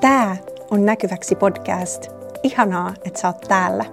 Tää 0.00 0.36
on 0.70 0.86
Näkyväksi 0.86 1.34
podcast. 1.34 2.06
Ihanaa, 2.42 2.94
että 3.04 3.20
sä 3.20 3.28
oot 3.28 3.40
täällä. 3.40 3.84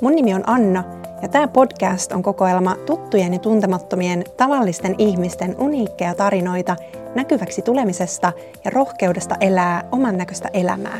Mun 0.00 0.14
nimi 0.14 0.34
on 0.34 0.42
Anna 0.46 0.84
ja 1.22 1.28
tämä 1.28 1.48
podcast 1.48 2.12
on 2.12 2.22
kokoelma 2.22 2.76
tuttujen 2.86 3.32
ja 3.32 3.38
tuntemattomien 3.38 4.24
tavallisten 4.36 4.94
ihmisten 4.98 5.56
uniikkeja 5.58 6.14
tarinoita 6.14 6.76
näkyväksi 7.14 7.62
tulemisesta 7.62 8.32
ja 8.64 8.70
rohkeudesta 8.70 9.36
elää 9.40 9.84
oman 9.92 10.16
näköistä 10.16 10.48
elämää. 10.52 10.98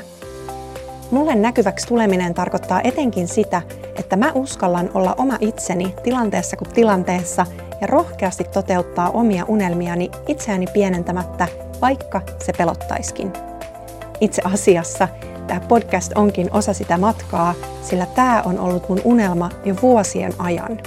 Mulle 1.11 1.35
näkyväksi 1.35 1.87
tuleminen 1.87 2.35
tarkoittaa 2.35 2.81
etenkin 2.85 3.29
sitä, 3.29 3.63
että 3.97 4.17
mä 4.17 4.33
uskallan 4.35 4.91
olla 4.95 5.15
oma 5.19 5.37
itseni 5.41 5.95
tilanteessa 6.03 6.57
kuin 6.57 6.71
tilanteessa 6.71 7.47
ja 7.81 7.87
rohkeasti 7.87 8.45
toteuttaa 8.45 9.11
omia 9.11 9.45
unelmiani 9.49 10.11
itseäni 10.29 10.67
pienentämättä, 10.73 11.49
vaikka 11.81 12.23
se 12.45 12.53
pelottaiskin. 12.59 13.52
Itse 14.23 14.43
asiassa 14.45 15.09
tämä 15.47 15.61
podcast 15.61 16.13
onkin 16.15 16.49
osa 16.53 16.73
sitä 16.73 16.99
matkaa, 16.99 17.55
sillä 17.83 18.07
tämä 18.07 18.43
on 18.43 18.59
ollut 18.59 18.89
mun 18.89 19.01
unelma 19.05 19.51
jo 19.65 19.75
vuosien 19.83 20.33
ajan. 20.39 20.79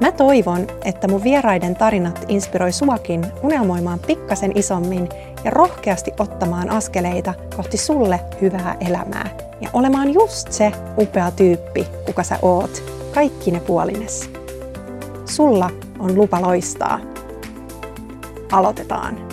Mä 0.00 0.12
toivon, 0.12 0.66
että 0.84 1.08
mun 1.08 1.24
vieraiden 1.24 1.76
tarinat 1.76 2.24
inspiroi 2.28 2.72
suakin 2.72 3.26
unelmoimaan 3.42 3.98
pikkasen 3.98 4.52
isommin 4.54 5.08
ja 5.44 5.50
rohkeasti 5.50 6.12
ottamaan 6.18 6.70
askeleita 6.70 7.34
kohti 7.56 7.76
sulle 7.76 8.20
hyvää 8.40 8.76
elämää 8.80 9.30
ja 9.60 9.70
olemaan 9.72 10.14
just 10.14 10.52
se 10.52 10.72
upea 10.98 11.30
tyyppi, 11.30 11.86
kuka 12.06 12.22
sä 12.22 12.38
oot, 12.42 12.82
kaikki 13.14 13.50
ne 13.50 13.60
puolines. 13.60 14.30
Sulla 15.24 15.70
on 15.98 16.14
lupa 16.14 16.42
loistaa. 16.42 17.00
Aloitetaan. 18.52 19.31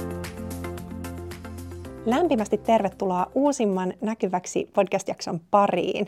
Lämpimästi 2.05 2.57
tervetuloa 2.57 3.31
uusimman 3.35 3.93
näkyväksi 4.01 4.69
podcast-jakson 4.73 5.39
pariin. 5.51 6.07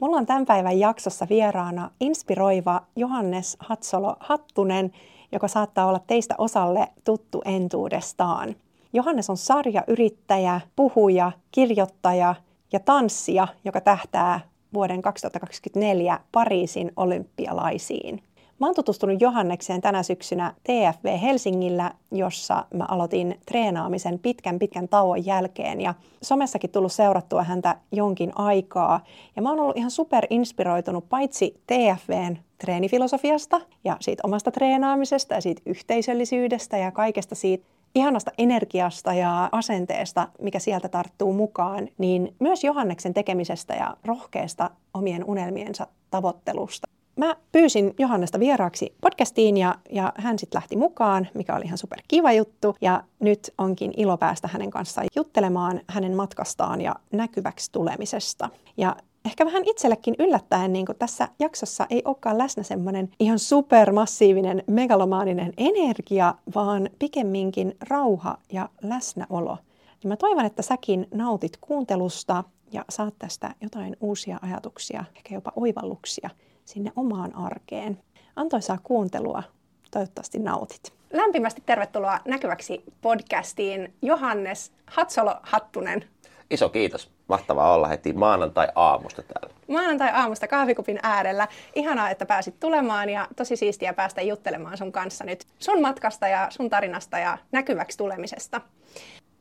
Mulla 0.00 0.16
on 0.16 0.26
tämän 0.26 0.46
päivän 0.46 0.78
jaksossa 0.78 1.26
vieraana 1.30 1.90
inspiroiva 2.00 2.82
Johannes 2.96 3.56
Hatsolo 3.60 4.16
Hattunen, 4.20 4.92
joka 5.32 5.48
saattaa 5.48 5.86
olla 5.86 6.00
teistä 6.06 6.34
osalle 6.38 6.88
tuttu 7.04 7.42
entuudestaan. 7.44 8.56
Johannes 8.92 9.30
on 9.30 9.36
sarjayrittäjä, 9.36 10.60
puhuja, 10.76 11.32
kirjoittaja 11.52 12.34
ja 12.72 12.80
tanssija, 12.80 13.48
joka 13.64 13.80
tähtää 13.80 14.40
vuoden 14.74 15.02
2024 15.02 16.20
Pariisin 16.32 16.92
olympialaisiin. 16.96 18.22
Mä 18.58 18.66
oon 18.66 18.74
tutustunut 18.74 19.20
Johannekseen 19.20 19.80
tänä 19.80 20.02
syksynä 20.02 20.54
TFV 20.64 21.18
Helsingillä, 21.22 21.92
jossa 22.12 22.64
mä 22.74 22.84
aloitin 22.88 23.40
treenaamisen 23.46 24.18
pitkän 24.18 24.58
pitkän 24.58 24.88
tauon 24.88 25.26
jälkeen 25.26 25.80
ja 25.80 25.94
somessakin 26.22 26.70
tullut 26.70 26.92
seurattua 26.92 27.42
häntä 27.42 27.76
jonkin 27.92 28.32
aikaa. 28.34 29.04
Ja 29.36 29.42
mä 29.42 29.48
oon 29.50 29.60
ollut 29.60 29.76
ihan 29.76 29.90
super 29.90 30.26
inspiroitunut 30.30 31.08
paitsi 31.08 31.60
TFVn 31.66 32.38
treenifilosofiasta 32.58 33.60
ja 33.84 33.96
siitä 34.00 34.20
omasta 34.24 34.50
treenaamisesta 34.50 35.34
ja 35.34 35.40
siitä 35.40 35.62
yhteisöllisyydestä 35.66 36.76
ja 36.76 36.90
kaikesta 36.90 37.34
siitä 37.34 37.66
ihanasta 37.94 38.30
energiasta 38.38 39.14
ja 39.14 39.48
asenteesta, 39.52 40.28
mikä 40.42 40.58
sieltä 40.58 40.88
tarttuu 40.88 41.32
mukaan, 41.32 41.88
niin 41.98 42.34
myös 42.38 42.64
Johanneksen 42.64 43.14
tekemisestä 43.14 43.74
ja 43.74 43.96
rohkeasta 44.04 44.70
omien 44.94 45.24
unelmiensa 45.24 45.86
tavoittelusta. 46.10 46.95
Mä 47.16 47.36
pyysin 47.52 47.94
Johannesta 47.98 48.40
vieraaksi 48.40 48.94
podcastiin 49.00 49.56
ja, 49.56 49.74
ja 49.90 50.12
hän 50.16 50.38
sitten 50.38 50.58
lähti 50.58 50.76
mukaan, 50.76 51.28
mikä 51.34 51.56
oli 51.56 51.64
ihan 51.64 51.78
super 51.78 51.98
kiva 52.08 52.32
juttu. 52.32 52.76
Ja 52.80 53.02
nyt 53.20 53.54
onkin 53.58 53.92
ilo 53.96 54.16
päästä 54.16 54.48
hänen 54.48 54.70
kanssaan 54.70 55.06
juttelemaan 55.16 55.80
hänen 55.88 56.16
matkastaan 56.16 56.80
ja 56.80 56.94
näkyväksi 57.12 57.72
tulemisesta. 57.72 58.48
Ja 58.76 58.96
ehkä 59.24 59.46
vähän 59.46 59.62
itsellekin 59.66 60.14
yllättäen, 60.18 60.72
niin 60.72 60.86
kuin 60.86 60.98
tässä 60.98 61.28
jaksossa 61.38 61.86
ei 61.90 62.02
olekaan 62.04 62.38
läsnä 62.38 62.62
semmoinen 62.62 63.08
ihan 63.20 63.38
supermassiivinen 63.38 64.62
megalomaaninen 64.66 65.52
energia, 65.56 66.34
vaan 66.54 66.90
pikemminkin 66.98 67.76
rauha 67.88 68.38
ja 68.52 68.68
läsnäolo. 68.82 69.58
Niin 70.02 70.08
mä 70.08 70.16
toivon, 70.16 70.44
että 70.44 70.62
säkin 70.62 71.06
nautit 71.14 71.56
kuuntelusta 71.60 72.44
ja 72.72 72.84
saat 72.88 73.14
tästä 73.18 73.54
jotain 73.60 73.96
uusia 74.00 74.38
ajatuksia, 74.42 75.04
ehkä 75.16 75.34
jopa 75.34 75.52
oivalluksia 75.56 76.30
sinne 76.66 76.92
omaan 76.96 77.36
arkeen. 77.36 77.98
Antoisaa 78.36 78.78
kuuntelua. 78.82 79.42
Toivottavasti 79.90 80.38
nautit. 80.38 80.92
Lämpimästi 81.12 81.62
tervetuloa 81.66 82.18
näkyväksi 82.24 82.84
podcastiin 83.00 83.94
Johannes 84.02 84.72
Hatsolo-Hattunen. 84.86 86.04
Iso 86.50 86.68
kiitos. 86.68 87.10
Mahtavaa 87.28 87.74
olla 87.74 87.88
heti 87.88 88.12
maanantai-aamusta 88.12 89.22
täällä. 89.22 89.56
Maanantai-aamusta 89.68 90.48
kahvikupin 90.48 90.98
äärellä. 91.02 91.48
Ihanaa, 91.74 92.10
että 92.10 92.26
pääsit 92.26 92.60
tulemaan 92.60 93.10
ja 93.10 93.28
tosi 93.36 93.56
siistiä 93.56 93.92
päästä 93.92 94.22
juttelemaan 94.22 94.78
sun 94.78 94.92
kanssa 94.92 95.24
nyt 95.24 95.44
sun 95.58 95.82
matkasta 95.82 96.28
ja 96.28 96.46
sun 96.50 96.70
tarinasta 96.70 97.18
ja 97.18 97.38
näkyväksi 97.52 97.98
tulemisesta 97.98 98.60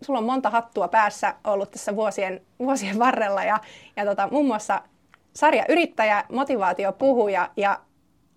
sulla 0.01 0.19
on 0.19 0.25
monta 0.25 0.49
hattua 0.49 0.87
päässä 0.87 1.35
ollut 1.43 1.71
tässä 1.71 1.95
vuosien, 1.95 2.41
vuosien 2.59 2.99
varrella 2.99 3.43
ja, 3.43 3.59
ja 3.95 4.05
tota, 4.05 4.27
muun 4.31 4.45
muassa 4.45 4.81
sarjayrittäjä, 5.35 6.23
motivaatiopuhuja 6.31 7.49
ja 7.57 7.79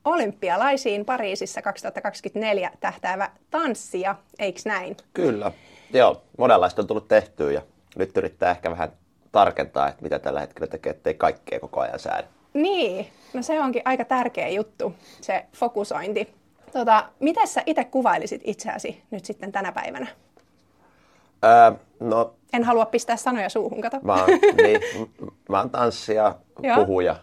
olympialaisiin 0.04 1.04
Pariisissa 1.04 1.62
2024 1.62 2.70
tähtäävä 2.80 3.30
tanssija, 3.50 4.16
eikö 4.38 4.60
näin? 4.64 4.96
Kyllä, 5.14 5.52
joo. 5.92 6.22
Monenlaista 6.38 6.82
on 6.82 6.88
tullut 6.88 7.08
tehtyä 7.08 7.52
ja 7.52 7.62
nyt 7.96 8.16
yrittää 8.16 8.50
ehkä 8.50 8.70
vähän 8.70 8.92
tarkentaa, 9.32 9.88
että 9.88 10.02
mitä 10.02 10.18
tällä 10.18 10.40
hetkellä 10.40 10.66
tekee, 10.66 10.90
ettei 10.90 11.14
kaikkea 11.14 11.60
koko 11.60 11.80
ajan 11.80 11.98
säädä. 11.98 12.26
Niin, 12.54 13.06
no 13.34 13.42
se 13.42 13.60
onkin 13.60 13.82
aika 13.84 14.04
tärkeä 14.04 14.48
juttu, 14.48 14.94
se 15.20 15.44
fokusointi. 15.52 16.34
Tota, 16.72 17.08
miten 17.20 17.48
sä 17.48 17.62
itse 17.66 17.84
kuvailisit 17.84 18.40
itseäsi 18.44 19.02
nyt 19.10 19.24
sitten 19.24 19.52
tänä 19.52 19.72
päivänä? 19.72 20.06
Öö, 21.44 21.78
no, 22.00 22.34
en 22.52 22.64
halua 22.64 22.86
pistää 22.86 23.16
sanoja 23.16 23.48
suuhun, 23.48 23.80
kato. 23.80 23.98
Mä 24.02 24.14
oon, 24.14 24.28
niin, 24.62 24.80
mä 25.48 25.58
oon 25.58 25.70
tanssija, 25.70 26.34
puhuja 26.74 27.16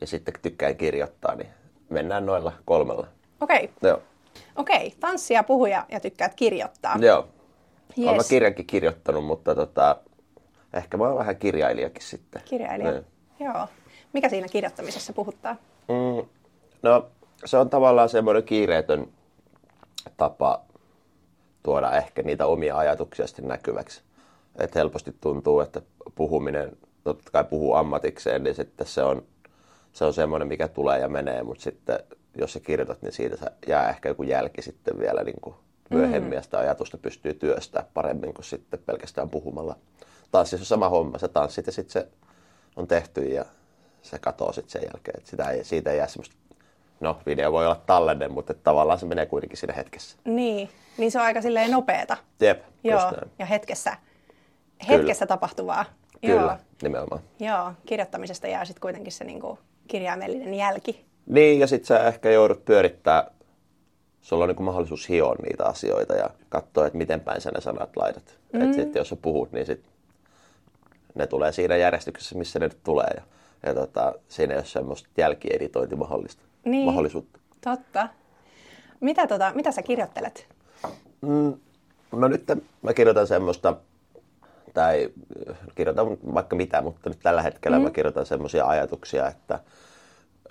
ja 0.00 0.06
sitten 0.06 0.34
tykkään 0.42 0.76
kirjoittaa, 0.76 1.34
niin 1.34 1.48
mennään 1.88 2.26
noilla 2.26 2.52
kolmella. 2.64 3.06
Okei. 3.40 3.64
Okay. 3.64 3.90
Joo. 3.90 4.02
Okei, 4.56 4.86
okay. 4.86 4.90
tanssia, 5.00 5.42
puhuja 5.42 5.86
ja 5.88 6.00
tykkäät 6.00 6.34
kirjoittaa. 6.34 6.96
Joo. 7.00 7.28
Yes. 7.98 8.08
Olen 8.08 8.24
kirjankin 8.28 8.66
kirjoittanut, 8.66 9.24
mutta 9.24 9.54
tota, 9.54 9.96
ehkä 10.72 10.96
mä 10.96 11.04
oon 11.04 11.18
vähän 11.18 11.36
kirjailijakin 11.36 12.02
sitten. 12.02 12.42
Kirjailija, 12.44 12.90
niin. 12.90 13.04
joo. 13.40 13.68
Mikä 14.12 14.28
siinä 14.28 14.48
kirjoittamisessa 14.48 15.12
puhuttaa? 15.12 15.56
Mm, 15.88 16.28
no, 16.82 17.06
se 17.44 17.56
on 17.58 17.70
tavallaan 17.70 18.08
semmoinen 18.08 18.42
kiireetön 18.42 19.08
tapa 20.16 20.60
tuoda 21.62 21.90
ehkä 21.90 22.22
niitä 22.22 22.46
omia 22.46 22.76
ajatuksia 22.76 23.26
sitten 23.26 23.48
näkyväksi. 23.48 24.02
Et 24.58 24.74
helposti 24.74 25.16
tuntuu, 25.20 25.60
että 25.60 25.82
puhuminen, 26.14 26.76
totta 27.04 27.30
kai 27.30 27.44
puhuu 27.44 27.74
ammatikseen, 27.74 28.44
niin 28.44 28.54
sitten 28.54 28.86
se 28.86 29.02
on, 29.02 29.22
se 29.92 30.04
on 30.04 30.14
semmoinen, 30.14 30.48
mikä 30.48 30.68
tulee 30.68 30.98
ja 30.98 31.08
menee, 31.08 31.42
mutta 31.42 31.62
sitten 31.62 31.98
jos 32.38 32.52
sä 32.52 32.60
kirjoitat, 32.60 33.02
niin 33.02 33.12
siitä 33.12 33.50
jää 33.66 33.88
ehkä 33.88 34.08
joku 34.08 34.22
jälki 34.22 34.62
sitten 34.62 34.98
vielä 34.98 35.22
niin 35.24 35.40
kuin 35.40 35.54
myöhemmin, 35.90 36.30
mm. 36.30 36.32
ja 36.32 36.42
sitä 36.42 36.58
ajatusta 36.58 36.98
pystyy 36.98 37.34
työstämään 37.34 37.90
paremmin 37.94 38.34
kuin 38.34 38.44
sitten 38.44 38.80
pelkästään 38.86 39.30
puhumalla. 39.30 39.76
Tanssissa 40.30 40.62
on 40.62 40.66
sama 40.66 40.88
homma, 40.88 41.18
sä 41.18 41.28
tanssit 41.28 41.66
ja 41.66 41.72
sitten 41.72 41.92
se 41.92 42.08
on 42.76 42.88
tehty 42.88 43.20
ja 43.20 43.44
se 44.02 44.18
katoo 44.18 44.52
sitten 44.52 44.70
sen 44.70 44.88
jälkeen. 44.92 45.20
Et 45.20 45.26
sitä 45.26 45.50
ei, 45.50 45.64
siitä 45.64 45.90
ei 45.90 45.98
jää 45.98 46.08
semmoista, 46.08 46.36
no 47.00 47.18
video 47.26 47.52
voi 47.52 47.66
olla 47.66 47.80
tallenne, 47.86 48.28
mutta 48.28 48.54
tavallaan 48.54 48.98
se 48.98 49.06
menee 49.06 49.26
kuitenkin 49.26 49.58
siinä 49.58 49.74
hetkessä. 49.74 50.18
Niin, 50.24 50.68
niin 50.98 51.10
se 51.10 51.18
on 51.18 51.24
aika 51.24 51.42
silleen 51.42 51.70
nopeeta. 51.70 52.16
Jep, 52.40 52.62
Joo, 52.84 53.12
ja 53.38 53.46
hetkessä, 53.46 53.96
hetkessä 54.88 55.26
Kyllä. 55.26 55.36
tapahtuvaa. 55.36 55.84
Kyllä, 56.26 56.40
Joo. 56.40 56.56
nimenomaan. 56.82 57.20
Joo, 57.40 57.72
kirjoittamisesta 57.86 58.46
jää 58.46 58.64
sitten 58.64 58.80
kuitenkin 58.80 59.12
se 59.12 59.24
niinku 59.24 59.58
kirjaimellinen 59.88 60.54
jälki. 60.54 61.04
Niin, 61.26 61.60
ja 61.60 61.66
sitten 61.66 61.86
sä 61.86 62.08
ehkä 62.08 62.30
joudut 62.30 62.64
pyörittää, 62.64 63.30
sulla 64.20 64.44
on 64.44 64.48
niinku 64.48 64.62
mahdollisuus 64.62 65.08
hioa 65.08 65.34
niitä 65.34 65.64
asioita 65.64 66.14
ja 66.14 66.30
katsoa, 66.48 66.86
että 66.86 66.98
miten 66.98 67.20
päin 67.20 67.40
sä 67.40 67.50
ne 67.50 67.60
sanat 67.60 67.96
laitat. 67.96 68.38
Mm. 68.52 68.60
Että 68.60 68.76
sitten 68.76 69.00
jos 69.00 69.08
sä 69.08 69.16
puhut, 69.16 69.52
niin 69.52 69.66
sit 69.66 69.84
ne 71.14 71.26
tulee 71.26 71.52
siinä 71.52 71.76
järjestyksessä, 71.76 72.38
missä 72.38 72.58
ne 72.58 72.66
nyt 72.66 72.78
tulee. 72.84 73.10
Ja, 73.16 73.22
ja 73.66 73.74
tota, 73.74 74.14
siinä 74.28 74.54
ei 74.54 74.58
ole 74.58 74.64
semmoista 74.64 75.08
jälkieditointimahdollista 75.16 76.42
niin, 76.70 76.86
mahdollisuutta. 76.86 77.38
Totta. 77.64 78.08
Mitä, 79.00 79.26
tota, 79.26 79.52
mitä 79.54 79.72
sä 79.72 79.82
kirjoittelet? 79.82 80.46
Mm, 81.20 81.54
no 82.12 82.28
nyt 82.28 82.44
mä 82.82 82.94
kirjoitan 82.94 83.26
semmoista, 83.26 83.76
tai 84.74 85.10
kirjoitan 85.74 86.06
vaikka 86.34 86.56
mitä, 86.56 86.82
mutta 86.82 87.10
nyt 87.10 87.18
tällä 87.22 87.42
hetkellä 87.42 87.78
mm. 87.78 87.84
mä 87.84 87.90
kirjoitan 87.90 88.26
semmoisia 88.26 88.66
ajatuksia, 88.66 89.28
että 89.28 89.58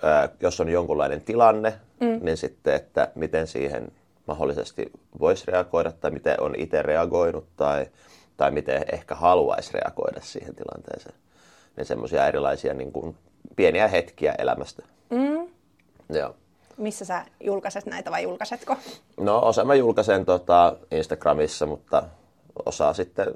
ää, 0.02 0.28
jos 0.40 0.60
on 0.60 0.68
jonkunlainen 0.68 1.20
tilanne, 1.20 1.74
mm. 2.00 2.20
niin 2.22 2.36
sitten, 2.36 2.74
että 2.74 3.10
miten 3.14 3.46
siihen 3.46 3.92
mahdollisesti 4.26 4.92
voisi 5.20 5.44
reagoida 5.46 5.92
tai 5.92 6.10
miten 6.10 6.40
on 6.40 6.54
itse 6.56 6.82
reagoinut 6.82 7.46
tai 7.56 7.86
tai 8.38 8.50
miten 8.50 8.84
ehkä 8.92 9.14
haluaisi 9.14 9.72
reagoida 9.72 10.20
siihen 10.20 10.54
tilanteeseen. 10.54 11.14
Niin 11.76 11.86
semmoisia 11.86 12.26
erilaisia 12.26 12.74
niin 12.74 12.92
kuin, 12.92 13.16
pieniä 13.56 13.88
hetkiä 13.88 14.34
elämästä. 14.38 14.82
Joo. 16.10 16.34
Missä 16.76 17.04
sä 17.04 17.24
julkaiset 17.44 17.86
näitä 17.86 18.10
vai 18.10 18.22
julkaisetko? 18.22 18.76
No 19.20 19.38
osa 19.38 19.64
mä 19.64 19.74
julkaisen 19.74 20.24
tota, 20.24 20.76
Instagramissa, 20.90 21.66
mutta 21.66 22.02
osaa 22.66 22.92
sitten, 22.94 23.26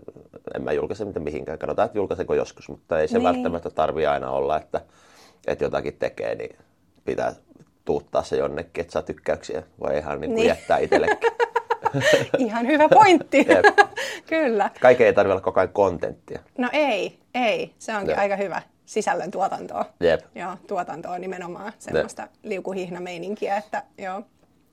en 0.57 0.63
mä 0.63 0.73
julkaise 0.73 1.05
mitä 1.05 1.21
mihinkään. 1.21 1.59
Katsotaan, 1.59 1.87
että 1.87 1.99
julkaisenko 1.99 2.35
joskus, 2.35 2.69
mutta 2.69 3.01
ei 3.01 3.09
se 3.09 3.19
Niin. 3.19 3.25
välttämättä 3.25 3.71
tarvi 3.71 4.07
aina 4.07 4.31
olla, 4.31 4.57
että, 4.57 4.81
että 5.47 5.65
jotakin 5.65 5.97
tekee, 5.99 6.35
niin 6.35 6.57
pitää 7.05 7.33
tuuttaa 7.85 8.23
se 8.23 8.37
jonnekin, 8.37 8.81
että 8.81 8.93
saa 8.93 9.03
tykkäyksiä. 9.03 9.63
Voi 9.81 9.99
ihan 9.99 10.21
niin 10.21 10.29
kuin 10.31 10.37
Niin. 10.37 10.49
jättää 10.49 10.79
itsellekin. 10.79 11.33
Ihan 12.39 12.67
hyvä 12.67 12.89
pointti. 12.89 13.47
Kyllä. 14.29 14.71
Kaiken 14.81 15.07
ei 15.07 15.13
tarvitse 15.13 15.33
olla 15.33 15.41
koko 15.45 15.61
ajan 15.61 15.73
kontenttia. 15.73 16.41
No 16.59 16.69
ei, 16.73 17.19
ei. 17.35 17.75
Se 17.79 17.97
onkin 17.97 18.11
Jep. 18.11 18.19
aika 18.19 18.37
hyvä 18.37 18.63
sisällön 18.93 19.31
tuotantoa. 19.31 19.85
Jep. 20.01 20.21
Joo, 20.35 20.57
tuotantoa 20.67 21.19
nimenomaan 21.19 21.73
semmoista 21.79 22.29
liukuhihnameininkiä, 22.43 23.57
että 23.57 23.83
joo, 23.99 24.23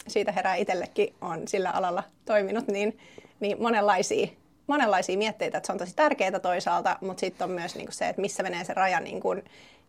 siitä 0.07 0.31
herää 0.31 0.55
itsellekin, 0.55 1.15
on 1.21 1.47
sillä 1.47 1.71
alalla 1.71 2.03
toiminut, 2.25 2.67
niin, 2.67 2.97
niin 3.39 3.61
monenlaisia, 3.61 4.27
monenlaisia 4.67 5.17
mietteitä, 5.17 5.57
että 5.57 5.67
se 5.67 5.71
on 5.73 5.77
tosi 5.79 5.95
tärkeää 5.95 6.39
toisaalta, 6.39 6.97
mutta 7.01 7.19
sitten 7.21 7.45
on 7.45 7.51
myös 7.51 7.75
niinku 7.75 7.91
se, 7.91 8.09
että 8.09 8.21
missä 8.21 8.43
menee 8.43 8.63
se 8.63 8.73
raja, 8.73 8.99
niinku, 8.99 9.31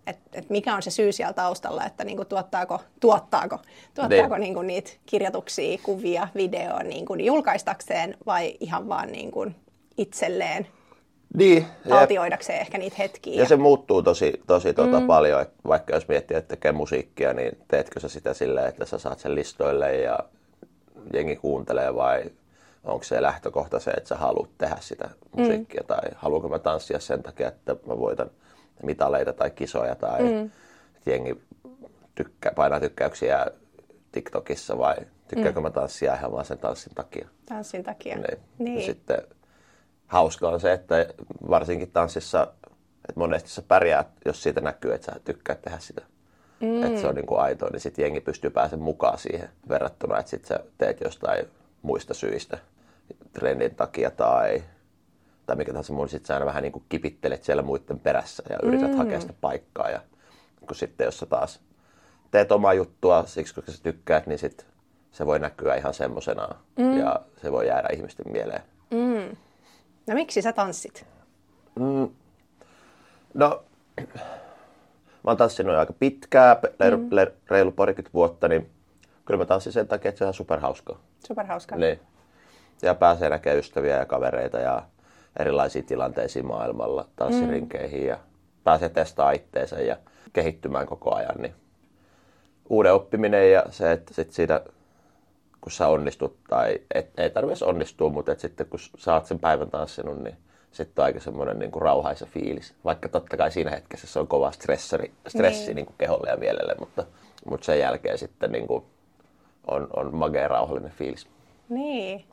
että 0.06 0.38
et 0.38 0.50
mikä 0.50 0.74
on 0.74 0.82
se 0.82 0.90
syy 0.90 1.12
siellä 1.12 1.32
taustalla, 1.32 1.86
että 1.86 2.04
niinku, 2.04 2.24
tuottaako, 2.24 2.80
tuottaako, 3.00 3.58
tuottaako 3.94 4.34
Niin. 4.34 4.40
niinku, 4.40 4.62
niitä 4.62 4.90
kirjoituksia, 5.06 5.78
kuvia, 5.82 6.28
videoa 6.34 6.82
niinku, 6.82 7.14
julkaistakseen 7.14 8.16
vai 8.26 8.56
ihan 8.60 8.88
vaan 8.88 9.12
niinku, 9.12 9.46
itselleen 9.98 10.66
Niin, 11.34 11.56
jep. 11.56 11.88
taltioidakseen 11.88 12.60
ehkä 12.60 12.78
niitä 12.78 12.96
hetkiä. 12.98 13.42
Ja 13.42 13.48
se 13.48 13.56
muuttuu 13.56 14.02
tosi, 14.02 14.40
tosi 14.46 14.74
tuota 14.74 15.00
mm. 15.00 15.06
paljon, 15.06 15.42
että 15.42 15.54
vaikka 15.68 15.94
jos 15.94 16.08
miettii, 16.08 16.36
että 16.36 16.48
tekee 16.48 16.72
musiikkia, 16.72 17.32
niin 17.32 17.58
teetkö 17.68 18.00
sä 18.00 18.08
sitä 18.08 18.34
silleen, 18.34 18.68
että 18.68 18.84
sä 18.84 18.98
saat 18.98 19.18
sen 19.18 19.34
listoille 19.34 19.96
ja 19.96 20.18
jengi 21.12 21.36
kuuntelee 21.36 21.94
vai 21.94 22.24
onko 22.84 23.04
se 23.04 23.22
lähtökohta 23.22 23.80
se, 23.80 23.90
että 23.90 24.08
sä 24.08 24.16
haluat 24.16 24.50
tehdä 24.58 24.76
sitä 24.80 25.10
musiikkia 25.36 25.80
mm. 25.80 25.86
tai 25.86 26.10
haluanko 26.16 26.48
mä 26.48 26.58
tanssia 26.58 27.00
sen 27.00 27.22
takia, 27.22 27.48
että 27.48 27.76
mä 27.86 27.98
voitan 27.98 28.30
mitaleita 28.82 29.32
tai 29.32 29.50
kisoja 29.50 29.94
tai 29.94 30.22
mm. 30.22 30.50
että 30.96 31.10
jengi 31.10 31.40
tykkää, 32.14 32.52
painaa 32.56 32.80
tykkäyksiä 32.80 33.46
TikTokissa 34.12 34.78
vai 34.78 34.96
tykkääkö 35.28 35.60
mm. 35.60 35.62
mä 35.62 35.70
tanssia 35.70 36.14
ihan 36.14 36.32
vaan 36.32 36.44
sen 36.44 36.58
tanssin 36.58 36.94
takia. 36.94 37.28
Tanssin 37.46 37.82
takia. 37.82 38.16
Niin. 38.16 38.38
Niin. 38.58 38.78
Ja 38.78 38.86
sitten 38.86 39.22
hauska 40.10 40.48
on 40.48 40.60
se, 40.60 40.72
että 40.72 41.06
varsinkin 41.50 41.90
tanssissa, 41.90 42.42
että 43.08 43.20
monesti 43.20 43.50
sä 43.50 43.62
pärjäät, 43.62 44.06
jos 44.24 44.42
siitä 44.42 44.60
näkyy, 44.60 44.94
että 44.94 45.12
sä 45.12 45.20
tykkäät 45.24 45.62
tehdä 45.62 45.78
sitä. 45.78 46.02
Mm. 46.60 46.82
Että 46.82 47.00
se 47.00 47.06
on 47.06 47.14
niin 47.14 47.26
kuin 47.26 47.40
aitoa, 47.40 47.70
niin 47.70 47.80
sitten 47.80 48.02
jengi 48.02 48.20
pystyy 48.20 48.50
pääsemään 48.50 48.84
mukaan 48.84 49.18
siihen 49.18 49.48
verrattuna, 49.68 50.18
että 50.18 50.30
sitten 50.30 50.48
sä 50.48 50.64
teet 50.78 51.00
jostain 51.00 51.46
muista 51.82 52.14
syistä, 52.14 52.58
trendin 53.32 53.74
takia 53.74 54.10
tai, 54.10 54.62
tai 55.46 55.56
mikä 55.56 55.72
tahansa 55.72 55.92
muu, 55.92 56.04
niin 56.04 56.10
sitten 56.10 56.26
sä 56.26 56.34
aina 56.34 56.46
vähän 56.46 56.62
niin 56.62 56.72
kuin 56.72 56.84
kipittelet 56.88 57.44
siellä 57.44 57.62
muiden 57.62 58.00
perässä 58.00 58.42
ja 58.50 58.58
yrität 58.62 58.90
mm. 58.90 58.96
hakea 58.96 59.20
sitä 59.20 59.34
paikkaa. 59.40 59.90
Ja 59.90 60.00
kun 60.60 60.76
sitten 60.76 61.04
jos 61.04 61.18
sä 61.18 61.26
taas 61.26 61.60
teet 62.30 62.52
omaa 62.52 62.74
juttua 62.74 63.24
siksi, 63.26 63.54
koska 63.54 63.72
sä 63.72 63.82
tykkäät, 63.82 64.26
niin 64.26 64.38
sit 64.38 64.66
se 65.12 65.26
voi 65.26 65.38
näkyä 65.38 65.74
ihan 65.74 65.94
semmosena 65.94 66.48
mm. 66.76 66.98
ja 66.98 67.20
se 67.42 67.52
voi 67.52 67.66
jäädä 67.66 67.88
ihmisten 67.92 68.32
mieleen. 68.32 68.62
No 70.06 70.14
miksi 70.14 70.42
sä 70.42 70.52
tanssit? 70.52 71.06
No, 73.34 73.64
mä 75.24 75.30
oon 75.30 75.36
tanssinut 75.36 75.76
aika 75.76 75.92
pitkää, 75.92 76.60
reilu, 76.80 76.96
mm. 76.96 77.08
reilu 77.50 77.72
parikymmentä 77.72 78.14
vuotta, 78.14 78.48
niin 78.48 78.70
kyllä 79.24 79.38
mä 79.38 79.44
tanssin 79.44 79.72
sen 79.72 79.88
takia, 79.88 80.08
että 80.08 80.18
se 80.18 80.24
on 80.24 80.34
superhauskaa. 80.34 81.00
Superhauska. 81.26 81.76
Niin. 81.76 82.00
Ja 82.82 82.94
pääsee 82.94 83.30
näkemään 83.30 83.58
ystäviä 83.58 83.96
ja 83.96 84.06
kavereita 84.06 84.58
ja 84.58 84.82
erilaisiin 85.38 85.84
tilanteisiin 85.84 86.46
maailmalla, 86.46 87.08
tanssirinkeihin 87.16 88.06
ja 88.06 88.18
pääsee 88.64 88.88
testaamaan 88.88 89.34
itteensä 89.34 89.80
ja 89.80 89.96
kehittymään 90.32 90.86
koko 90.86 91.14
ajan. 91.14 91.36
Niin 91.38 91.54
uuden 92.68 92.94
oppiminen 92.94 93.52
ja 93.52 93.64
se, 93.70 93.92
että 93.92 94.14
sit 94.14 94.32
siitä, 94.32 94.60
kun 95.60 95.72
sä 95.72 95.88
onnistut, 95.88 96.36
tai 96.48 96.78
et, 96.94 97.18
ei 97.18 97.30
tarvitse 97.30 97.64
onnistua, 97.64 98.08
mutta 98.10 98.32
et 98.32 98.40
sitten 98.40 98.66
kun 98.66 98.80
oot 99.12 99.26
sen 99.26 99.38
päivän 99.38 99.70
tanssinut, 99.70 100.18
niin 100.18 100.36
sitten 100.72 101.02
on 101.02 101.04
aika 101.06 101.20
semmoinen 101.20 101.58
niin 101.58 101.70
kuin 101.70 101.82
rauhaisa 101.82 102.26
fiilis. 102.26 102.74
Vaikka 102.84 103.08
totta 103.08 103.36
kai 103.36 103.50
siinä 103.52 103.70
hetkessä 103.70 104.06
se 104.06 104.18
on 104.18 104.26
kova 104.26 104.50
stressori, 104.50 105.12
stressi 105.28 105.66
Niin. 105.66 105.76
niin. 105.76 105.86
kuin 105.86 105.96
keholle 105.98 106.30
ja 106.30 106.36
mielelle, 106.36 106.74
mutta, 106.78 107.06
mutta 107.50 107.64
sen 107.64 107.78
jälkeen 107.78 108.18
sitten 108.18 108.52
niin 108.52 108.66
kuin 108.66 108.84
on, 109.66 109.88
on 109.96 110.14
magea 110.14 110.48
rauhallinen 110.48 110.92
fiilis. 110.92 111.26
Niin. 111.68 112.24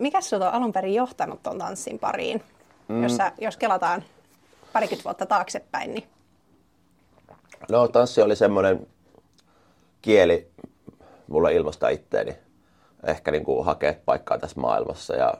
Mikä 0.00 0.20
sut 0.20 0.42
on 0.42 0.48
alun 0.48 0.72
perin 0.72 0.94
johtanut 0.94 1.42
ton 1.42 1.58
tanssin 1.58 1.98
pariin? 1.98 2.42
Mm. 2.88 3.02
Jos, 3.02 3.16
sä, 3.16 3.32
jos 3.40 3.56
kelataan 3.56 4.04
parikymmentä 4.72 5.04
vuotta 5.04 5.26
taaksepäin, 5.26 5.94
niin 5.94 6.08
No 7.70 7.88
tanssi 7.88 8.22
oli 8.22 8.36
semmoinen 8.36 8.86
kieli 10.02 10.50
mulle 11.28 11.54
ilmaista 11.54 11.88
itteeni. 11.88 12.36
Ehkä 13.06 13.30
niin 13.30 13.44
kuin 13.44 13.64
hakea 13.64 13.94
paikkaa 14.04 14.38
tässä 14.38 14.60
maailmassa. 14.60 15.16
Ja 15.16 15.34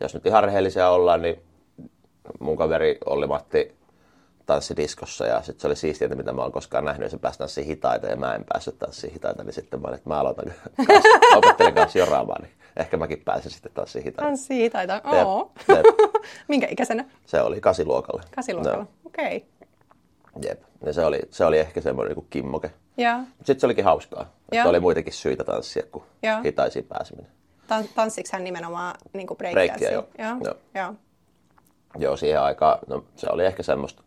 jos 0.00 0.14
nyt 0.14 0.26
ihan 0.26 0.44
rehellisiä 0.44 0.90
ollaan, 0.90 1.22
niin 1.22 1.42
mun 2.40 2.56
kaveri 2.56 2.98
Olli 3.06 3.26
Matti 3.26 3.78
tanssi 4.46 4.76
diskossa 4.76 5.26
ja 5.26 5.42
sitten 5.42 5.60
se 5.60 5.66
oli 5.66 5.76
siistiä, 5.76 6.08
mitä 6.08 6.32
mä 6.32 6.42
oon 6.42 6.52
koskaan 6.52 6.84
nähnyt, 6.84 7.06
ja 7.06 7.10
se 7.10 7.18
pääsi 7.18 7.38
tanssiin 7.38 7.66
hitaita 7.66 8.06
ja 8.06 8.16
mä 8.16 8.34
en 8.34 8.44
päässyt 8.44 8.78
tanssiin 8.78 9.12
hitaita, 9.12 9.44
niin 9.44 9.52
sitten 9.52 9.80
mä 9.80 9.88
olin, 9.88 9.96
että 9.96 10.08
mä 10.10 10.20
aloitan 10.20 10.44
kanssa, 10.86 11.36
opettelen 11.36 11.74
kanssa 11.74 11.98
joraamaan, 11.98 12.42
niin 12.42 12.52
ehkä 12.76 12.96
mäkin 12.96 13.22
pääsen 13.24 13.52
sitten 13.52 13.72
tanssiin 13.74 14.04
hitaita. 14.04 14.28
tanssii 14.28 14.70
taita. 14.70 14.94
Jep, 14.94 15.26
Oo. 15.26 15.52
jep. 15.68 15.86
Minkä 16.48 16.66
ikäisenä? 16.70 17.04
Se 17.26 17.42
oli 17.42 17.60
kasiluokalla. 17.60 18.22
Kasiluokalla. 18.34 18.76
No, 18.78 18.88
Okei. 19.04 19.36
Okay. 19.36 20.48
jep. 20.50 20.62
Ja 20.86 20.92
se 20.92 21.04
oli, 21.04 21.20
se 21.30 21.44
oli 21.44 21.58
ehkä 21.58 21.80
semmoinen 21.80 22.16
niin 22.16 22.26
kimmoke. 22.30 22.70
Ja 22.98 23.20
Sitten 23.36 23.60
se 23.60 23.66
olikin 23.66 23.84
hauskaa. 23.84 24.32
Että 24.52 24.68
oli 24.68 24.80
muitakin 24.80 25.12
syitä 25.12 25.44
tanssia 25.44 25.82
kuin 25.92 26.04
Joo. 26.22 26.42
hitaisiin 26.42 26.84
pääseminen. 26.84 27.30
tan- 27.68 27.88
tanssiksi 27.94 28.32
hän 28.32 28.44
nimenomaan 28.44 28.94
niin 29.12 29.26
kuin 29.26 29.38
Breikkiä, 29.38 29.90
joo. 29.90 30.08
Joo. 30.18 30.36
Joo. 30.44 30.54
joo. 30.74 30.94
Joo, 31.98 32.16
siihen 32.16 32.40
aikaan, 32.40 32.78
no 32.86 33.04
se 33.16 33.26
oli 33.30 33.46
ehkä 33.46 33.62
semmoista, 33.62 34.02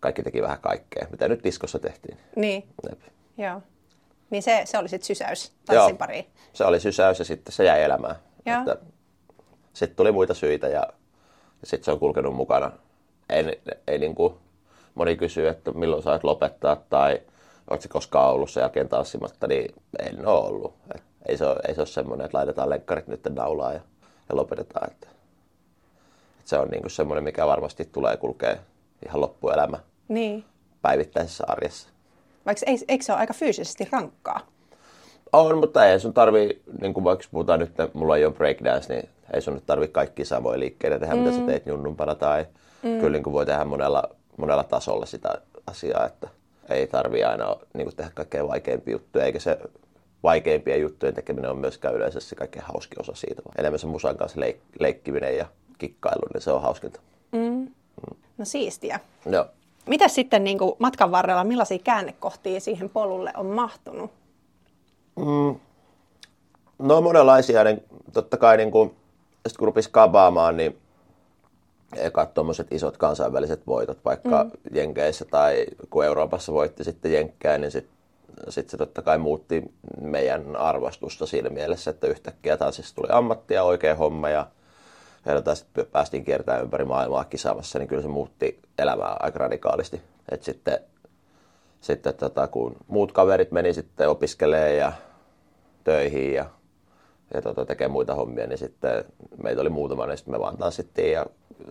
kaikki 0.00 0.22
teki 0.22 0.42
vähän 0.42 0.58
kaikkea, 0.60 1.06
mitä 1.10 1.28
nyt 1.28 1.44
diskossa 1.44 1.78
tehtiin. 1.78 2.18
Niin, 2.36 2.68
Jep. 2.88 3.00
joo. 3.38 3.62
Niin 4.30 4.42
se, 4.42 4.62
se 4.64 4.78
oli 4.78 4.88
sitten 4.88 5.06
sysäys 5.06 5.52
tanssin 5.66 5.96
pariin. 5.96 6.26
se 6.52 6.64
oli 6.64 6.80
sysäys 6.80 7.18
ja 7.18 7.24
sitten 7.24 7.52
se 7.52 7.64
jäi 7.64 7.82
elämään. 7.82 8.16
Joo. 8.46 8.76
Sitten 9.72 9.96
tuli 9.96 10.12
muita 10.12 10.34
syitä 10.34 10.68
ja, 10.68 10.82
ja 11.60 11.66
sitten 11.66 11.84
se 11.84 11.90
on 11.92 11.98
kulkenut 11.98 12.34
mukana. 12.34 12.72
Ei, 13.30 13.60
ei 13.86 13.98
niin 13.98 14.14
kuin, 14.14 14.34
moni 14.94 15.16
kysyy, 15.16 15.48
että 15.48 15.72
milloin 15.72 16.02
sait 16.02 16.24
lopettaa 16.24 16.76
tai 16.76 17.20
oletko 17.70 17.88
koskaan 17.88 18.30
ollut 18.30 18.50
sen 18.50 18.60
jälkeen 18.60 18.88
tanssimatta, 18.88 19.46
niin 19.46 19.74
en 19.98 20.26
ole 20.26 20.48
ollut. 20.48 20.74
Et 20.94 21.02
ei, 21.28 21.36
se 21.36 21.46
ole, 21.46 21.56
ei 21.68 21.74
se 21.74 21.80
ole 21.80 21.86
semmoinen, 21.86 22.24
että 22.24 22.38
laitetaan 22.38 22.70
lenkkarit 22.70 23.06
nyt 23.06 23.20
naulaan 23.30 23.74
ja, 23.74 23.80
ja 24.28 24.36
lopetetaan. 24.36 24.90
Että, 24.90 25.08
että 26.38 26.50
se 26.50 26.58
on 26.58 26.68
niin 26.68 26.90
semmoinen, 26.90 27.24
mikä 27.24 27.46
varmasti 27.46 27.88
tulee 27.92 28.16
kulkea 28.16 28.56
ihan 29.06 29.20
loppuelämä 29.20 29.78
Niin. 30.08 30.44
päivittäisessä 30.82 31.44
arjessa. 31.48 31.88
Vaikka 32.46 32.62
ei, 32.66 32.78
eikö 32.88 33.04
se 33.04 33.12
ole 33.12 33.20
aika 33.20 33.34
fyysisesti 33.34 33.88
rankkaa? 33.92 34.40
On, 35.32 35.58
mutta 35.58 35.86
ei 35.86 36.00
sun 36.00 36.14
tarvii, 36.14 36.62
niin 36.80 36.94
kuin 36.94 37.04
vaikka 37.04 37.24
puhutaan 37.30 37.60
nyt, 37.60 37.68
että 37.68 37.88
mulla 37.94 38.16
ei 38.16 38.24
ole 38.24 38.34
breakdance, 38.34 38.94
niin 38.94 39.08
ei 39.34 39.40
sun 39.40 39.54
nyt 39.54 39.66
tarvii 39.66 39.88
kaikki 39.88 40.24
samoja 40.24 40.58
liikkeitä 40.58 40.98
tehdä, 40.98 41.14
mm. 41.14 41.20
mitä 41.20 41.36
sä 41.36 41.42
teet 41.42 41.66
junnumpana. 41.66 42.14
Tai 42.14 42.46
mm. 42.82 42.98
kyllä 42.98 43.12
niin 43.12 43.22
kuin 43.22 43.34
voi 43.34 43.46
tehdä 43.46 43.64
monella, 43.64 44.02
monella 44.36 44.64
tasolla 44.64 45.06
sitä 45.06 45.34
asiaa, 45.66 46.06
että 46.06 46.28
ei 46.74 46.86
tarvii 46.86 47.24
aina 47.24 47.56
niin 47.74 47.86
kuin 47.86 47.96
tehdä 47.96 48.10
kaikkein 48.14 48.48
vaikeimpia 48.48 48.92
juttuja, 48.92 49.24
eikä 49.24 49.38
se 49.38 49.58
vaikeimpien 50.22 50.80
juttujen 50.80 51.14
tekeminen 51.14 51.50
on 51.50 51.58
myöskään 51.58 51.94
yleensä 51.94 52.20
se 52.20 52.34
kaikkein 52.34 52.64
hauskin 52.64 53.00
osa 53.00 53.14
siitä. 53.14 53.42
Enemmän 53.58 53.78
se 53.78 53.86
musan 53.86 54.16
kanssa 54.16 54.40
leik- 54.40 54.60
leikkiminen 54.78 55.36
ja 55.36 55.46
kikkailu, 55.78 56.22
niin 56.34 56.42
se 56.42 56.52
on 56.52 56.62
hauskinta. 56.62 57.00
No 58.38 58.44
siistiä. 58.44 59.00
Joo. 59.30 59.46
Mitä 59.86 60.08
sitten 60.08 60.44
niin 60.44 60.58
kuin 60.58 60.72
matkan 60.78 61.10
varrella, 61.10 61.44
millaisia 61.44 61.78
käännekohtia 61.78 62.60
siihen 62.60 62.90
polulle 62.90 63.32
on 63.36 63.46
mahtunut? 63.46 64.10
No 66.78 67.00
monenlaisia, 67.00 67.64
niin 67.64 67.82
totta 68.12 68.36
kai 68.36 68.56
niin 68.56 68.70
kun, 68.70 68.94
sit 69.48 69.58
kun 69.58 69.66
rupesi 69.66 69.90
kabaamaan, 69.92 70.56
niin 70.56 70.78
ekat 71.96 72.34
tuommoiset 72.34 72.72
isot 72.72 72.96
kansainväliset 72.96 73.66
voitot, 73.66 73.98
vaikka 74.04 74.44
mm. 74.44 74.50
Jenkeissä 74.72 75.24
tai 75.24 75.66
kun 75.90 76.04
Euroopassa 76.04 76.52
voitti 76.52 76.84
sitten 76.84 77.12
Jenkkää, 77.12 77.58
niin 77.58 77.70
sitten 77.70 77.98
sit 78.48 78.70
se 78.70 78.76
totta 78.76 79.02
kai 79.02 79.18
muutti 79.18 79.62
meidän 80.00 80.56
arvostusta 80.56 81.26
siinä 81.26 81.50
mielessä, 81.50 81.90
että 81.90 82.06
yhtäkkiä 82.06 82.56
tanssista 82.56 82.94
tuli 82.94 83.08
ammatti 83.10 83.54
ja 83.54 83.62
oikea 83.62 83.94
homma 83.94 84.28
ja 84.28 84.46
sitten 85.54 85.86
päästiin 85.86 86.24
kiertämään 86.24 86.62
ympäri 86.62 86.84
maailmaa 86.84 87.24
kisaamassa, 87.24 87.78
niin 87.78 87.88
kyllä 87.88 88.02
se 88.02 88.08
muutti 88.08 88.60
elämää 88.78 89.16
aika 89.20 89.38
radikaalisti. 89.38 90.02
Et 90.30 90.42
sitten 90.42 90.80
sitten 91.80 92.14
tota, 92.14 92.46
kun 92.46 92.76
muut 92.88 93.12
kaverit 93.12 93.52
meni 93.52 93.74
sitten 93.74 94.08
opiskelee 94.08 94.76
ja 94.76 94.92
töihin 95.84 96.34
ja, 96.34 96.44
ja 97.34 97.42
tota, 97.42 97.66
tekee 97.66 97.88
muita 97.88 98.14
hommia, 98.14 98.46
niin 98.46 98.58
sitten 98.58 99.04
meitä 99.42 99.60
oli 99.60 99.68
muutama, 99.68 100.06
niin 100.06 100.18
sitten 100.18 100.34
me 100.34 100.40
vaan 100.40 100.56
tanssittiin 100.56 101.12
ja 101.12 101.26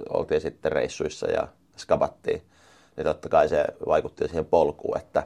oltiin 0.10 0.42
sitten 0.42 0.72
reissuissa 0.72 1.32
ja 1.32 1.48
skabattiin. 1.78 2.42
Niin 2.98 3.06
totta 3.06 3.30
kai 3.30 3.50
se 3.50 3.66
vaikutti 3.88 4.28
siihen 4.28 4.46
polkuun, 4.46 4.98
että, 4.98 5.24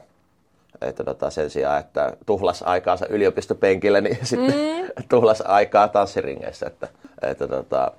että 0.80 1.04
tota, 1.04 1.30
sen 1.30 1.50
sijaan, 1.50 1.80
että 1.80 2.16
tuhlas 2.26 2.62
aikaansa 2.62 3.06
yliopistopenkillä, 3.06 4.00
niin 4.00 4.18
sitten 4.26 4.54
mm. 4.54 5.04
tuhlas 5.08 5.40
aikaa 5.40 5.88
tanssiringeissä. 5.88 6.66
Että, 6.66 6.88
että 7.22 7.48
tota, 7.48 7.92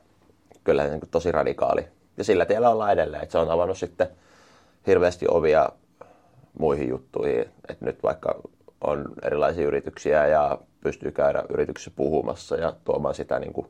kyllä 0.64 0.84
se 0.84 0.90
niin 0.90 1.02
tosi 1.12 1.32
radikaali. 1.32 1.88
Ja 2.18 2.24
sillä 2.24 2.46
tiellä 2.46 2.70
ollaan 2.70 2.92
edelleen, 2.92 3.24
että 3.24 3.32
se 3.32 3.38
on 3.38 3.52
avannut 3.52 3.78
sitten 3.78 4.08
hirveästi 4.88 5.26
ovia 5.30 5.70
muihin 6.60 6.90
juttuihin. 6.90 7.46
Et 7.70 7.82
nyt 7.82 8.04
vaikka 8.04 8.36
on 8.84 9.06
erilaisia 9.22 9.68
yrityksiä 9.68 10.28
ja 10.28 10.58
pystyy 10.82 11.12
käydä 11.12 11.44
yrityksessä 11.50 11.92
puhumassa 11.96 12.56
ja 12.56 12.74
tuomaan 12.84 13.16
sitä 13.16 13.40
niin 13.40 13.54
kuin, 13.54 13.68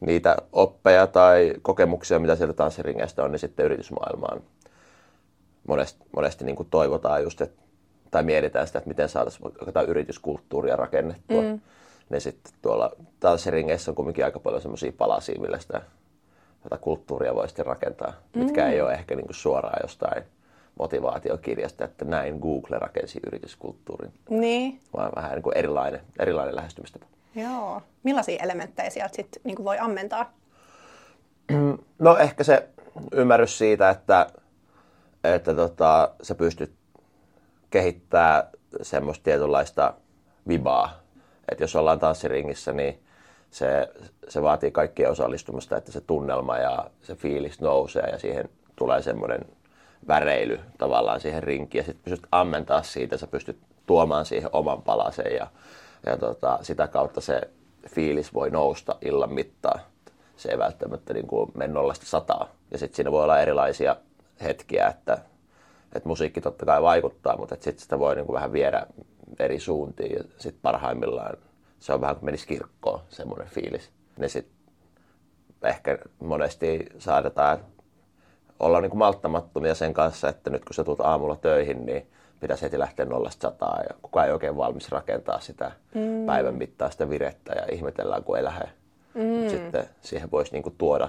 niitä 0.00 0.36
oppeja 0.52 1.06
tai 1.06 1.54
kokemuksia, 1.62 2.18
mitä 2.18 2.36
sieltä 2.36 2.52
tanssiringeistä 2.52 3.24
on, 3.24 3.32
niin 3.32 3.38
sitten 3.38 3.66
yritysmaailmaan 3.66 4.42
monesti, 5.68 6.04
monesti 6.16 6.44
niin 6.44 6.56
kuin 6.56 6.68
toivotaan 6.70 7.22
just, 7.22 7.40
että, 7.40 7.62
tai 8.10 8.22
mietitään 8.22 8.66
sitä, 8.66 8.78
että 8.78 8.88
miten 8.88 9.08
saataisiin 9.08 9.52
jotain 9.66 9.88
yrityskulttuuria 9.88 10.76
rakennettua. 10.76 11.42
Mm. 11.42 11.60
Niin 12.10 12.20
sitten 12.20 12.52
tuolla 12.62 12.92
tanssiringeissä 13.20 13.90
on 13.90 13.94
kuitenkin 13.94 14.24
aika 14.24 14.40
paljon 14.40 14.62
semmoisia 14.62 14.92
palasia, 14.98 15.40
millä 15.40 15.58
sitä 15.58 15.82
tätä 16.62 16.78
kulttuuria 16.78 17.34
voi 17.34 17.48
sitten 17.48 17.66
rakentaa, 17.66 18.12
mitkä 18.34 18.64
mm. 18.64 18.70
ei 18.70 18.80
ole 18.80 18.92
ehkä 18.92 19.14
niin 19.14 19.26
kuin 19.26 19.34
suoraan 19.34 19.80
jostain 19.82 20.22
motivaatiokirjasta, 20.78 21.84
että 21.84 22.04
näin 22.04 22.38
Google 22.38 22.78
rakensi 22.78 23.20
yrityskulttuurin. 23.26 24.12
Niin. 24.30 24.80
Vaan 24.96 25.12
vähän 25.16 25.32
niin 25.32 25.42
kuin 25.42 25.56
erilainen, 25.56 26.00
erilainen 26.18 26.56
lähestymistapa. 26.56 27.06
Joo. 27.34 27.82
Millaisia 28.02 28.42
elementtejä 28.42 28.90
sieltä 28.90 29.16
sitten 29.16 29.42
niin 29.44 29.64
voi 29.64 29.78
ammentaa? 29.78 30.32
No 31.98 32.16
ehkä 32.16 32.44
se 32.44 32.68
ymmärrys 33.12 33.58
siitä, 33.58 33.90
että, 33.90 34.26
että 35.24 35.54
tota, 35.54 36.10
sä 36.22 36.34
pystyt 36.34 36.72
kehittämään 37.70 38.42
semmoista 38.82 39.24
tietynlaista 39.24 39.94
vibaa. 40.48 41.00
Että 41.48 41.64
jos 41.64 41.76
ollaan 41.76 41.98
tanssiringissä, 41.98 42.72
niin 42.72 43.02
se, 43.50 43.88
se 44.28 44.42
vaatii 44.42 44.70
kaikkien 44.70 45.10
osallistumista, 45.10 45.76
että 45.76 45.92
se 45.92 46.00
tunnelma 46.00 46.58
ja 46.58 46.90
se 47.02 47.14
fiilis 47.14 47.60
nousee 47.60 48.08
ja 48.12 48.18
siihen 48.18 48.48
tulee 48.76 49.02
semmoinen 49.02 49.40
väreily 50.08 50.60
tavallaan 50.78 51.20
siihen 51.20 51.42
rinkiin 51.42 51.80
ja 51.80 51.84
sitten 51.84 52.04
pystyt 52.04 52.28
ammentaa 52.32 52.82
siitä, 52.82 53.16
sä 53.16 53.26
pystyt 53.26 53.58
tuomaan 53.86 54.26
siihen 54.26 54.50
oman 54.52 54.82
palasen 54.82 55.34
ja, 55.34 55.46
ja 56.06 56.16
tota, 56.16 56.58
sitä 56.62 56.88
kautta 56.88 57.20
se 57.20 57.40
fiilis 57.88 58.34
voi 58.34 58.50
nousta 58.50 58.96
illan 59.00 59.32
mittaan. 59.32 59.80
Se 60.36 60.50
ei 60.50 60.58
välttämättä 60.58 61.14
niin 61.14 61.26
kuin 61.26 61.50
mene 61.54 61.72
nollasta 61.72 62.06
sataa. 62.06 62.48
Ja 62.70 62.78
sitten 62.78 62.96
siinä 62.96 63.12
voi 63.12 63.24
olla 63.24 63.40
erilaisia 63.40 63.96
hetkiä, 64.42 64.86
että, 64.86 65.18
että 65.92 66.08
musiikki 66.08 66.40
totta 66.40 66.66
kai 66.66 66.82
vaikuttaa, 66.82 67.36
mutta 67.36 67.54
sitten 67.54 67.78
sitä 67.78 67.98
voi 67.98 68.14
niin 68.14 68.26
kuin 68.26 68.34
vähän 68.34 68.52
viedä 68.52 68.86
eri 69.38 69.60
suuntiin. 69.60 70.16
Ja 70.16 70.24
sitten 70.38 70.62
parhaimmillaan 70.62 71.36
se 71.78 71.92
on 71.92 72.00
vähän 72.00 72.16
kuin 72.16 72.24
menisi 72.24 72.46
kirkkoon, 72.46 73.00
semmoinen 73.08 73.48
fiilis. 73.48 73.90
Niin 74.18 74.30
sitten 74.30 74.54
ehkä 75.64 75.98
monesti 76.18 76.86
saadetaan 76.98 77.58
olla 78.60 78.80
niin 78.80 78.90
kuin 78.90 78.98
malttamattomia 78.98 79.74
sen 79.74 79.94
kanssa, 79.94 80.28
että 80.28 80.50
nyt 80.50 80.64
kun 80.64 80.74
sä 80.74 80.84
tulet 80.84 81.00
aamulla 81.00 81.36
töihin, 81.36 81.86
niin 81.86 82.06
pitäisi 82.40 82.62
heti 82.62 82.78
lähteä 82.78 83.06
nollasta 83.06 83.48
sataa 83.48 83.80
ja 83.88 83.94
kukaan 84.02 84.26
ei 84.26 84.32
oikein 84.32 84.56
valmis 84.56 84.90
rakentaa 84.90 85.40
sitä 85.40 85.72
mm. 85.94 86.26
päivän 86.26 86.54
mittaista 86.54 87.10
virettä 87.10 87.52
ja 87.52 87.66
ihmetellään, 87.72 88.24
kun 88.24 88.36
ei 88.36 88.44
lähde. 88.44 88.68
Mm. 89.14 89.48
Sitten 89.48 89.88
siihen 90.00 90.30
voisi 90.30 90.52
niin 90.52 90.62
kuin 90.62 90.74
tuoda 90.78 91.08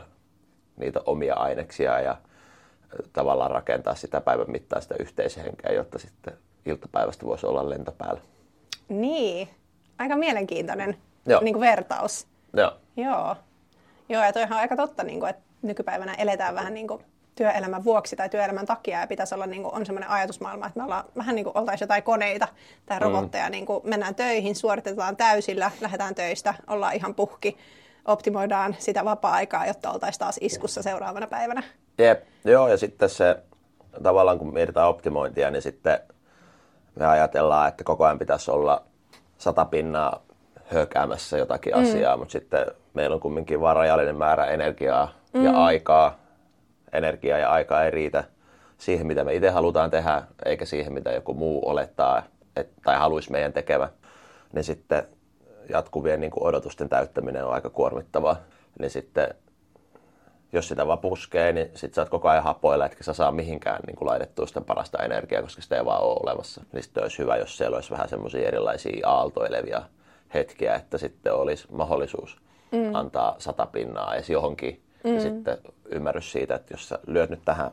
niitä 0.77 1.01
omia 1.05 1.35
aineksia 1.35 1.99
ja 1.99 2.17
tavallaan 3.13 3.51
rakentaa 3.51 3.95
sitä 3.95 4.21
päivän 4.21 4.51
mittaista 4.51 4.95
yhteishenkeä, 4.99 5.71
jotta 5.71 5.99
sitten 5.99 6.33
iltapäivästä 6.65 7.25
voisi 7.25 7.45
olla 7.45 7.69
lento 7.69 7.91
päällä. 7.91 8.21
Niin, 8.89 9.49
aika 9.97 10.15
mielenkiintoinen 10.15 10.97
Joo. 11.25 11.41
Niin 11.43 11.53
kuin 11.53 11.61
vertaus. 11.61 12.27
Joo. 12.53 12.71
Joo. 12.97 13.35
Joo, 14.09 14.23
ja 14.23 14.33
toihan 14.33 14.53
on 14.53 14.61
aika 14.61 14.75
totta, 14.75 15.03
niin 15.03 15.19
kuin, 15.19 15.29
että 15.29 15.41
nykypäivänä 15.61 16.13
eletään 16.13 16.55
vähän 16.55 16.73
niin 16.73 16.87
kuin 16.87 17.03
työelämän 17.39 17.83
vuoksi 17.83 18.15
tai 18.15 18.29
työelämän 18.29 18.65
takia 18.65 18.99
ja 18.99 19.07
pitäisi 19.07 19.35
olla 19.35 19.45
niin 19.45 19.63
kuin, 19.63 19.75
on 19.75 19.85
sellainen 19.85 20.09
ajatusmaailma, 20.09 20.67
että 20.67 20.79
me 20.79 20.83
ollaan 20.83 21.03
vähän 21.17 21.35
niin 21.35 21.43
kuin 21.43 21.57
oltaisiin 21.57 21.85
jotain 21.85 22.03
koneita 22.03 22.47
tai 22.85 22.99
mm. 22.99 23.03
robotteja, 23.03 23.45
mm. 23.45 23.51
niin 23.51 23.65
kuin 23.65 23.81
mennään 23.83 24.15
töihin, 24.15 24.55
suoritetaan 24.55 25.17
täysillä, 25.17 25.71
lähdetään 25.81 26.15
töistä, 26.15 26.53
ollaan 26.67 26.95
ihan 26.95 27.15
puhki, 27.15 27.57
optimoidaan 28.05 28.75
sitä 28.79 29.05
vapaa-aikaa, 29.05 29.65
jotta 29.65 29.91
oltaisiin 29.91 30.19
taas 30.19 30.37
iskussa 30.41 30.81
seuraavana 30.81 31.27
päivänä. 31.27 31.63
Jep, 31.97 32.23
joo 32.45 32.67
ja 32.67 32.77
sitten 32.77 33.09
se 33.09 33.37
tavallaan 34.03 34.39
kun 34.39 34.53
mietitään 34.53 34.87
optimointia, 34.87 35.51
niin 35.51 35.61
sitten 35.61 35.99
me 36.95 37.05
ajatellaan, 37.05 37.67
että 37.67 37.83
koko 37.83 38.05
ajan 38.05 38.19
pitäisi 38.19 38.51
olla 38.51 38.83
sata 39.37 39.65
pinnaa 39.65 40.21
hökäämässä 40.65 41.37
jotakin 41.37 41.73
mm. 41.73 41.81
asiaa, 41.81 42.17
mutta 42.17 42.31
sitten 42.31 42.65
meillä 42.93 43.13
on 43.13 43.19
kumminkin 43.19 43.61
vain 43.61 43.75
rajallinen 43.75 44.15
määrä 44.15 44.45
energiaa 44.45 45.13
mm. 45.33 45.45
ja 45.45 45.51
aikaa 45.51 46.19
energiaa 46.93 47.37
ja 47.37 47.49
aikaa 47.49 47.83
ei 47.83 47.91
riitä 47.91 48.23
siihen, 48.77 49.07
mitä 49.07 49.23
me 49.23 49.33
itse 49.33 49.49
halutaan 49.49 49.91
tehdä, 49.91 50.23
eikä 50.45 50.65
siihen, 50.65 50.93
mitä 50.93 51.11
joku 51.11 51.33
muu 51.33 51.69
olettaa 51.69 52.23
et, 52.55 52.69
tai 52.83 52.97
haluaisi 52.97 53.31
meidän 53.31 53.53
tekevä, 53.53 53.89
niin 54.53 54.63
sitten 54.63 55.07
jatkuvien 55.69 56.21
niin 56.21 56.31
kuin 56.31 56.43
odotusten 56.43 56.89
täyttäminen 56.89 57.45
on 57.45 57.53
aika 57.53 57.69
kuormittavaa. 57.69 58.35
Niin 58.79 58.89
sitten 58.89 59.35
jos 60.53 60.67
sitä 60.67 60.87
vaan 60.87 60.99
puskee, 60.99 61.53
niin 61.53 61.69
sitten 61.75 61.95
sä 61.95 62.01
oot 62.01 62.09
koko 62.09 62.29
ajan 62.29 62.43
hapoilla, 62.43 62.85
etkä 62.85 63.03
sä 63.03 63.13
saa 63.13 63.31
mihinkään 63.31 63.79
niin 63.87 63.95
kuin 63.95 64.07
laitettua 64.07 64.47
sitä 64.47 64.61
parasta 64.61 65.03
energiaa, 65.03 65.41
koska 65.41 65.61
sitä 65.61 65.77
ei 65.77 65.85
vaan 65.85 66.03
ole 66.03 66.19
olemassa. 66.23 66.61
Niin 66.73 66.83
sitten 66.83 67.03
olisi 67.03 67.17
hyvä, 67.17 67.37
jos 67.37 67.57
siellä 67.57 67.75
olisi 67.75 67.91
vähän 67.91 68.09
semmoisia 68.09 68.47
erilaisia 68.47 69.07
aaltoilevia 69.07 69.81
hetkiä, 70.33 70.75
että 70.75 70.97
sitten 70.97 71.33
olisi 71.33 71.67
mahdollisuus 71.71 72.37
mm. 72.71 72.95
antaa 72.95 73.35
sata 73.37 73.65
pinnaa 73.65 74.15
edes 74.15 74.29
johonkin 74.29 74.83
Mm. 75.03 75.15
Ja 75.15 75.21
sitten 75.21 75.57
ymmärrys 75.85 76.31
siitä, 76.31 76.55
että 76.55 76.73
jos 76.73 76.89
sä 76.89 76.99
lyöt 77.07 77.29
nyt 77.29 77.41
tähän 77.45 77.71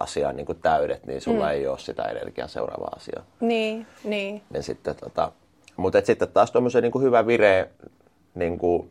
asiaan 0.00 0.36
niin 0.36 0.46
kuin 0.46 0.58
täydet, 0.62 1.06
niin 1.06 1.20
sulla 1.20 1.44
mm. 1.44 1.50
ei 1.50 1.66
ole 1.66 1.78
sitä 1.78 2.02
energiaa 2.02 2.48
seuraavaa 2.48 2.92
asiaa. 2.96 3.24
Niin, 3.40 3.86
niin. 4.04 4.42
niin 4.50 4.62
sitten, 4.62 4.96
tota, 4.96 5.32
mutta 5.76 6.00
sitten 6.04 6.28
taas 6.28 6.50
tuommoisen 6.50 6.82
niin 6.82 7.02
hyvä 7.02 7.26
vireen 7.26 7.66
niin 8.34 8.58
kuin 8.58 8.90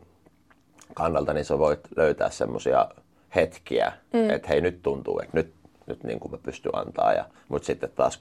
kannalta, 0.94 1.32
niin 1.32 1.44
sä 1.44 1.58
voit 1.58 1.80
löytää 1.96 2.30
semmoisia 2.30 2.88
hetkiä, 3.34 3.92
mm. 4.12 4.30
että 4.30 4.48
hei 4.48 4.60
nyt 4.60 4.82
tuntuu, 4.82 5.20
että 5.20 5.36
nyt, 5.36 5.54
nyt 5.86 6.04
niin 6.04 6.20
kuin 6.20 6.32
mä 6.32 6.38
pystyn 6.42 6.76
antaa. 6.76 7.12
Ja, 7.12 7.24
mutta 7.48 7.66
sitten 7.66 7.90
taas 7.96 8.20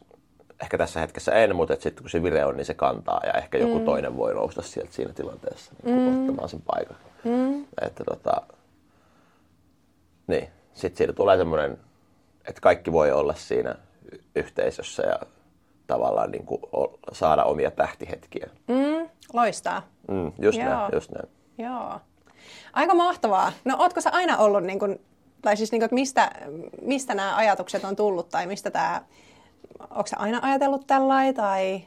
ehkä 0.62 0.78
tässä 0.78 1.00
hetkessä 1.00 1.32
en, 1.32 1.56
mutta 1.56 1.76
sitten 1.80 2.04
kun 2.04 2.10
se 2.10 2.24
vire 2.24 2.46
on, 2.46 2.58
niin 2.58 2.66
se 2.66 2.74
kantaa 2.74 3.22
ja 3.26 3.34
ehkä 3.34 3.58
joku 3.58 3.80
mm. 3.80 3.86
toinen 3.86 4.18
voi 4.18 4.34
nousta 4.34 4.62
sieltä 4.62 4.94
siinä 4.94 5.14
tilanteessa 5.14 5.72
niin 5.84 6.00
mm. 6.00 6.22
ottamaan 6.22 6.50
sen 6.50 6.62
paikan. 6.66 6.98
Mm. 7.24 7.66
Että 7.82 8.04
tota, 8.04 8.42
niin, 10.28 10.50
sitten 10.74 10.98
siitä 10.98 11.14
tulee 11.14 11.38
semmoinen, 11.38 11.78
että 12.48 12.62
kaikki 12.62 12.92
voi 12.92 13.12
olla 13.12 13.34
siinä 13.34 13.76
yhteisössä 14.36 15.04
ja 15.04 15.20
tavallaan 15.88 16.32
niin 16.32 16.46
kuin 16.46 16.62
saada 17.12 17.44
omia 17.44 17.72
tähtihetkiä. 17.72 18.50
Mm, 18.68 19.10
loistaa. 19.34 19.82
Mm, 20.08 20.32
just 20.40 20.58
Joo. 20.58 20.70
näin, 20.70 20.90
just 20.94 21.12
näin. 21.12 21.30
Joo. 21.58 22.00
Aika 22.74 22.94
mahtavaa. 22.94 23.52
No 23.66 23.76
ootko 23.80 24.02
sä 24.02 24.10
aina 24.14 24.38
ollut, 24.38 24.64
niin 24.64 24.80
kuin, 24.80 25.02
tai 25.42 25.58
siis 25.58 25.72
niin 25.72 25.80
kuin, 25.80 25.90
mistä, 25.92 26.32
mistä 26.82 27.16
nämä 27.16 27.36
ajatukset 27.36 27.84
on 27.84 27.96
tullut, 27.96 28.30
tai 28.30 28.48
mistä 28.48 28.72
tämä, 28.72 29.02
onko 29.80 30.08
sä 30.08 30.16
aina 30.20 30.40
ajatellut 30.42 30.88
tällä 30.88 31.34
tai 31.34 31.82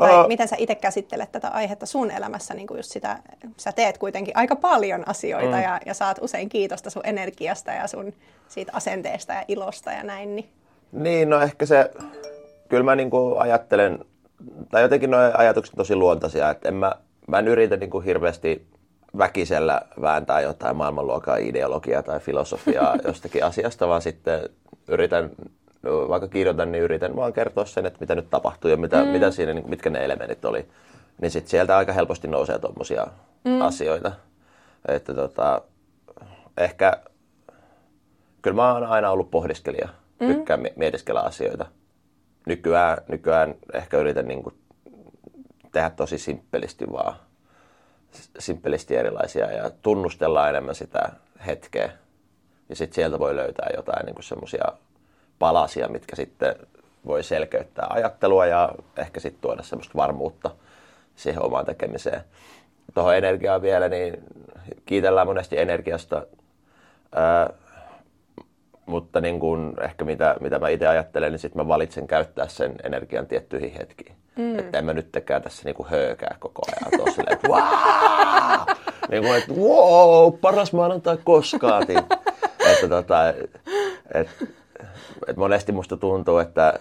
vai 0.00 0.20
uh, 0.20 0.28
miten 0.28 0.48
sä 0.48 0.56
itse 0.58 0.74
käsittelet 0.74 1.32
tätä 1.32 1.48
aihetta 1.48 1.86
sun 1.86 2.10
elämässä, 2.10 2.54
niin 2.54 2.66
kuin 2.66 2.78
just 2.78 2.90
sitä, 2.90 3.18
sä 3.56 3.72
teet 3.72 3.98
kuitenkin 3.98 4.36
aika 4.36 4.56
paljon 4.56 5.08
asioita 5.08 5.56
mm. 5.56 5.62
ja, 5.62 5.80
ja 5.86 5.94
saat 5.94 6.18
usein 6.20 6.48
kiitosta 6.48 6.90
sun 6.90 7.02
energiasta 7.04 7.72
ja 7.72 7.86
sun 7.86 8.12
siitä 8.48 8.72
asenteesta 8.74 9.32
ja 9.32 9.44
ilosta 9.48 9.92
ja 9.92 10.02
näin. 10.02 10.36
Niin, 10.36 10.48
niin 10.92 11.30
no 11.30 11.40
ehkä 11.40 11.66
se, 11.66 11.90
kyllä 12.68 12.82
mä 12.82 12.96
niin 12.96 13.10
kuin 13.10 13.40
ajattelen, 13.40 14.04
tai 14.70 14.82
jotenkin 14.82 15.10
nuo 15.10 15.20
ajatukset 15.34 15.74
tosi 15.76 15.96
luontaisia, 15.96 16.50
että 16.50 16.68
en 16.68 16.74
mä, 16.74 16.92
mä 17.28 17.38
en 17.38 17.48
yritä 17.48 17.76
niin 17.76 17.90
kuin 17.90 18.04
hirveästi 18.04 18.66
väkisellä 19.18 19.82
vääntää 20.00 20.40
jotain 20.40 20.76
maailmanluokan 20.76 21.42
ideologiaa 21.42 22.02
tai 22.02 22.20
filosofiaa 22.20 22.96
jostakin 23.06 23.44
asiasta, 23.44 23.88
vaan 23.88 24.02
sitten 24.02 24.48
yritän 24.88 25.30
vaikka 25.84 26.28
kirjoitan, 26.28 26.72
niin 26.72 26.84
yritän 26.84 27.16
vaan 27.16 27.32
kertoa 27.32 27.64
sen, 27.64 27.86
että 27.86 28.00
mitä 28.00 28.14
nyt 28.14 28.30
tapahtuu 28.30 28.70
ja 28.70 28.76
mitä, 28.76 29.04
mm. 29.04 29.08
mitä 29.08 29.30
siinä, 29.30 29.52
niin 29.52 29.70
mitkä 29.70 29.90
ne 29.90 30.04
elementit 30.04 30.44
oli. 30.44 30.68
Niin 31.20 31.30
sitten 31.30 31.50
sieltä 31.50 31.76
aika 31.76 31.92
helposti 31.92 32.28
nousee 32.28 32.58
tuommoisia 32.58 33.06
mm. 33.44 33.60
asioita. 33.60 34.12
Että 34.88 35.14
tota, 35.14 35.62
ehkä, 36.56 36.96
kyllä 38.42 38.54
mä 38.54 38.72
oon 38.72 38.84
aina 38.84 39.10
ollut 39.10 39.30
pohdiskelija. 39.30 39.88
Mm. 40.20 40.26
Tykkään 40.26 40.60
mietiskellä 40.76 41.20
asioita. 41.20 41.66
Nykyään, 42.46 42.98
nykyään 43.08 43.54
ehkä 43.72 43.98
yritän 43.98 44.28
niin 44.28 44.42
kuin 44.42 44.54
tehdä 45.72 45.90
tosi 45.90 46.18
simppelisti 46.18 46.92
vaan. 46.92 47.16
Simppelisti 48.38 48.96
erilaisia 48.96 49.52
ja 49.52 49.70
tunnustella 49.70 50.48
enemmän 50.48 50.74
sitä 50.74 51.12
hetkeä. 51.46 51.92
Ja 52.68 52.76
sitten 52.76 52.94
sieltä 52.94 53.18
voi 53.18 53.36
löytää 53.36 53.70
jotain 53.76 54.06
niin 54.06 54.22
semmoisia 54.22 54.64
palasia, 55.38 55.88
mitkä 55.88 56.16
sitten 56.16 56.54
voi 57.06 57.22
selkeyttää 57.22 57.86
ajattelua 57.90 58.46
ja 58.46 58.72
ehkä 58.96 59.20
sitten 59.20 59.40
tuoda 59.40 59.62
semmoista 59.62 59.94
varmuutta 59.96 60.50
siihen 61.16 61.42
omaan 61.42 61.66
tekemiseen. 61.66 62.20
Tuohon 62.94 63.16
energiaan 63.16 63.62
vielä, 63.62 63.88
niin 63.88 64.16
kiitellään 64.86 65.26
monesti 65.26 65.58
energiasta, 65.58 66.26
ää, 67.14 67.50
mutta 68.86 69.20
niin 69.20 69.40
kun 69.40 69.74
ehkä 69.82 70.04
mitä, 70.04 70.36
mitä 70.40 70.58
mä 70.58 70.68
itse 70.68 70.86
ajattelen, 70.86 71.32
niin 71.32 71.38
sitten 71.38 71.62
mä 71.62 71.68
valitsen 71.68 72.06
käyttää 72.06 72.48
sen 72.48 72.74
energian 72.82 73.26
tiettyihin 73.26 73.72
hetkiin. 73.78 74.16
Mm. 74.36 74.58
Että 74.58 74.78
en 74.78 74.84
mä 74.84 74.92
nyt 74.92 75.12
tekään 75.12 75.42
tässä 75.42 75.62
niinku 75.64 75.86
höökää 75.90 76.36
koko 76.38 76.62
ajan 76.66 77.00
tuossa 77.00 77.22
että 77.30 77.48
wow! 77.48 78.76
niin 79.10 79.22
kuin, 79.22 79.38
että 79.38 79.52
wow, 79.52 80.32
paras 80.40 80.72
maanantai 80.72 81.18
koskaan. 81.24 81.86
että 82.70 82.88
tota, 82.88 83.28
et, 84.14 84.28
et 85.26 85.36
monesti 85.36 85.72
musta 85.72 85.96
tuntuu, 85.96 86.38
että 86.38 86.80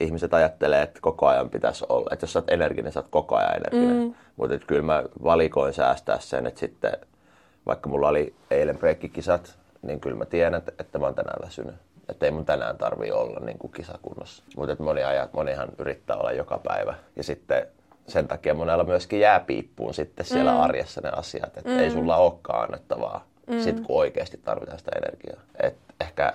ihmiset 0.00 0.34
ajattelee, 0.34 0.82
että 0.82 1.00
koko 1.02 1.26
ajan 1.26 1.50
pitäisi 1.50 1.84
olla. 1.88 2.10
Että 2.12 2.24
jos 2.24 2.32
sä 2.32 2.38
oot 2.38 2.50
energinen, 2.50 2.92
sä 2.92 3.00
oot 3.00 3.08
koko 3.10 3.36
ajan 3.36 3.56
energinen. 3.56 4.06
Mm. 4.06 4.14
Mutta 4.36 4.58
kyllä 4.66 4.82
mä 4.82 5.04
valikoin 5.24 5.72
säästää 5.72 6.18
sen, 6.20 6.46
että 6.46 6.60
sitten 6.60 6.92
vaikka 7.66 7.88
mulla 7.88 8.08
oli 8.08 8.34
eilen 8.50 8.78
breikkikisat, 8.78 9.58
niin 9.82 10.00
kyllä 10.00 10.16
mä 10.16 10.24
tiedän, 10.24 10.54
että, 10.54 10.72
että 10.78 10.98
mä 10.98 11.06
oon 11.06 11.14
tänään 11.14 11.42
väsynyt. 11.44 11.74
Että 12.08 12.26
ei 12.26 12.32
mun 12.32 12.44
tänään 12.44 12.78
tarvii 12.78 13.12
olla 13.12 13.40
niin 13.40 13.58
kuin 13.58 13.72
kisakunnossa. 13.72 14.42
Mutta 14.56 14.82
moni 14.82 15.04
ajat, 15.04 15.32
monihan 15.32 15.68
yrittää 15.78 16.16
olla 16.16 16.32
joka 16.32 16.58
päivä. 16.58 16.94
Ja 17.16 17.22
sitten 17.22 17.66
sen 18.08 18.28
takia 18.28 18.54
monella 18.54 18.84
myöskin 18.84 19.20
jää 19.20 19.40
piippuun 19.40 19.94
sitten 19.94 20.26
siellä 20.26 20.52
mm. 20.52 20.60
arjessa 20.60 21.00
ne 21.00 21.10
asiat. 21.16 21.56
Että 21.56 21.70
mm. 21.70 21.78
ei 21.78 21.90
sulla 21.90 22.16
olekaan 22.16 22.62
annettavaa 22.64 23.24
mm. 23.46 23.60
sit 23.60 23.80
kun 23.80 23.98
oikeasti 23.98 24.40
tarvitaan 24.44 24.78
sitä 24.78 24.90
energiaa. 24.96 25.40
Et 25.62 25.76
ehkä 26.00 26.32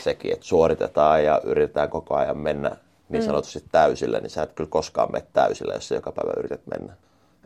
sekin, 0.00 0.32
että 0.32 0.46
suoritetaan 0.46 1.24
ja 1.24 1.40
yritetään 1.44 1.90
koko 1.90 2.14
ajan 2.14 2.38
mennä 2.38 2.76
niin 3.08 3.22
mm. 3.22 3.26
sanotusti 3.26 3.64
täysillä, 3.72 4.20
niin 4.20 4.30
sä 4.30 4.42
et 4.42 4.52
kyllä 4.52 4.70
koskaan 4.70 5.12
mene 5.12 5.26
täysillä, 5.32 5.74
jos 5.74 5.88
sä 5.88 5.94
joka 5.94 6.12
päivä 6.12 6.32
yrität 6.36 6.60
mennä. 6.66 6.92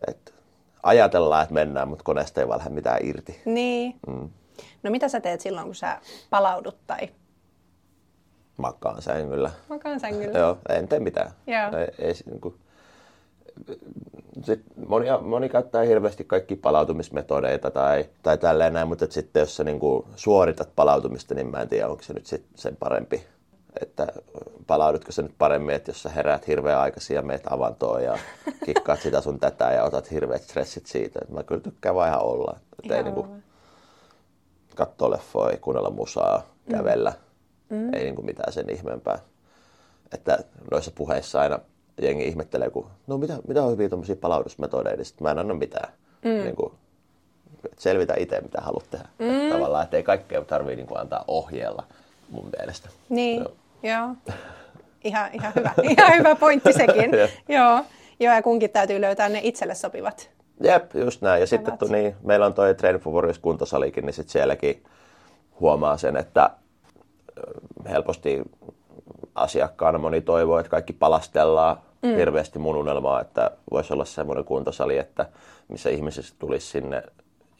Et 0.08 0.34
ajatellaan, 0.82 1.42
että 1.42 1.54
mennään, 1.54 1.88
mutta 1.88 2.04
koneesta 2.04 2.40
ei 2.40 2.48
vaan 2.48 2.58
lähde 2.58 2.70
mitään 2.70 2.98
irti. 3.02 3.42
Niin. 3.44 3.94
Mm. 4.06 4.30
No 4.82 4.90
mitä 4.90 5.08
sä 5.08 5.20
teet 5.20 5.40
silloin, 5.40 5.66
kun 5.66 5.74
sä 5.74 6.00
palaudut 6.30 6.76
tai? 6.86 7.08
Makaan 8.56 9.02
sängyllä. 9.02 9.50
Makaan 9.68 10.00
sängyllä. 10.00 10.38
Joo, 10.38 10.58
en 10.68 10.88
tee 10.88 11.00
mitään. 11.00 11.30
Joo. 11.46 11.80
Ei, 11.80 12.06
ei, 12.06 12.14
niin 12.26 12.40
kuin, 12.40 12.54
sit 14.42 14.62
moni, 14.88 15.06
moni 15.20 15.48
käyttää 15.48 15.82
hirveästi 15.82 16.24
kaikki 16.24 16.56
palautumismetodeita 16.56 17.70
tai, 17.70 18.04
tai 18.22 18.38
tälleen 18.38 18.72
näin, 18.72 18.88
mutta 18.88 19.06
sitten 19.10 19.40
jos 19.40 19.56
sä 19.56 19.64
niin 19.64 19.80
kuin 19.80 20.06
suoritat 20.16 20.68
palautumista, 20.76 21.34
niin 21.34 21.50
mä 21.50 21.62
en 21.62 21.68
tiedä, 21.68 21.88
onko 21.88 22.02
se 22.02 22.12
nyt 22.12 22.26
sit 22.26 22.44
sen 22.54 22.76
parempi. 22.76 23.26
Että 23.80 24.06
palaudutko 24.66 25.12
se 25.12 25.22
nyt 25.22 25.34
paremmin, 25.38 25.74
että 25.74 25.90
jos 25.90 26.02
sä 26.02 26.08
heräät 26.08 26.46
hirveän 26.46 26.80
aikaisin 26.80 27.14
ja 27.14 27.22
meet 27.22 27.52
avantoon 27.52 28.04
ja 28.04 28.18
kikkaat 28.66 29.00
sitä 29.00 29.20
sun 29.20 29.40
tätä 29.40 29.72
ja 29.72 29.84
otat 29.84 30.10
hirveät 30.10 30.42
stressit 30.42 30.86
siitä. 30.86 31.20
Mä 31.28 31.42
kyllä 31.42 31.60
tykkään 31.60 31.94
vaan 31.94 32.08
ihan 32.08 32.22
olla. 32.22 32.58
Että 32.82 32.96
ei 32.96 33.02
niin 33.02 33.14
kuin, 33.14 33.44
katsoa 34.74 35.10
leffoja, 35.10 35.56
kuunnella 35.56 35.90
musaa, 35.90 36.38
mm. 36.38 36.76
kävellä. 36.76 37.12
Mm. 37.70 37.94
Ei 37.94 38.04
niin 38.04 38.14
kuin 38.14 38.26
mitään 38.26 38.52
sen 38.52 38.70
ihmeempää. 38.70 39.18
Että 40.12 40.38
noissa 40.70 40.90
puheissa 40.94 41.40
aina 41.40 41.58
jengi 42.02 42.28
ihmettelee, 42.28 42.70
kun 42.70 42.86
no 43.06 43.18
mitä, 43.18 43.38
mitä 43.48 43.62
on 43.62 43.72
hyviä 43.72 43.88
tuommoisia 43.88 44.16
palautusmetodeja, 44.16 44.96
niin 44.96 45.06
mä 45.20 45.30
en 45.30 45.38
anna 45.38 45.54
mitään. 45.54 45.92
Mm. 46.24 46.30
Niin 46.30 46.56
kuin, 46.56 46.72
selvitä 47.78 48.14
itse, 48.18 48.40
mitä 48.40 48.60
haluat 48.60 48.90
tehdä. 48.90 49.08
Mm. 49.18 49.52
Tavallaan, 49.52 49.84
että 49.84 49.96
ei 49.96 50.02
kaikkea 50.02 50.42
tarvitse 50.42 50.84
niin 50.84 51.00
antaa 51.00 51.24
ohjeella 51.28 51.84
mun 52.30 52.50
mielestä. 52.58 52.88
Niin, 53.08 53.42
no. 53.42 53.50
joo. 53.82 54.08
Ihan, 55.04 55.30
ihan, 55.32 55.52
hyvä. 55.56 55.74
ihan 55.82 56.18
hyvä 56.18 56.34
pointti 56.34 56.72
sekin. 56.72 57.10
joo. 57.56 57.84
joo, 58.20 58.34
ja 58.34 58.42
kunkin 58.42 58.70
täytyy 58.70 59.00
löytää 59.00 59.28
ne 59.28 59.40
itselle 59.42 59.74
sopivat. 59.74 60.30
Jep, 60.62 60.94
just 60.94 61.22
näin. 61.22 61.40
Ja 61.40 61.46
sitten 61.46 61.78
tu, 61.78 61.86
niin, 61.86 62.16
meillä 62.22 62.46
on 62.46 62.54
toi 62.54 62.74
Train 62.74 62.96
for 62.96 63.12
Warriors 63.12 63.38
kuntosalikin, 63.38 64.06
niin 64.06 64.14
sitten 64.14 64.32
sielläkin 64.32 64.84
huomaa 65.60 65.96
sen, 65.96 66.16
että 66.16 66.50
helposti 67.88 68.42
asiakkaana 69.34 69.98
moni 69.98 70.20
toivoo, 70.20 70.58
että 70.58 70.70
kaikki 70.70 70.92
palastellaan 70.92 71.76
mm. 72.02 72.16
hirveästi 72.16 72.58
mun 72.58 72.76
unelmaa, 72.76 73.20
että 73.20 73.50
voisi 73.70 73.92
olla 73.92 74.04
semmoinen 74.04 74.44
kuntosali, 74.44 74.98
että 74.98 75.26
missä 75.68 75.90
ihmiset 75.90 76.34
tulisi 76.38 76.66
sinne 76.66 77.02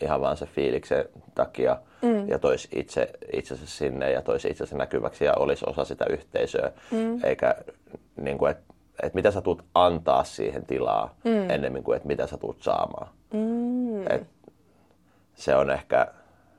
ihan 0.02 0.20
vaan 0.20 0.36
se 0.36 0.46
fiiliksen 0.46 1.04
takia 1.34 1.76
mm. 2.02 2.28
ja 2.28 2.38
toisi 2.38 2.68
itse, 2.72 3.10
itsensä 3.32 3.66
sinne 3.66 4.10
ja 4.10 4.22
toisi 4.22 4.48
itsensä 4.48 4.76
näkyväksi 4.76 5.24
ja 5.24 5.34
olisi 5.36 5.64
osa 5.68 5.84
sitä 5.84 6.04
yhteisöä. 6.10 6.72
Mm. 6.90 7.24
Eikä 7.24 7.54
niin 8.16 8.38
kuin, 8.38 8.50
että 8.50 8.74
et 9.02 9.14
mitä 9.14 9.30
sä 9.30 9.40
tulet 9.40 9.64
antaa 9.74 10.24
siihen 10.24 10.66
tilaa 10.66 11.14
mm. 11.24 11.50
ennemmin 11.50 11.82
kuin 11.82 11.96
että 11.96 12.08
mitä 12.08 12.26
sä 12.26 12.36
tulet 12.36 12.62
saamaan. 12.62 13.08
Mm. 13.32 14.06
Et 14.10 14.26
se 15.34 15.56
on 15.56 15.70
ehkä 15.70 16.06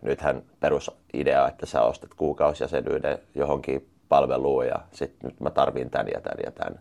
nythän 0.02 0.44
perusidea, 0.60 1.48
että 1.48 1.66
sä 1.66 1.82
ostat 1.82 2.14
kuukausijäsenyyden 2.14 3.18
johonkin 3.36 3.90
palveluun 4.10 4.68
ja 4.68 4.76
sitten 4.92 5.30
nyt 5.30 5.40
mä 5.40 5.50
tarvin 5.50 5.90
tän 5.90 6.08
ja 6.14 6.22
tän 6.22 6.38
ja 6.46 6.52
tän. 6.52 6.80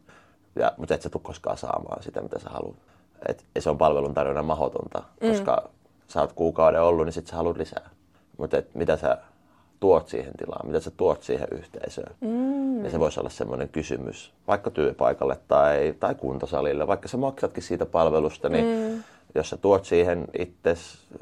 Ja, 0.57 0.73
mutta 0.77 0.95
et 0.95 1.03
sä 1.03 1.11
tule 1.11 1.23
koskaan 1.25 1.57
saamaan 1.57 2.03
sitä, 2.03 2.21
mitä 2.21 2.39
sä 2.39 2.51
haluat. 2.51 2.77
Et, 3.29 3.45
ja 3.55 3.61
se 3.61 3.71
on 3.71 3.79
palvelun 3.79 4.15
tarjonnan 4.15 4.45
mahdotonta, 4.45 5.03
mm. 5.21 5.29
koska 5.29 5.71
sä 6.09 6.21
oot 6.21 6.33
kuukauden 6.33 6.83
ollut, 6.83 7.07
niin 7.07 7.13
sit 7.13 7.27
sä 7.27 7.37
haluat 7.37 7.57
lisää. 7.57 7.91
Mutta 8.39 8.63
mitä 8.75 8.97
sä 8.97 9.19
tuot 9.81 10.09
siihen 10.09 10.33
tilaan, 10.37 10.67
mitä 10.67 10.81
sä 10.81 10.91
tuot 10.91 11.23
siihen 11.23 11.49
yhteisöön. 11.51 12.15
Mm. 12.21 12.83
niin 12.83 12.91
se 12.91 13.01
voisi 13.01 13.21
olla 13.21 13.31
semmoinen 13.31 13.69
kysymys, 13.69 14.33
vaikka 14.47 14.71
työpaikalle 14.71 15.39
tai, 15.49 15.95
tai 16.01 16.15
kuntosalille, 16.15 16.87
vaikka 16.87 17.09
sä 17.09 17.17
maksatkin 17.17 17.63
siitä 17.63 17.87
palvelusta, 17.87 18.49
niin 18.49 18.93
mm. 18.93 19.03
Jos 19.35 19.51
sä 19.51 19.57
tuot 19.57 19.85
siihen 19.85 20.25
itse 20.39 20.75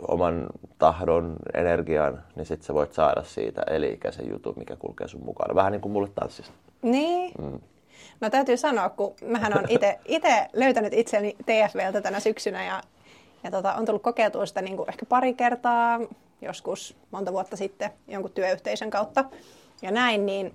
oman 0.09 0.47
tahdon, 0.79 1.37
energian, 1.55 2.23
niin 2.37 2.47
sit 2.47 2.63
sä 2.63 2.75
voit 2.75 2.93
saada 2.93 3.23
siitä 3.23 3.63
eli-ikäisen 3.63 4.31
jutun, 4.31 4.55
mikä 4.57 4.77
kulkee 4.77 5.09
sun 5.09 5.25
mukana. 5.25 5.55
Vähän 5.55 5.73
niin 5.73 5.81
kuin 5.81 5.93
mulle 5.93 6.09
tanssista. 6.15 6.53
Niin. 6.83 7.33
Mm. 7.39 7.61
No 8.21 8.31
täytyy 8.31 8.57
sanoa, 8.57 8.89
kun 8.89 9.15
mähän 9.27 9.59
on 9.59 9.65
itse 10.05 10.49
löytänyt 10.53 10.93
itseni 10.93 11.37
TFVltä 11.47 12.01
tänä 12.01 12.21
syksynä 12.21 12.65
ja, 12.65 12.83
ja 13.45 13.51
tota, 13.51 13.75
on 13.75 13.85
tullut 13.85 14.03
kokeiltua 14.03 14.47
sitä 14.47 14.63
niin 14.63 14.77
kuin 14.77 14.89
ehkä 14.89 15.07
pari 15.07 15.35
kertaa, 15.35 16.01
joskus 16.43 16.97
monta 17.11 17.33
vuotta 17.33 17.57
sitten 17.57 17.91
jonkun 18.09 18.33
työyhteisön 18.33 18.91
kautta 18.91 19.25
ja 19.83 19.91
näin, 19.91 20.27
niin, 20.27 20.53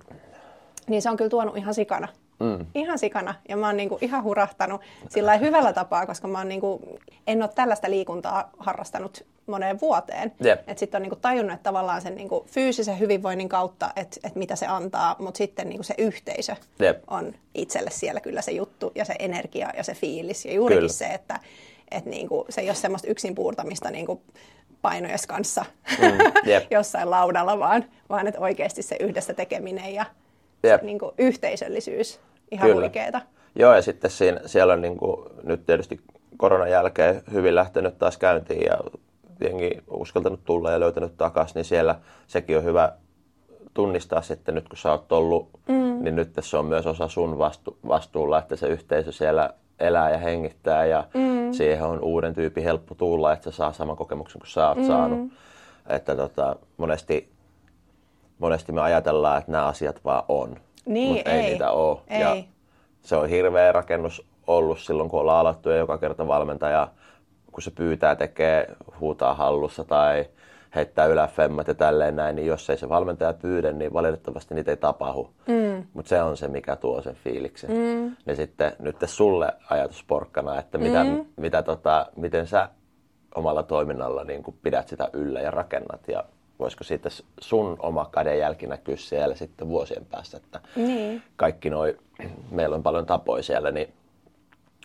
niin 0.88 1.02
se 1.02 1.10
on 1.10 1.16
kyllä 1.16 1.30
tuonut 1.30 1.56
ihan 1.56 1.74
sikana. 1.74 2.08
Mm. 2.40 2.66
Ihan 2.74 2.98
sikana. 2.98 3.34
Ja 3.48 3.56
mä 3.56 3.66
oon 3.66 3.76
niinku 3.76 3.98
ihan 4.00 4.22
hurahtanut 4.22 4.80
sillä 5.08 5.36
hyvällä 5.36 5.72
tapaa, 5.72 6.06
koska 6.06 6.28
mä 6.28 6.38
oon 6.38 6.48
niinku, 6.48 6.98
en 7.26 7.42
ole 7.42 7.50
tällaista 7.54 7.90
liikuntaa 7.90 8.50
harrastanut 8.58 9.24
moneen 9.46 9.80
vuoteen. 9.80 10.32
Yep. 10.44 10.58
Että 10.58 10.80
sitten 10.80 10.98
on 10.98 11.02
niinku 11.02 11.16
tajunnut, 11.16 11.54
että 11.54 11.62
tavallaan 11.62 12.02
sen 12.02 12.14
niinku 12.14 12.46
fyysisen 12.50 12.98
hyvinvoinnin 12.98 13.48
kautta, 13.48 13.90
että 13.96 14.20
et 14.24 14.34
mitä 14.34 14.56
se 14.56 14.66
antaa, 14.66 15.16
mutta 15.18 15.38
sitten 15.38 15.68
niinku 15.68 15.82
se 15.82 15.94
yhteisö 15.98 16.56
yep. 16.80 17.02
on 17.06 17.34
itselle 17.54 17.90
siellä 17.90 18.20
kyllä 18.20 18.42
se 18.42 18.52
juttu 18.52 18.92
ja 18.94 19.04
se 19.04 19.14
energia 19.18 19.70
ja 19.76 19.82
se 19.82 19.94
fiilis. 19.94 20.44
Ja 20.44 20.52
juurikin 20.52 20.78
kyllä. 20.78 20.92
se, 20.92 21.06
että 21.06 21.40
et 21.90 22.04
niinku, 22.04 22.46
se 22.48 22.60
ei 22.60 22.68
ole 22.68 22.74
semmoista 22.74 23.08
yksin 23.08 23.34
puurtamista 23.34 23.90
niinku 23.90 24.22
painojes 24.82 25.26
kanssa 25.26 25.64
mm, 25.98 26.46
yep. 26.46 26.64
jossain 26.76 27.10
laudalla, 27.10 27.58
vaan, 27.58 27.84
vaan 28.08 28.26
että 28.26 28.40
oikeasti 28.40 28.82
se 28.82 28.96
yhdessä 29.00 29.34
tekeminen 29.34 29.94
ja 29.94 30.06
yep. 30.64 30.82
niinku, 30.82 31.14
yhteisöllisyys 31.18 32.20
ihan 32.50 32.68
Kyllä. 32.68 32.80
huikeeta. 32.80 33.20
Joo, 33.54 33.74
ja 33.74 33.82
sitten 33.82 34.10
siinä, 34.10 34.40
siellä 34.46 34.72
on 34.72 34.82
niin 34.82 34.96
kuin, 34.96 35.26
nyt 35.42 35.66
tietysti 35.66 36.00
koronan 36.36 36.70
jälkeen 36.70 37.22
hyvin 37.32 37.54
lähtenyt 37.54 37.98
taas 37.98 38.16
käyntiin 38.18 38.62
ja 38.62 38.78
jengi 39.40 39.70
uskaltanut 39.90 40.44
tulla 40.44 40.70
ja 40.70 40.80
löytänyt 40.80 41.16
takaisin, 41.16 41.54
niin 41.54 41.64
siellä 41.64 41.98
sekin 42.26 42.58
on 42.58 42.64
hyvä 42.64 42.92
tunnistaa 43.74 44.22
sitten 44.22 44.54
nyt, 44.54 44.68
kun 44.68 44.78
sä 44.78 44.90
oot 44.90 45.12
ollut, 45.12 45.50
mm. 45.68 46.04
niin 46.04 46.16
nyt 46.16 46.32
se 46.40 46.56
on 46.56 46.64
myös 46.64 46.86
osa 46.86 47.08
sun 47.08 47.38
vastu- 47.38 47.78
vastuulla, 47.88 48.38
että 48.38 48.56
se 48.56 48.68
yhteisö 48.68 49.12
siellä 49.12 49.50
elää 49.78 50.10
ja 50.10 50.18
hengittää 50.18 50.86
ja 50.86 51.04
mm. 51.14 51.52
siihen 51.52 51.82
on 51.82 52.00
uuden 52.00 52.34
tyypin 52.34 52.64
helppo 52.64 52.94
tulla, 52.94 53.32
että 53.32 53.50
se 53.50 53.56
saa 53.56 53.72
saman 53.72 53.96
kokemuksen 53.96 54.40
kuin 54.40 54.50
sä 54.50 54.68
oot 54.68 54.78
mm. 54.78 54.86
saanut. 54.86 55.32
Että 55.88 56.16
tota, 56.16 56.56
monesti, 56.76 57.32
monesti 58.38 58.72
me 58.72 58.80
ajatellaan, 58.80 59.38
että 59.38 59.52
nämä 59.52 59.66
asiat 59.66 60.04
vaan 60.04 60.24
on, 60.28 60.56
niin, 60.86 61.14
mutta 61.14 61.30
ei, 61.30 61.40
ei 61.40 61.50
niitä 61.50 61.70
ole. 61.70 61.98
Ei. 62.08 62.20
Ja 62.20 62.36
se 63.02 63.16
on 63.16 63.28
hirveä 63.28 63.72
rakennus 63.72 64.26
ollut 64.46 64.78
silloin, 64.78 65.08
kun 65.08 65.20
ollaan 65.20 65.46
alettu 65.46 65.70
ja 65.70 65.76
joka 65.76 65.98
kerta 65.98 66.28
valmentaja, 66.28 66.88
kun 67.52 67.62
se 67.62 67.70
pyytää, 67.70 68.16
tekee, 68.16 68.76
huutaa 69.00 69.34
hallussa 69.34 69.84
tai 69.84 70.24
heittää 70.74 71.06
yläfemmat 71.06 71.68
ja 71.68 71.74
tälleen 71.74 72.16
näin, 72.16 72.36
niin 72.36 72.46
jos 72.46 72.70
ei 72.70 72.76
se 72.76 72.88
valmentaja 72.88 73.32
pyydä, 73.32 73.72
niin 73.72 73.92
valitettavasti 73.92 74.54
niitä 74.54 74.70
ei 74.70 74.76
tapahdu. 74.76 75.30
Mm. 75.46 75.86
Mutta 75.92 76.08
se 76.08 76.22
on 76.22 76.36
se, 76.36 76.48
mikä 76.48 76.76
tuo 76.76 77.02
sen 77.02 77.14
fiiliksen. 77.14 77.70
Mm. 77.70 78.16
Ja 78.26 78.36
sitten 78.36 78.72
nyt 78.78 78.96
sulle 79.04 79.52
ajatusporkkana, 79.70 80.58
että 80.58 80.78
mitä, 80.78 81.04
mm. 81.04 81.24
mitä 81.36 81.62
tota, 81.62 82.06
miten 82.16 82.46
sä 82.46 82.68
omalla 83.34 83.62
toiminnalla 83.62 84.24
niin 84.24 84.44
pidät 84.62 84.88
sitä 84.88 85.08
yllä 85.12 85.40
ja 85.40 85.50
rakennat 85.50 86.08
ja 86.08 86.24
voisiko 86.58 86.84
siitä 86.84 87.08
sun 87.40 87.76
oma 87.78 88.10
kädenjälki 88.14 88.66
näkyä 88.66 88.96
siellä 88.96 89.34
sitten 89.34 89.68
vuosien 89.68 90.04
päästä, 90.04 90.36
että 90.36 90.60
niin. 90.76 91.22
kaikki 91.36 91.70
noi, 91.70 91.98
meillä 92.50 92.76
on 92.76 92.82
paljon 92.82 93.06
tapoja 93.06 93.42
siellä, 93.42 93.70
niin 93.70 93.92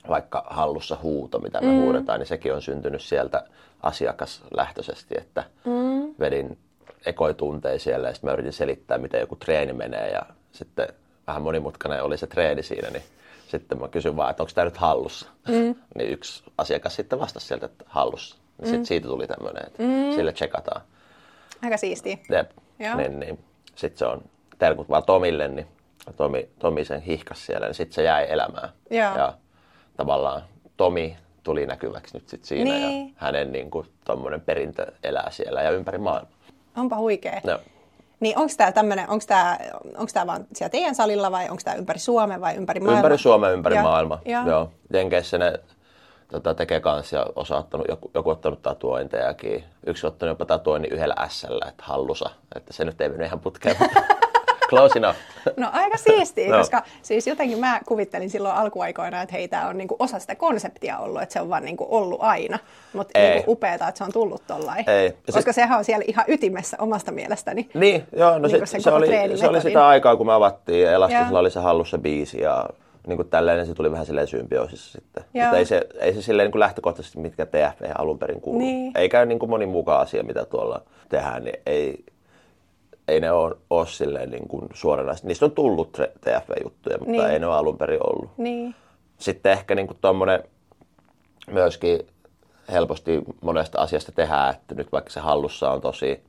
vaikka 0.09 0.45
hallussa 0.49 0.97
huuto, 1.03 1.39
mitä 1.39 1.62
me 1.62 1.67
mm. 1.67 1.81
huudetaan, 1.81 2.19
niin 2.19 2.27
sekin 2.27 2.53
on 2.53 2.62
syntynyt 2.62 3.01
sieltä 3.01 3.43
asiakaslähtöisesti, 3.83 5.15
että 5.17 5.43
mm. 5.65 6.15
vedin 6.19 6.57
ekoitunteja 7.05 7.79
siellä 7.79 8.07
ja 8.07 8.13
sitten 8.13 8.29
mä 8.29 8.33
yritin 8.33 8.53
selittää, 8.53 8.97
miten 8.97 9.19
joku 9.19 9.36
treeni 9.36 9.73
menee 9.73 10.09
ja 10.09 10.21
sitten 10.51 10.88
vähän 11.27 11.41
monimutkainen 11.41 12.03
oli 12.03 12.17
se 12.17 12.27
treeni 12.27 12.63
siinä, 12.63 12.89
niin 12.89 13.03
sitten 13.47 13.79
mä 13.79 13.88
kysyin 13.88 14.15
vaan, 14.15 14.29
että 14.31 14.43
onko 14.43 14.51
tämä 14.55 14.65
nyt 14.65 14.77
hallussa. 14.77 15.27
Mm. 15.47 15.75
niin 15.95 16.09
yksi 16.09 16.43
asiakas 16.57 16.95
sitten 16.95 17.19
vastasi 17.19 17.47
sieltä, 17.47 17.65
että 17.65 17.86
hallussa. 17.88 18.36
Niin 18.36 18.67
mm. 18.67 18.69
Sitten 18.69 18.86
siitä 18.86 19.07
tuli 19.07 19.27
tämmöinen, 19.27 19.63
että 19.67 19.83
mm. 19.83 20.15
sille 20.15 20.31
tsekataan. 20.33 20.81
Aika 21.63 21.78
siisti. 21.78 22.23
Jep. 22.30 22.52
Niin, 22.97 23.19
niin. 23.19 23.39
Sitten 23.76 23.97
se 23.97 24.06
on 24.06 24.21
terkut 24.60 24.89
vaan 24.89 25.04
Tomille, 25.04 25.47
niin 25.47 25.67
Tomi, 26.15 26.49
Tomi 26.60 26.86
sen 26.86 27.02
hihkas 27.02 27.45
siellä, 27.45 27.67
niin 27.67 27.76
sitten 27.76 27.95
se 27.95 28.04
jäi 28.04 28.26
elämään. 28.30 28.69
Joo. 28.89 29.17
Ja 29.17 29.34
tavallaan 29.97 30.41
Tomi 30.78 31.17
tuli 31.43 31.65
näkyväksi 31.65 32.17
nyt 32.17 32.30
sit 32.30 32.45
siinä 32.45 32.71
niin. 32.71 33.08
ja 33.08 33.13
hänen 33.15 33.52
niin 33.52 33.71
kuin, 33.71 33.88
perintö 34.45 34.91
elää 35.04 35.32
siellä 35.32 35.62
ja 35.62 35.71
ympäri 35.71 35.97
maailmaa. 35.97 36.34
Onpa 36.78 36.97
huikea. 36.97 37.41
No. 37.43 37.60
Niin 38.19 38.38
onko 38.38 38.54
tämä 38.58 38.71
tämmöinen, 38.71 39.10
onko 39.10 39.26
tämä, 39.28 39.58
onko 39.97 40.12
tämä 40.13 40.28
vaan 40.28 40.45
siellä 40.54 40.71
teidän 40.71 40.95
salilla 40.95 41.32
vai 41.32 41.49
onko 41.49 41.62
tämä 41.65 41.76
ympäri 41.76 41.99
Suomea 41.99 42.41
vai 42.41 42.56
ympäri 42.56 42.80
maailmaa? 42.80 42.99
Ympäri 42.99 43.17
Suomea, 43.17 43.49
ympäri 43.49 43.76
ja, 43.76 43.84
maailmaa. 43.84 44.21
Ja. 44.26 44.43
Joo. 44.47 44.71
Jenkeissä 44.93 45.38
ne 45.38 45.60
tota, 46.34 46.54
tekee 46.54 46.80
kanssa 46.80 47.15
ja 47.15 47.26
osa 47.36 47.58
ottanut, 47.58 47.88
joku, 47.89 48.12
joku 48.13 48.30
ottanut 48.30 48.62
tatuointejakin. 48.62 49.63
Yksi 49.86 50.08
ottanut 50.08 50.32
jopa 50.32 50.46
tatuoinnin 50.46 50.93
yhdellä 50.93 51.15
s 51.28 51.43
että 51.67 51.84
hallusa. 51.84 52.30
Että 52.56 52.74
se 52.74 52.86
nyt 52.86 53.02
ei 53.02 53.10
mennyt 53.10 53.28
ihan 53.28 53.39
putkeen. 53.39 53.76
Close 54.69 55.00
enough. 55.00 55.17
No 55.58 55.69
aika 55.74 55.98
siistiä, 55.98 56.50
no. 56.52 56.58
koska 56.58 56.84
siis 57.02 57.28
jotenkin 57.28 57.60
mä 57.60 57.80
kuvittelin 57.88 58.30
silloin 58.30 58.56
alkuaikoina, 58.56 59.22
että 59.22 59.36
hei, 59.36 59.48
tämä 59.48 59.67
on 59.67 59.78
niinku 59.78 59.96
osa 60.00 60.19
sitä 60.19 60.36
konseptia 60.36 61.00
ollut, 61.00 61.22
että 61.22 61.34
se 61.34 61.41
on 61.41 61.50
vaan 61.50 61.65
niinku 61.65 61.88
ollut 61.89 62.19
aina. 62.22 62.60
Mutta 62.93 63.19
niinku 63.19 63.52
upeeta, 63.52 63.88
että 63.88 63.98
se 63.98 64.04
on 64.04 64.13
tullut 64.13 64.48
tollain. 64.48 64.89
Ei. 64.89 65.13
Koska 65.32 65.52
se... 65.52 65.56
sehän 65.56 65.78
on 65.78 65.86
siellä 65.86 66.06
ihan 66.08 66.26
ytimessä 66.28 66.78
omasta 66.80 67.12
mielestäni. 67.12 67.69
Niin, 67.74 68.04
joo, 68.15 68.32
no 68.32 68.48
niin 68.48 68.67
se, 68.67 68.80
se, 68.80 68.91
oli, 68.91 69.38
se 69.38 69.48
oli 69.48 69.62
sitä 69.62 69.88
aikaa, 69.88 70.15
kun 70.15 70.26
me 70.26 70.34
avattiin. 70.34 70.88
Elastisella 70.88 71.39
oli 71.39 71.52
se 71.52 71.60
hallussa 71.60 71.98
biisi 71.98 72.41
ja 72.41 72.65
niin 73.07 73.17
kuin 73.17 73.29
tällainen 73.29 73.65
se 73.65 73.73
tuli 73.73 73.91
vähän 73.91 74.05
silleen 74.05 74.27
symbioosissa 74.27 74.91
sitten. 74.91 75.23
Joo. 75.33 75.45
Mutta 75.45 75.57
ei 75.57 75.65
se, 75.65 75.81
ei 75.99 76.13
se 76.13 76.21
silleen 76.21 76.45
niin 76.45 76.51
kuin 76.51 76.59
lähtökohtaisesti, 76.59 77.19
mitkä 77.19 77.45
TFP 77.45 77.81
alun 77.97 78.19
perin 78.19 78.41
kuuluu. 78.41 78.61
Niin. 78.61 78.91
Eikä 78.95 79.25
niin 79.25 79.39
kuin 79.39 79.49
moni 79.49 79.65
mukaan 79.65 80.01
asia, 80.01 80.23
mitä 80.23 80.45
tuolla 80.45 80.81
tehdään, 81.09 81.43
niin 81.43 81.57
ei, 81.65 82.05
ei 83.07 83.19
ne 83.19 83.31
ole, 83.31 83.55
ole 83.69 83.87
silleen 83.87 84.31
niin 84.31 84.47
kuin 84.47 84.69
suoranaisesti. 84.73 85.27
Niistä 85.27 85.45
on 85.45 85.51
tullut 85.51 85.91
TFP-juttuja, 86.21 86.97
mutta 86.97 87.11
niin. 87.11 87.25
ei 87.25 87.39
ne 87.39 87.47
ole 87.47 87.55
alun 87.55 87.77
perin 87.77 87.99
ollut. 88.03 88.29
Niin. 88.37 88.75
Sitten 89.17 89.51
ehkä 89.51 89.75
niin 89.75 89.87
kuin 89.87 89.97
tommonen 90.01 90.43
myöskin 91.51 91.99
helposti 92.71 93.21
monesta 93.41 93.81
asiasta 93.81 94.11
tehdään, 94.11 94.53
että 94.53 94.75
nyt 94.75 94.91
vaikka 94.91 95.09
se 95.09 95.19
hallussa 95.19 95.71
on 95.71 95.81
tosi 95.81 96.23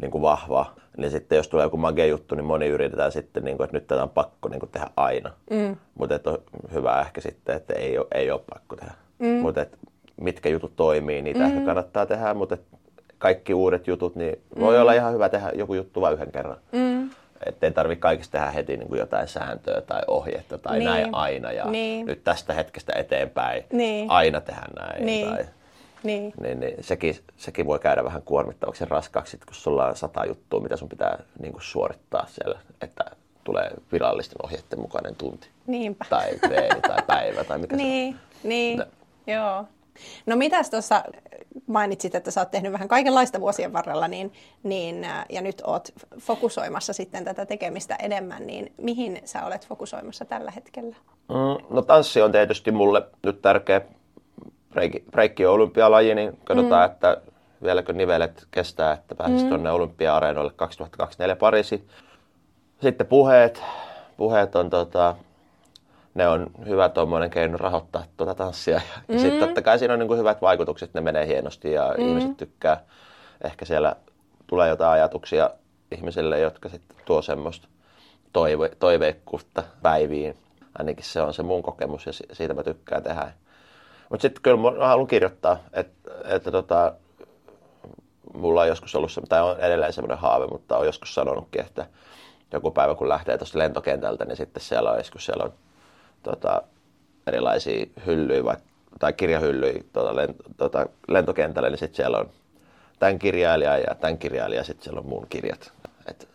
niin 0.00 0.10
kuin 0.10 0.22
vahva, 0.22 0.74
niin 0.96 1.10
sitten 1.10 1.36
jos 1.36 1.48
tulee 1.48 1.64
joku 1.64 1.76
magia 1.76 2.06
juttu, 2.06 2.34
niin 2.34 2.44
moni 2.44 2.66
yritetään 2.66 3.12
sitten, 3.12 3.44
niin 3.44 3.56
kuin, 3.56 3.64
että 3.64 3.76
nyt 3.76 3.86
tätä 3.86 4.02
on 4.02 4.10
pakko 4.10 4.48
niin 4.48 4.60
kuin 4.60 4.70
tehdä 4.70 4.86
aina. 4.96 5.30
Mm. 5.50 5.76
Mutta 5.98 6.30
on 6.30 6.38
hyvä 6.72 7.00
ehkä 7.00 7.20
sitten, 7.20 7.56
että 7.56 7.74
ei 7.74 7.98
ole, 7.98 8.06
ei 8.14 8.30
ole 8.30 8.40
pakko 8.50 8.76
tehdä. 8.76 8.94
Mm. 9.18 9.26
Mutta 9.26 9.66
mitkä 10.20 10.48
jutut 10.48 10.76
toimii, 10.76 11.22
niitä 11.22 11.40
mm. 11.40 11.44
ehkä 11.46 11.64
kannattaa 11.64 12.06
tehdä, 12.06 12.34
mutta 12.34 12.56
kaikki 13.18 13.54
uudet 13.54 13.86
jutut, 13.86 14.16
niin 14.16 14.40
voi 14.60 14.74
mm. 14.74 14.80
olla 14.80 14.92
ihan 14.92 15.12
hyvä 15.12 15.28
tehdä 15.28 15.50
joku 15.54 15.74
juttu 15.74 16.00
vain 16.00 16.14
yhden 16.14 16.32
kerran. 16.32 16.56
Mm. 16.72 17.10
Että 17.46 17.66
ei 17.66 17.72
tarvitse 17.72 18.00
kaikista 18.00 18.38
tehdä 18.38 18.50
heti 18.50 18.76
niin 18.76 18.88
kuin 18.88 18.98
jotain 18.98 19.28
sääntöä 19.28 19.80
tai 19.80 20.02
ohjetta 20.06 20.58
tai 20.58 20.78
niin. 20.78 20.84
näin 20.84 21.14
aina 21.14 21.52
ja 21.52 21.64
niin. 21.64 22.06
nyt 22.06 22.24
tästä 22.24 22.52
hetkestä 22.52 22.92
eteenpäin 22.96 23.64
niin. 23.72 24.10
aina 24.10 24.40
tehdä 24.40 24.62
näin. 24.80 25.06
Niin. 25.06 25.28
Tai, 25.28 25.44
niin. 26.04 26.32
Niin, 26.40 26.60
niin 26.60 26.84
sekin, 26.84 27.16
sekin 27.36 27.66
voi 27.66 27.78
käydä 27.78 28.04
vähän 28.04 28.22
kuormittavaksi 28.22 28.84
ja 28.84 28.88
raskaaksi, 28.90 29.38
kun 29.38 29.54
sulla 29.54 29.86
on 29.86 29.96
sata 29.96 30.26
juttua, 30.26 30.60
mitä 30.60 30.76
sun 30.76 30.88
pitää 30.88 31.18
niin 31.38 31.52
kuin 31.52 31.62
suorittaa 31.62 32.26
siellä, 32.26 32.60
että 32.80 33.04
tulee 33.44 33.70
virallisten 33.92 34.44
ohjeiden 34.44 34.80
mukainen 34.80 35.16
tunti. 35.16 35.48
Niinpä. 35.66 36.04
Tai 36.10 36.38
treeni 36.38 36.80
tai 36.80 37.02
päivä 37.06 37.44
tai 37.44 37.58
mikä 37.58 37.76
niin, 37.76 38.12
se 38.14 38.18
on. 38.44 38.48
Niin, 38.48 38.78
no. 38.78 38.84
joo. 39.26 39.64
No 40.26 40.36
mitäs 40.36 40.70
tuossa 40.70 41.04
mainitsit, 41.66 42.14
että 42.14 42.30
sä 42.30 42.40
oot 42.40 42.50
tehnyt 42.50 42.72
vähän 42.72 42.88
kaikenlaista 42.88 43.40
vuosien 43.40 43.72
varrella, 43.72 44.08
niin, 44.08 44.32
niin, 44.62 45.06
ja 45.28 45.40
nyt 45.40 45.62
oot 45.66 45.88
fokusoimassa 46.18 46.92
sitten 46.92 47.24
tätä 47.24 47.46
tekemistä 47.46 47.96
enemmän, 47.96 48.46
niin 48.46 48.72
mihin 48.76 49.20
sä 49.24 49.46
olet 49.46 49.68
fokusoimassa 49.68 50.24
tällä 50.24 50.50
hetkellä? 50.50 50.96
Mm, 51.28 51.74
no 51.74 51.82
tanssi 51.82 52.22
on 52.22 52.32
tietysti 52.32 52.72
mulle 52.72 53.02
nyt 53.22 53.42
tärkeä 53.42 53.80
breikki, 54.74 55.04
breikki 55.10 55.46
on 55.46 55.54
olympialaji, 55.54 56.14
niin 56.14 56.38
katsotaan, 56.44 56.88
mm. 56.88 56.92
että 56.92 57.16
vieläkö 57.62 57.92
nivelet 57.92 58.46
kestää, 58.50 58.92
että 58.92 59.14
pääsisi 59.14 59.44
mm. 59.44 59.48
tuonne 59.48 59.70
olympia-areenoille 59.70 60.52
2024 60.56 61.36
Pariisi. 61.36 61.88
Sitten 62.82 63.06
puheet. 63.06 63.62
Puheet 64.16 64.56
on 64.56 64.70
tota, 64.70 65.16
ne 66.14 66.28
on 66.28 66.46
hyvä 66.66 66.88
tuommoinen 66.88 67.30
keino 67.30 67.56
rahoittaa 67.56 68.04
tuota 68.16 68.34
tanssia. 68.34 68.80
Ja 69.08 69.14
mm. 69.14 69.18
sitten 69.18 69.40
totta 69.40 69.62
kai 69.62 69.78
siinä 69.78 69.94
on 69.94 69.98
niin 69.98 70.08
kuin 70.08 70.18
hyvät 70.18 70.42
vaikutukset, 70.42 70.94
ne 70.94 71.00
menee 71.00 71.26
hienosti 71.26 71.72
ja 71.72 71.94
mm. 71.98 72.08
ihmiset 72.08 72.36
tykkää. 72.36 72.80
Ehkä 73.44 73.64
siellä 73.64 73.96
tulee 74.46 74.68
jotain 74.68 74.90
ajatuksia 74.90 75.50
ihmisille, 75.92 76.40
jotka 76.40 76.68
sitten 76.68 76.96
tuo 77.04 77.22
semmoista 77.22 77.68
toive, 78.32 78.70
toiveikkuutta 78.78 79.62
päiviin. 79.82 80.36
Ainakin 80.78 81.04
se 81.04 81.20
on 81.20 81.34
se 81.34 81.42
mun 81.42 81.62
kokemus 81.62 82.06
ja 82.06 82.12
siitä 82.12 82.54
mä 82.54 82.62
tykkään 82.62 83.02
tehdä. 83.02 83.32
Mutta 84.14 84.22
sitten 84.22 84.42
kyllä 84.42 84.56
mä 84.56 84.86
haluan 84.86 85.06
kirjoittaa, 85.06 85.56
että, 85.72 86.10
että 86.24 86.50
tota, 86.50 86.92
mulla 88.34 88.60
on 88.60 88.68
joskus 88.68 88.94
ollut 88.94 89.12
se, 89.12 89.20
tai 89.28 89.42
on 89.42 89.60
edelleen 89.60 89.92
semmoinen 89.92 90.18
haave, 90.18 90.46
mutta 90.46 90.78
on 90.78 90.86
joskus 90.86 91.14
sanonutkin, 91.14 91.60
että 91.60 91.86
joku 92.52 92.70
päivä 92.70 92.94
kun 92.94 93.08
lähtee 93.08 93.38
tuosta 93.38 93.58
lentokentältä, 93.58 94.24
niin 94.24 94.36
sitten 94.36 94.62
siellä 94.62 94.90
on 94.90 94.98
joskus 94.98 95.24
siellä 95.24 95.44
on 95.44 95.52
tota, 96.22 96.62
erilaisia 97.26 97.86
hyllyjä 98.06 98.44
vai, 98.44 98.56
tai 98.98 99.12
kirjahyllyjä 99.12 99.82
tuota, 99.92 100.16
lent, 100.16 100.36
tota, 100.56 100.86
lentokentällä, 101.08 101.70
niin 101.70 101.78
sitten 101.78 101.96
siellä 101.96 102.18
on 102.18 102.30
tämän 102.98 103.18
kirjailija 103.18 103.78
ja 103.78 103.94
tämän 103.94 104.18
kirjailija, 104.18 104.60
ja 104.60 104.64
sitten 104.64 104.84
siellä 104.84 105.00
on 105.00 105.08
mun 105.08 105.26
kirjat. 105.28 105.72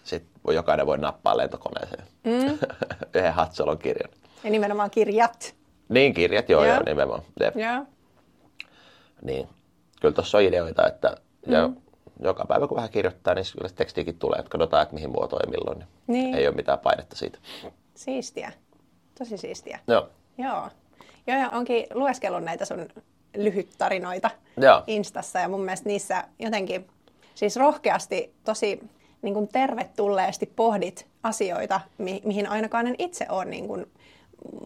Sitten 0.03 0.55
jokainen 0.55 0.85
voi 0.85 0.97
nappaa 0.97 1.37
lentokoneeseen 1.37 2.03
mm. 2.23 2.57
yhden 3.15 3.33
Hatsolon 3.33 3.77
kirjan. 3.77 4.09
Ja 4.43 4.49
nimenomaan 4.49 4.91
kirjat. 4.91 5.58
Niin, 5.89 6.13
kirjat, 6.13 6.49
joo, 6.49 6.63
yeah. 6.63 6.75
joo 6.75 6.83
nimenomaan. 6.85 7.23
Jep. 7.39 7.55
Yeah. 7.55 7.87
Niin, 9.21 9.47
kyllä 10.01 10.15
tuossa 10.15 10.37
on 10.37 10.43
ideoita, 10.43 10.87
että 10.87 11.17
mm. 11.47 11.53
ja 11.53 11.69
joka 12.19 12.45
päivä 12.45 12.67
kun 12.67 12.75
vähän 12.75 12.89
kirjoittaa, 12.89 13.33
niin 13.33 13.45
kyllä 13.57 13.69
tekstiikin 13.75 14.19
tulee, 14.19 14.39
että 14.39 14.49
katsotaan, 14.49 14.83
että 14.83 14.95
mihin 14.95 15.09
muotoon 15.09 15.41
ja 15.45 15.49
milloin. 15.49 15.79
Niin 15.79 16.23
niin. 16.23 16.35
Ei 16.35 16.47
ole 16.47 16.55
mitään 16.55 16.79
painetta 16.79 17.15
siitä. 17.15 17.39
Siistiä. 17.95 18.51
Tosi 19.19 19.37
siistiä. 19.37 19.79
Joo. 19.87 20.09
Joo. 20.37 20.69
Joo, 21.27 21.37
ja 21.37 21.49
onkin 21.49 21.85
lueskellut 21.93 22.43
näitä 22.43 22.65
sun 22.65 22.87
lyhyt 23.37 23.69
tarinoita 23.77 24.29
Joo. 24.57 24.83
Instassa, 24.87 25.39
ja 25.39 25.49
mun 25.49 25.61
mielestä 25.61 25.89
niissä 25.89 26.23
jotenkin 26.39 26.87
siis 27.35 27.55
rohkeasti 27.55 28.33
tosi 28.43 28.79
niin 29.21 29.33
kuin 29.33 29.47
tervetulleesti 29.47 30.45
pohdit 30.55 31.07
asioita, 31.23 31.81
mi- 31.97 32.21
mihin 32.25 32.49
ainakaan 32.49 32.87
en 32.87 32.95
itse 32.97 33.25
ole 33.29 33.45
niin 33.45 33.67
kuin 33.67 33.91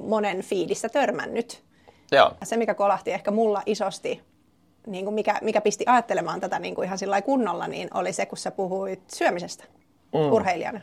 monen 0.04 0.42
fiidissä 0.42 0.90
törmännyt. 0.90 1.64
Joo. 2.12 2.32
Se, 2.44 2.58
mikä 2.58 2.74
kolahti 2.74 3.12
ehkä 3.12 3.32
mulla 3.32 3.64
isosti, 3.66 4.22
niin 4.88 5.06
kuin 5.06 5.16
mikä, 5.16 5.40
mikä 5.42 5.62
pisti 5.62 5.84
ajattelemaan 5.88 6.40
tätä 6.40 6.60
niin 6.60 6.76
kuin 6.76 6.86
ihan 6.86 6.98
sillä 6.98 7.22
kunnolla, 7.22 7.68
niin 7.68 7.90
oli 7.94 8.14
se, 8.14 8.26
kun 8.26 8.38
sä 8.38 8.52
puhuit 8.52 9.02
syömisestä 9.08 9.64
mm. 10.14 10.32
urheilijana. 10.32 10.82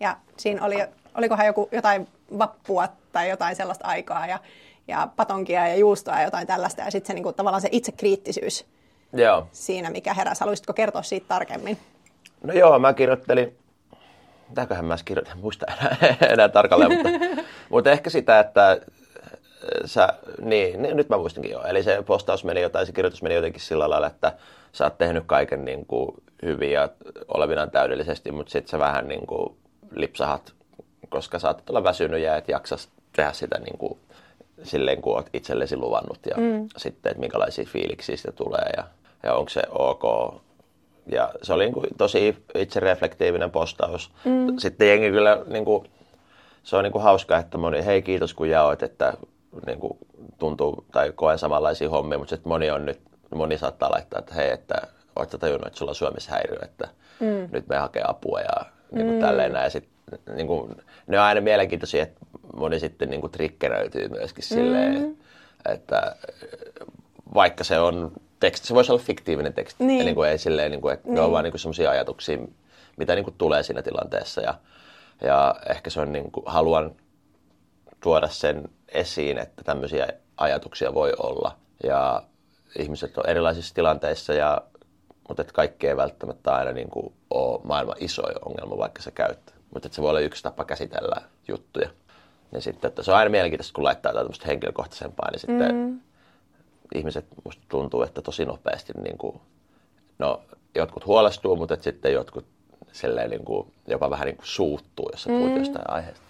Ja 0.00 0.16
siinä 0.36 0.64
oli, 0.64 0.76
olikohan 1.14 1.46
joku, 1.46 1.68
jotain 1.72 2.08
vappua 2.38 2.88
tai 3.12 3.28
jotain 3.30 3.56
sellaista 3.56 3.86
aikaa 3.86 4.26
ja, 4.26 4.38
ja 4.88 5.08
patonkia 5.16 5.68
ja 5.68 5.76
juustoa 5.76 6.14
ja 6.14 6.24
jotain 6.24 6.46
tällaista. 6.46 6.82
Ja 6.82 6.90
sitten 6.90 7.06
se 7.06 7.14
niin 7.14 7.22
kuin, 7.22 7.34
tavallaan 7.34 7.60
se 7.60 7.68
itsekriittisyys 7.72 8.66
Joo. 9.12 9.46
siinä, 9.52 9.90
mikä 9.90 10.14
heräsi. 10.14 10.40
Haluaisitko 10.40 10.72
kertoa 10.72 11.02
siitä 11.02 11.28
tarkemmin? 11.28 11.78
No 12.42 12.52
joo, 12.54 12.78
mä 12.78 12.92
kirjoittelin, 12.92 13.56
mitäköhän 14.54 14.84
mä 14.84 14.96
kirjoitin, 15.04 15.38
muista 15.38 15.66
enää, 15.66 16.16
enää 16.32 16.48
tarkalleen, 16.48 16.92
mutta, 16.92 17.08
mutta 17.70 17.90
ehkä 17.90 18.10
sitä, 18.10 18.40
että 18.40 18.80
sä, 19.84 20.08
niin, 20.40 20.82
niin, 20.82 20.96
nyt 20.96 21.08
mä 21.08 21.16
muistinkin 21.16 21.52
jo. 21.52 21.62
Eli 21.62 21.82
se 21.82 22.02
postaus 22.06 22.44
meni 22.44 22.60
jotain, 22.62 22.86
se 22.86 22.92
kirjoitus 22.92 23.22
meni 23.22 23.34
jotenkin 23.34 23.60
sillä 23.60 23.90
lailla, 23.90 24.06
että 24.06 24.32
sä 24.72 24.84
oot 24.84 24.98
tehnyt 24.98 25.24
kaiken 25.26 25.64
niin 25.64 25.86
kuin 25.86 26.14
hyvin 26.42 26.72
ja 26.72 26.88
olevinaan 27.28 27.70
täydellisesti, 27.70 28.32
mutta 28.32 28.52
sitten 28.52 28.70
sä 28.70 28.78
vähän 28.78 29.08
niin 29.08 29.26
kuin 29.26 29.56
lipsahat, 29.94 30.52
koska 31.08 31.38
saatat 31.38 31.70
olla 31.70 31.84
väsynyt 31.84 32.20
ja 32.20 32.36
et 32.36 32.48
jaksa 32.48 32.76
tehdä 33.16 33.32
sitä 33.32 33.58
niin 33.58 33.78
kuin 33.78 33.98
silleen, 34.62 35.02
kun 35.02 35.16
oot 35.16 35.30
itsellesi 35.32 35.76
luvannut 35.76 36.18
ja 36.30 36.36
mm. 36.36 36.68
sitten, 36.76 37.10
että 37.10 37.20
minkälaisia 37.20 37.64
fiiliksiä 37.64 38.16
siitä 38.16 38.32
tulee 38.32 38.70
ja, 38.76 38.84
ja 39.22 39.34
onko 39.34 39.48
se 39.48 39.62
ok. 39.70 40.02
Ja 41.06 41.32
se 41.42 41.52
oli 41.52 41.64
niin 41.64 41.74
kuin 41.74 41.86
tosi 41.98 42.36
itsereflektiivinen 42.54 43.50
postaus. 43.50 44.12
Mm. 44.24 44.58
Sitten 44.58 44.88
jengi 44.88 45.10
kyllä, 45.10 45.42
niin 45.46 45.64
kuin, 45.64 45.90
se 46.62 46.76
on 46.76 46.84
niin 46.84 46.92
kuin 46.92 47.02
hauska, 47.02 47.38
että 47.38 47.58
moni, 47.58 47.84
hei 47.84 48.02
kiitos 48.02 48.34
kun 48.34 48.50
jaoit, 48.50 48.82
että 48.82 49.12
niin 49.66 49.78
kuin, 49.78 49.98
tuntuu 50.38 50.84
tai 50.92 51.12
koen 51.14 51.38
samanlaisia 51.38 51.90
hommia, 51.90 52.18
mutta 52.18 52.30
sitten 52.30 52.48
moni 52.48 52.70
on 52.70 52.86
nyt, 52.86 53.00
moni 53.34 53.58
saattaa 53.58 53.90
laittaa, 53.90 54.18
että 54.18 54.34
hei, 54.34 54.50
että 54.50 54.74
oletko 55.16 55.38
tajunnut, 55.38 55.66
että 55.66 55.78
sulla 55.78 55.90
on 55.90 55.96
syömishäiriö, 55.96 56.58
että 56.62 56.88
mm. 57.20 57.48
nyt 57.52 57.68
me 57.68 57.76
hakee 57.76 58.02
apua 58.08 58.40
ja 58.40 58.66
niin 58.92 59.06
kuin 59.06 59.16
mm. 59.16 59.20
tälleen 59.20 59.52
näin. 59.52 59.70
Sit, 59.70 59.88
niin 60.34 60.46
kuin, 60.46 60.76
ne 61.06 61.18
on 61.18 61.24
aina 61.24 61.40
mielenkiintoisia, 61.40 62.02
että 62.02 62.20
moni 62.56 62.80
sitten 62.80 63.10
niin 63.10 63.20
kuin 63.20 63.30
triggeröityy 63.30 64.08
myöskin 64.08 64.44
silleen, 64.44 65.00
mm. 65.00 65.16
että 65.72 66.16
vaikka 67.34 67.64
se 67.64 67.78
on 67.78 68.12
teksti, 68.44 68.66
se 68.66 68.74
voisi 68.74 68.92
olla 68.92 69.02
fiktiivinen 69.02 69.54
teksti, 69.54 69.84
niin. 69.84 69.98
Ja 69.98 70.04
niin 70.04 70.14
kuin 70.14 70.28
ei 70.28 70.38
silleen, 70.38 70.70
niin 70.70 70.80
kuin, 70.80 70.94
että 70.94 71.08
niin. 71.08 71.14
ne 71.14 71.20
on 71.20 71.32
vaan 71.32 71.44
niin 71.44 71.58
sellaisia 71.58 71.90
ajatuksia, 71.90 72.38
mitä 72.96 73.14
niin 73.14 73.24
kuin 73.24 73.34
tulee 73.38 73.62
siinä 73.62 73.82
tilanteessa 73.82 74.40
ja, 74.40 74.54
ja 75.20 75.54
ehkä 75.68 75.90
se 75.90 76.00
on 76.00 76.12
niin 76.12 76.30
kuin, 76.30 76.44
haluan 76.46 76.94
tuoda 78.00 78.28
sen 78.28 78.68
esiin, 78.88 79.38
että 79.38 79.64
tämmöisiä 79.64 80.08
ajatuksia 80.36 80.94
voi 80.94 81.12
olla 81.18 81.56
ja 81.84 82.22
ihmiset 82.78 83.18
on 83.18 83.28
erilaisissa 83.28 83.74
tilanteissa 83.74 84.34
ja 84.34 84.62
mutta 85.28 85.42
että 85.42 85.54
kaikki 85.54 85.88
ei 85.88 85.96
välttämättä 85.96 86.54
aina 86.54 86.72
niin 86.72 86.90
kuin 86.90 87.12
ole 87.30 87.60
maailman 87.64 87.96
isoin 88.00 88.34
ongelma, 88.44 88.78
vaikka 88.78 89.02
se 89.02 89.10
käyttää. 89.10 89.54
Mutta 89.74 89.86
että 89.86 89.96
se 89.96 90.02
voi 90.02 90.10
olla 90.10 90.20
yksi 90.20 90.42
tapa 90.42 90.64
käsitellä 90.64 91.16
juttuja. 91.48 91.90
Niin 92.52 92.62
sitten, 92.62 92.88
että 92.88 93.02
se 93.02 93.10
on 93.10 93.16
aina 93.16 93.30
mielenkiintoista, 93.30 93.74
kun 93.74 93.84
laittaa 93.84 94.10
jotain 94.10 94.24
tämmöistä 94.24 94.46
henkilökohtaisempaa, 94.46 95.30
niin 95.30 95.40
sitten 95.40 95.74
mm. 95.74 96.00
Ihmiset 96.94 97.24
musta 97.44 97.62
tuntuu, 97.68 98.02
että 98.02 98.22
tosi 98.22 98.44
nopeasti 98.44 98.92
niin 99.02 99.18
kuin, 99.18 99.40
no 100.18 100.42
jotkut 100.74 101.06
huolestuu, 101.06 101.56
mutta 101.56 101.74
että 101.74 101.84
sitten 101.84 102.12
jotkut 102.12 102.44
silleen 102.92 103.30
niin 103.30 103.44
kuin, 103.44 103.72
jopa 103.86 104.10
vähän 104.10 104.26
niin 104.26 104.36
kuin 104.36 104.46
suuttuu, 104.46 105.08
jos 105.12 105.22
sä 105.22 105.30
puhut 105.30 105.50
mm. 105.50 105.56
jostain 105.56 105.90
aiheesta. 105.90 106.24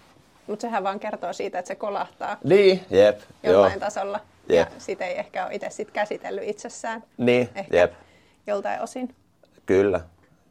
Mutta 0.47 0.61
sehän 0.61 0.83
vaan 0.83 0.99
kertoo 0.99 1.33
siitä, 1.33 1.59
että 1.59 1.67
se 1.67 1.75
kolahtaa 1.75 2.37
niin, 2.43 2.85
jep, 2.89 3.19
jollain 3.43 3.73
joo. 3.73 3.79
tasolla. 3.79 4.19
Jep. 4.49 4.73
Ja 4.73 4.79
sitä 4.79 5.05
ei 5.05 5.19
ehkä 5.19 5.45
ole 5.45 5.55
itse 5.55 5.69
sit 5.69 5.91
käsitellyt 5.91 6.43
itsessään. 6.47 7.03
Niin, 7.17 7.49
ehkä 7.55 7.77
jep. 7.77 7.93
joltain 8.47 8.81
osin. 8.81 9.15
Kyllä. 9.65 10.01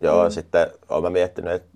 Joo, 0.00 0.24
mm. 0.24 0.30
sitten 0.30 0.70
olen 0.88 1.12
miettinyt, 1.12 1.52
että 1.52 1.74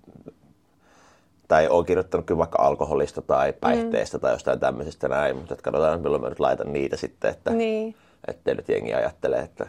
tai 1.47 1.67
olen 1.67 1.85
kirjoittanut 1.85 2.25
kyllä 2.25 2.37
vaikka 2.37 2.61
alkoholista 2.61 3.21
tai 3.21 3.53
päihteistä 3.53 4.17
mm. 4.17 4.21
tai 4.21 4.33
jostain 4.33 4.59
tämmöisestä 4.59 5.07
näin, 5.07 5.35
mutta 5.35 5.55
katsotaan, 5.55 6.01
milloin 6.01 6.21
mä 6.21 6.29
nyt 6.29 6.39
laitan 6.39 6.73
niitä 6.73 6.97
sitten, 6.97 7.31
että 7.31 7.51
niin. 7.51 7.95
Ettei 8.27 8.55
nyt 8.55 8.69
jengi 8.69 8.93
ajattele, 8.93 9.39
että, 9.39 9.67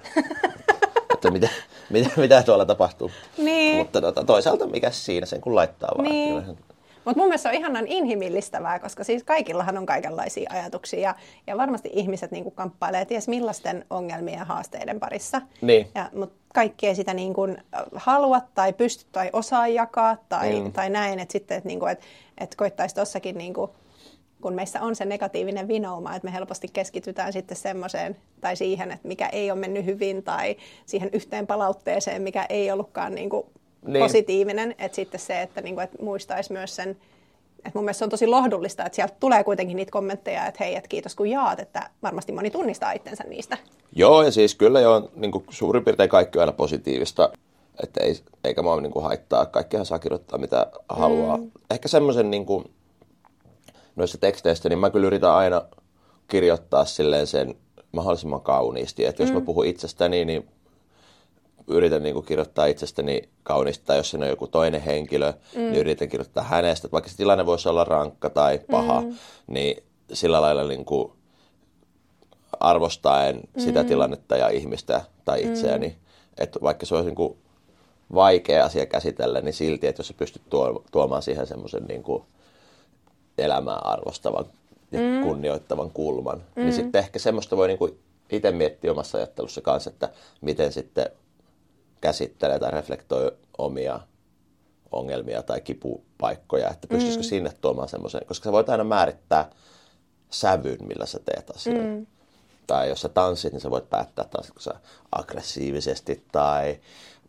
että 1.15 1.31
mitä, 1.31 1.49
mitä, 1.91 2.11
mitä 2.17 2.43
tuolla 2.43 2.67
tapahtuu. 2.67 3.11
Niin. 3.39 3.77
Mutta 3.77 4.01
tota, 4.01 4.25
toisaalta 4.25 4.67
mikä 4.67 4.91
siinä 4.91 5.27
sen 5.27 5.41
kun 5.41 5.55
laittaa 5.55 5.91
vaan. 5.97 6.09
Niin. 6.09 6.59
Mutta 7.05 7.21
mun 7.21 7.29
mielestä 7.29 7.43
se 7.43 7.49
on 7.49 7.61
ihanan 7.61 7.87
inhimillistävää, 7.87 8.79
koska 8.79 9.05
siis 9.05 9.25
kaikillahan 9.25 9.79
on 9.79 9.87
kaikenlaisia 9.87 10.51
ajatuksia 10.53 11.01
ja, 11.01 11.15
ja 11.47 11.57
varmasti 11.57 11.91
ihmiset 11.93 12.31
niin 12.31 12.53
kamppailee 12.53 13.05
ties 13.05 13.29
millaisten 13.29 13.85
ongelmien 13.91 14.39
ja 14.39 14.45
haasteiden 14.45 15.01
parissa. 15.01 15.43
Niin. 15.61 15.89
Ja, 15.95 16.11
mutta 16.15 16.37
kaikki 16.55 16.87
ei 16.87 16.95
sitä 16.95 17.15
niin 17.15 17.35
kuin 17.35 17.63
halua 17.95 18.41
tai 18.55 18.73
pysty 18.73 19.05
tai 19.13 19.31
osaa 19.33 19.69
jakaa 19.69 20.17
tai, 20.29 20.61
mm. 20.61 20.73
tai 20.73 20.91
näin, 20.91 21.19
että 21.19 21.33
sitten 21.33 21.57
että 21.57 21.69
niin 21.69 21.81
kuin, 21.81 21.93
että, 21.93 22.05
että 22.39 22.57
koittaisi 22.57 22.95
tuossakin 22.95 23.39
niin 23.39 23.55
kuin, 23.55 23.71
kun 24.41 24.55
meissä 24.55 24.83
on 24.83 24.97
se 24.97 25.05
negatiivinen 25.05 25.69
vinouma, 25.69 26.17
että 26.17 26.29
me 26.29 26.33
helposti 26.35 26.69
keskitytään 26.73 27.33
sitten 27.33 27.57
semmoiseen 27.57 28.17
tai 28.41 28.57
siihen, 28.57 28.93
että 28.93 29.09
mikä 29.09 29.29
ei 29.29 29.51
ole 29.51 29.61
mennyt 29.61 29.85
hyvin 29.85 30.23
tai 30.23 30.57
siihen 30.87 31.11
yhteen 31.13 31.47
palautteeseen, 31.47 32.23
mikä 32.23 32.47
ei 32.49 32.71
ollutkaan 32.71 33.15
niin 33.15 33.31
kuin 33.31 33.47
niin. 33.87 34.03
positiivinen, 34.03 34.75
että 34.79 34.97
sitten 34.97 35.21
se, 35.21 35.43
että, 35.43 35.61
niin 35.61 35.75
kuin, 35.75 35.85
että 35.85 36.03
muistaisi 36.03 36.53
myös 36.53 36.77
sen, 36.77 36.91
että 37.59 37.71
mun 37.75 37.85
mielestä 37.85 37.99
se 37.99 38.05
on 38.05 38.11
tosi 38.11 38.27
lohdullista, 38.27 38.87
että 38.87 38.97
sieltä 38.97 39.15
tulee 39.21 39.45
kuitenkin 39.45 39.77
niitä 39.77 39.93
kommentteja, 39.93 40.47
että 40.47 40.65
hei, 40.65 40.77
että 40.77 40.89
kiitos 40.89 41.15
kun 41.15 41.31
jaat, 41.31 41.61
että 41.61 41.91
varmasti 42.03 42.33
moni 42.33 42.51
tunnistaa 42.51 42.93
itsensä 42.93 43.25
niistä. 43.25 43.59
Joo, 43.93 44.23
ja 44.23 44.31
siis 44.31 44.55
kyllä 44.55 44.81
jo 44.81 45.11
niin 45.17 45.33
kuin 45.33 45.45
suurin 45.51 45.85
piirtein 45.85 46.11
kaikki 46.11 46.39
on 46.39 46.41
aina 46.41 46.53
positiivista, 46.53 47.31
että 47.83 48.05
ei, 48.05 48.15
eikä 48.45 48.63
mua 48.63 48.81
niin 48.81 48.93
kuin 48.93 49.03
haittaa, 49.03 49.47
kaikkihan 49.47 49.87
saa 49.87 49.99
kirjoittaa 49.99 50.39
mitä 50.39 50.67
haluaa. 50.89 51.37
Mm. 51.37 51.51
Ehkä 51.71 51.89
semmoisen 51.89 52.31
niin 52.31 52.47
kuin, 52.47 52.71
noissa 54.01 54.19
teksteistä, 54.19 54.69
niin 54.69 54.79
mä 54.79 54.91
kyllä 54.91 55.07
yritän 55.07 55.31
aina 55.31 55.63
kirjoittaa 56.29 56.85
silleen 56.85 57.27
sen 57.27 57.55
mahdollisimman 57.93 58.41
kauniisti, 58.41 59.05
että 59.05 59.23
jos 59.23 59.31
mm. 59.31 59.35
mä 59.35 59.41
puhun 59.41 59.67
itsestäni, 59.67 60.25
niin 60.25 60.49
yritän 61.67 62.03
niin 62.03 62.15
kuin 62.15 62.27
kirjoittaa 62.27 62.67
itsestäni 62.67 63.29
kaunista, 63.43 63.87
tai 63.87 63.97
jos 63.97 64.11
siinä 64.11 64.25
on 64.25 64.31
joku 64.31 64.47
toinen 64.47 64.81
henkilö, 64.81 65.33
niin 65.33 65.65
mm. 65.65 65.71
niin 65.71 65.81
yritän 65.81 66.09
kirjoittaa 66.09 66.45
hänestä. 66.45 66.89
Vaikka 66.93 67.11
se 67.11 67.17
tilanne 67.17 67.47
voisi 67.47 67.69
olla 67.69 67.85
rankka 67.85 68.31
tai 68.31 68.61
paha, 68.71 69.01
mm. 69.01 69.15
niin 69.47 69.83
sillä 70.13 70.41
lailla 70.41 70.65
niin 70.65 70.85
kuin 70.85 71.13
arvostaen 72.61 73.37
mm. 73.37 73.63
sitä 73.63 73.85
tilannetta 73.85 74.37
ja 74.37 74.49
ihmistä 74.49 75.01
tai 75.25 75.43
mm. 75.43 75.53
itseäni. 75.53 75.89
Mm. 75.89 75.95
Että 76.39 76.59
vaikka 76.63 76.87
se 76.87 76.95
olisi 76.95 77.07
niin 77.07 77.17
kuin 77.17 77.39
vaikea 78.15 78.65
asia 78.65 78.87
käsitellä, 78.87 79.41
niin 79.41 79.55
silti, 79.55 79.87
että 79.87 80.01
jos 80.01 80.09
sä 80.09 80.15
pystyt 80.15 80.43
tuomaan 80.93 81.23
siihen 81.23 81.47
semmoisen 81.47 81.85
niin 81.85 82.03
kuin 82.03 82.23
elämää 83.41 83.79
arvostavan 83.79 84.45
ja 84.93 85.01
mm. 85.01 85.23
kunnioittavan 85.23 85.91
kulman, 85.91 86.39
niin 86.39 86.47
mm. 86.57 86.63
niin 86.63 86.73
sitten 86.73 86.99
ehkä 86.99 87.19
semmoista 87.19 87.57
voi 87.57 87.69
niin 87.69 87.79
kuin 87.79 87.99
itse 88.31 88.51
miettiä 88.51 88.91
omassa 88.91 89.19
ajattelussa 89.19 89.61
kanssa, 89.61 89.91
että 89.91 90.09
miten 90.41 90.73
sitten 90.73 91.11
käsittelee 92.01 92.59
tai 92.59 92.71
reflektoi 92.71 93.33
omia 93.59 94.01
ongelmia 94.93 95.43
tai 95.43 95.61
kipupaikkoja, 95.61 96.71
että 96.71 96.87
pystyisikö 96.87 97.23
mm. 97.23 97.29
sinne 97.29 97.53
tuomaan 97.61 97.89
semmoisen, 97.89 98.21
koska 98.27 98.45
sä 98.45 98.53
voit 98.53 98.69
aina 98.69 98.85
määrittää 98.85 99.51
sävyn, 100.31 100.79
millä 100.87 101.07
sä 101.07 101.19
teet 101.25 101.51
asioita. 101.51 101.85
Mm. 101.85 102.07
Tai 102.67 102.89
jos 102.89 103.01
sä 103.01 103.09
tanssit, 103.09 103.53
niin 103.53 103.61
sä 103.61 103.71
voit 103.71 103.91
päättää, 103.91 104.25
tanssitko 104.25 104.61
sä 104.61 104.75
aggressiivisesti 105.13 106.25
tai 106.33 106.79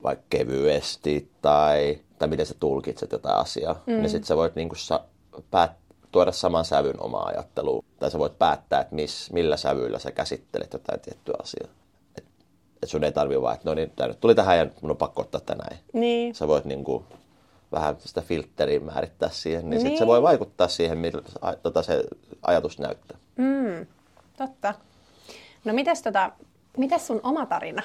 vaikka 0.04 0.26
kevyesti 0.30 1.32
tai, 1.42 2.00
tai 2.20 2.28
miten 2.28 2.46
sä 2.46 2.56
tulkitset 2.60 3.12
jotain 3.12 3.36
asiaa. 3.36 3.84
Mm. 3.86 3.94
Niin 3.94 4.10
sit 4.10 4.26
sä 4.26 4.38
voit 4.38 4.56
niinku 4.56 4.76
sa, 4.76 5.04
päät, 5.52 5.72
tuoda 6.12 6.32
saman 6.32 6.66
sävyn 6.66 7.04
omaa 7.04 7.26
ajatteluun. 7.26 7.86
Tai 8.00 8.12
sä 8.12 8.20
voit 8.20 8.40
päättää, 8.40 8.82
että 8.82 8.96
miss, 8.96 9.32
millä 9.32 9.58
sävyillä 9.58 10.00
sä 10.00 10.12
käsittelet 10.12 10.74
jotain 10.74 11.00
tiettyä 11.00 11.36
asiaa 11.40 11.82
että 12.82 12.92
sun 12.92 13.04
ei 13.04 13.12
tarvi 13.12 13.42
vaan, 13.42 13.56
että 13.56 13.70
no 13.70 13.74
niin, 13.74 13.92
nyt 14.08 14.20
tuli 14.20 14.36
tähän 14.36 14.58
ja 14.58 14.68
mun 14.82 14.92
on 14.92 14.98
pakko 14.98 15.22
ottaa 15.22 15.42
tänään. 15.42 15.78
Niin. 15.94 16.36
Sä 16.36 16.48
voit 16.48 16.66
niin 16.66 16.84
kuin, 16.84 17.04
vähän 17.72 17.96
sitä 18.00 18.22
filtteriä 18.22 18.80
määrittää 18.80 19.30
siihen, 19.30 19.70
niin, 19.70 19.84
niin. 19.84 19.90
Sit 19.90 19.98
se 19.98 20.08
voi 20.08 20.22
vaikuttaa 20.22 20.68
siihen, 20.68 20.98
miltä 20.98 21.22
tota 21.64 21.84
se 21.84 22.04
ajatus 22.42 22.80
näyttää. 22.80 23.18
Mm, 23.38 23.86
totta. 24.38 24.74
No 25.66 25.74
mites, 25.74 26.02
tota, 26.02 26.32
mites 26.78 27.08
sun 27.08 27.20
oma 27.24 27.46
tarina? 27.46 27.84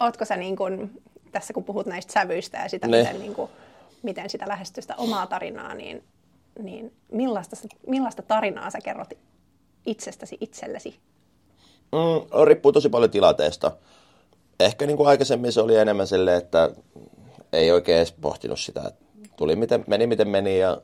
Ootko 0.00 0.24
sä 0.24 0.36
niin 0.36 0.56
kun, 0.56 0.90
tässä 1.32 1.52
kun 1.52 1.64
puhut 1.64 1.86
näistä 1.86 2.12
sävyistä 2.12 2.58
ja 2.58 2.68
sitä, 2.68 2.86
ne. 2.86 2.98
miten, 2.98 3.20
niin 3.20 3.34
kun, 3.34 3.48
miten 4.02 4.30
sitä 4.30 4.48
lähestyy 4.48 4.82
sitä 4.82 4.94
omaa 4.96 5.26
tarinaa, 5.26 5.74
niin, 5.74 6.04
niin 6.64 6.92
millaista, 7.12 7.56
millaista 7.86 8.22
tarinaa 8.22 8.70
sä 8.70 8.78
kerrot 8.84 9.08
itsestäsi 9.86 10.36
itsellesi? 10.40 11.00
Mm, 11.92 12.44
riippuu 12.46 12.72
tosi 12.72 12.88
paljon 12.88 13.10
tilanteesta 13.10 13.72
ehkä 14.60 14.86
niin 14.86 14.96
kuin 14.96 15.08
aikaisemmin 15.08 15.52
se 15.52 15.60
oli 15.60 15.76
enemmän 15.76 16.06
silleen, 16.06 16.38
että 16.38 16.70
ei 17.52 17.70
oikein 17.72 17.98
edes 17.98 18.12
pohtinut 18.12 18.60
sitä. 18.60 18.92
Tuli 19.36 19.56
miten, 19.56 19.84
meni 19.86 20.06
miten 20.06 20.28
meni 20.28 20.58
ja, 20.58 20.80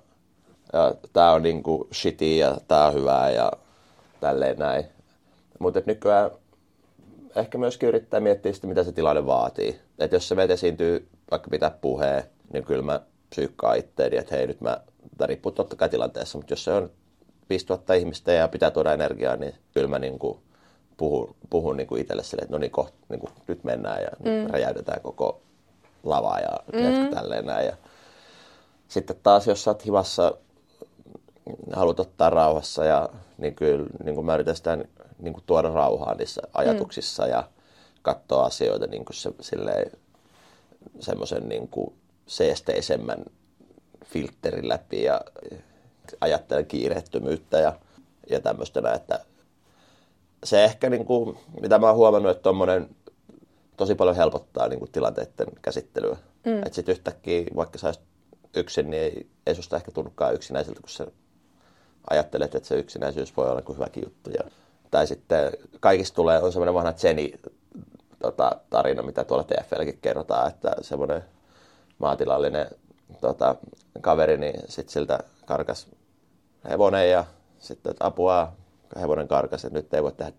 ja 0.72 0.94
tämä 1.12 1.32
on 1.32 1.42
niin 1.42 1.62
kuin 1.62 1.88
shitty 1.94 2.36
ja 2.36 2.56
tämä 2.68 2.86
on 2.86 2.94
hyvää 2.94 3.30
ja 3.30 3.52
tälleen 4.20 4.58
näin. 4.58 4.84
Mutta 5.58 5.82
nykyään 5.86 6.30
ehkä 7.36 7.58
myöskin 7.58 7.88
yrittää 7.88 8.20
miettiä 8.20 8.52
sitä, 8.52 8.66
mitä 8.66 8.84
se 8.84 8.92
tilanne 8.92 9.26
vaatii. 9.26 9.80
Että 9.98 10.16
jos 10.16 10.28
se 10.28 10.34
meitä 10.34 10.54
esiintyy 10.54 11.08
vaikka 11.30 11.50
pitää 11.50 11.70
puheen, 11.70 12.24
niin 12.52 12.64
kyllä 12.64 12.82
mä 12.82 13.00
psyykkaan 13.30 13.78
itteeni, 13.78 14.16
että 14.16 14.36
hei 14.36 14.46
nyt 14.46 14.60
mä, 14.60 14.80
tämä 15.18 15.26
riippuu 15.26 15.52
totta 15.52 15.76
kai 15.76 15.88
tilanteessa, 15.88 16.38
mutta 16.38 16.52
jos 16.52 16.64
se 16.64 16.72
on 16.72 16.90
5000 17.50 17.94
ihmistä 17.94 18.32
ja 18.32 18.48
pitää 18.48 18.70
tuoda 18.70 18.92
energiaa, 18.92 19.36
niin 19.36 19.54
kyllä 19.74 19.88
mä 19.88 19.98
niin 19.98 20.18
kuin 20.18 20.38
puhun, 20.96 21.36
puhun 21.50 21.76
niin 21.76 21.86
kuin 21.86 22.00
itselle 22.00 22.22
sille, 22.22 22.42
että 22.42 22.52
no 22.52 22.58
niin, 22.58 22.70
koht, 22.70 22.94
niin 23.08 23.20
kuin, 23.20 23.32
nyt 23.48 23.64
mennään 23.64 24.02
ja 24.02 24.08
mm. 24.18 24.50
räjäytetään 24.50 25.00
koko 25.00 25.40
lava 26.02 26.38
ja 26.38 26.60
mm. 26.72 27.14
tälleen 27.14 27.46
näin. 27.46 27.66
Ja 27.66 27.76
sitten 28.88 29.16
taas, 29.22 29.46
jos 29.46 29.64
sä 29.64 29.70
oot 29.70 29.86
hivassa, 29.86 30.36
haluat 31.72 32.00
ottaa 32.00 32.30
rauhassa 32.30 32.84
ja 32.84 33.08
niin 33.38 33.54
kyllä 33.54 33.86
niin 34.04 34.14
kuin 34.14 34.26
mä 34.26 34.34
yritän 34.34 34.56
sitä 34.56 34.76
niin 35.18 35.32
kuin 35.32 35.44
tuoda 35.46 35.68
rauhaa 35.68 36.14
niissä 36.14 36.42
ajatuksissa 36.54 37.24
mm. 37.24 37.30
ja 37.30 37.48
katsoa 38.02 38.44
asioita 38.44 38.86
niin 38.86 39.04
kuin 39.04 39.16
se, 39.16 39.30
silleen, 39.40 39.92
semmoisen 41.00 41.48
niin 41.48 41.68
kuin 41.68 41.94
seesteisemmän 42.26 43.24
filterin 44.16 44.68
läpi 44.68 45.02
ja 45.02 45.20
ajattelen 46.20 46.66
kiireettömyyttä 46.66 47.58
ja, 47.58 47.72
ja 48.30 48.40
tämmöistä, 48.40 48.92
että 48.94 49.20
se 50.44 50.64
ehkä, 50.64 50.90
niin 50.90 51.04
kuin, 51.04 51.38
mitä 51.60 51.78
mä 51.78 51.86
oon 51.86 51.96
huomannut, 51.96 52.30
että 52.30 52.42
tommonen 52.42 52.88
tosi 53.76 53.94
paljon 53.94 54.16
helpottaa 54.16 54.68
niin 54.68 54.78
kuin 54.78 54.92
tilanteiden 54.92 55.46
käsittelyä. 55.62 56.16
Mm. 56.46 56.58
Että 56.58 56.74
sitten 56.74 56.92
yhtäkkiä, 56.92 57.44
vaikka 57.56 57.78
sä 57.78 57.92
yksin, 58.56 58.90
niin 58.90 59.02
ei, 59.02 59.26
ei 59.46 59.54
susta 59.54 59.76
ehkä 59.76 59.90
tunnukaan 59.90 60.34
yksinäiseltä, 60.34 60.80
kun 60.80 60.88
sä 60.88 61.06
ajattelet, 62.10 62.54
että 62.54 62.68
se 62.68 62.78
yksinäisyys 62.78 63.36
voi 63.36 63.50
olla 63.50 63.62
kuin 63.62 63.76
hyväkin 63.76 64.02
juttu. 64.06 64.30
Ja, 64.30 64.50
tai 64.90 65.06
sitten 65.06 65.52
kaikista 65.80 66.16
tulee, 66.16 66.42
on 66.42 66.52
semmoinen 66.52 66.74
vanha 66.74 66.94
Jenny 67.02 67.30
tota, 68.18 68.60
tarina, 68.70 69.02
mitä 69.02 69.24
tuolla 69.24 69.44
TFLkin 69.44 69.98
kerrotaan, 70.02 70.48
että 70.48 70.76
semmoinen 70.80 71.24
maatilallinen 71.98 72.66
tota, 73.20 73.56
kaveri, 74.00 74.36
niin 74.36 74.60
sitten 74.68 74.92
siltä 74.92 75.18
karkas 75.46 75.88
hevonen 76.68 77.10
ja 77.10 77.24
sitten 77.58 77.90
että 77.90 78.06
apua, 78.06 78.52
hevonen 79.00 79.28
karkas, 79.28 79.64
että 79.64 79.78
nyt 79.78 79.94
ei 79.94 80.02
voi 80.02 80.12
tehdä 80.12 80.32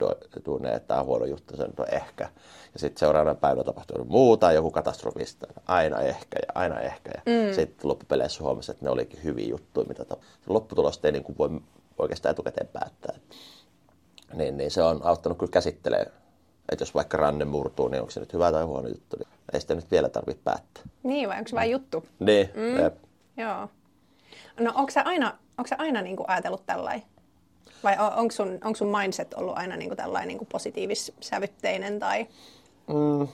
duuneja, 0.45 0.75
että 0.75 0.87
tämä 0.87 0.99
on 0.99 1.05
huono 1.05 1.25
juttu, 1.25 1.57
se 1.57 1.63
on 1.63 1.73
ehkä. 1.91 2.29
Ja 2.73 2.79
sitten 2.79 2.99
seuraavana 2.99 3.35
päivänä 3.35 3.63
tapahtuu 3.63 4.05
muuta, 4.05 4.51
joku 4.51 4.71
katastrofista, 4.71 5.47
aina 5.65 5.99
ehkä 5.99 6.39
ja 6.47 6.51
aina 6.55 6.79
ehkä. 6.79 7.11
Ja 7.15 7.21
mm. 7.25 7.53
sitten 7.53 7.89
loppupeleissä 7.89 8.43
huomasi, 8.43 8.71
että 8.71 8.85
ne 8.85 8.91
olikin 8.91 9.23
hyviä 9.23 9.47
juttuja, 9.47 9.87
mitä 9.87 10.05
tapahtui. 10.05 10.43
Lopputulosta 10.47 11.07
ei 11.07 11.11
niin 11.11 11.23
kuin 11.23 11.37
voi 11.37 11.49
oikeastaan 11.97 12.31
etukäteen 12.31 12.67
päättää. 12.67 13.15
Niin, 14.33 14.57
niin 14.57 14.71
se 14.71 14.83
on 14.83 14.99
auttanut 15.03 15.37
kyllä 15.37 15.51
käsittelemään 15.51 16.11
että 16.71 16.81
jos 16.81 16.95
vaikka 16.95 17.17
ranne 17.17 17.45
murtuu, 17.45 17.87
niin 17.87 18.01
onko 18.01 18.11
se 18.11 18.19
nyt 18.19 18.33
hyvä 18.33 18.51
tai 18.51 18.63
huono 18.63 18.87
juttu, 18.87 19.17
niin 19.17 19.27
ei 19.53 19.61
sitä 19.61 19.75
nyt 19.75 19.91
vielä 19.91 20.09
tarvitse 20.09 20.41
päättää. 20.43 20.83
Niin, 21.03 21.29
vai 21.29 21.37
onko 21.37 21.47
se 21.47 21.55
vain 21.55 21.71
juttu? 21.71 22.05
Niin, 22.19 22.49
mm. 22.55 22.83
Jep. 22.83 22.97
Joo. 23.47 23.69
No 24.59 24.71
onko 24.75 24.91
se 24.91 24.99
aina, 24.99 25.37
onko 25.57 25.67
se 25.67 25.75
aina 25.77 26.01
niin 26.01 26.15
kuin 26.15 26.29
ajatellut 26.29 26.65
tällainen? 26.65 27.03
Vai 27.83 27.97
on, 27.99 28.13
onko 28.13 28.31
sun, 28.31 28.47
onko 28.47 28.75
sun 28.75 28.97
mindset 28.97 29.33
ollut 29.33 29.57
aina 29.57 29.75
niin 29.75 29.89
kuin 29.89 29.97
tällainen 29.97 30.27
niin 30.27 30.37
kuin 30.37 30.47
positiivissävytteinen? 30.51 31.99
Tai... 31.99 32.27
Mm. 32.87 33.27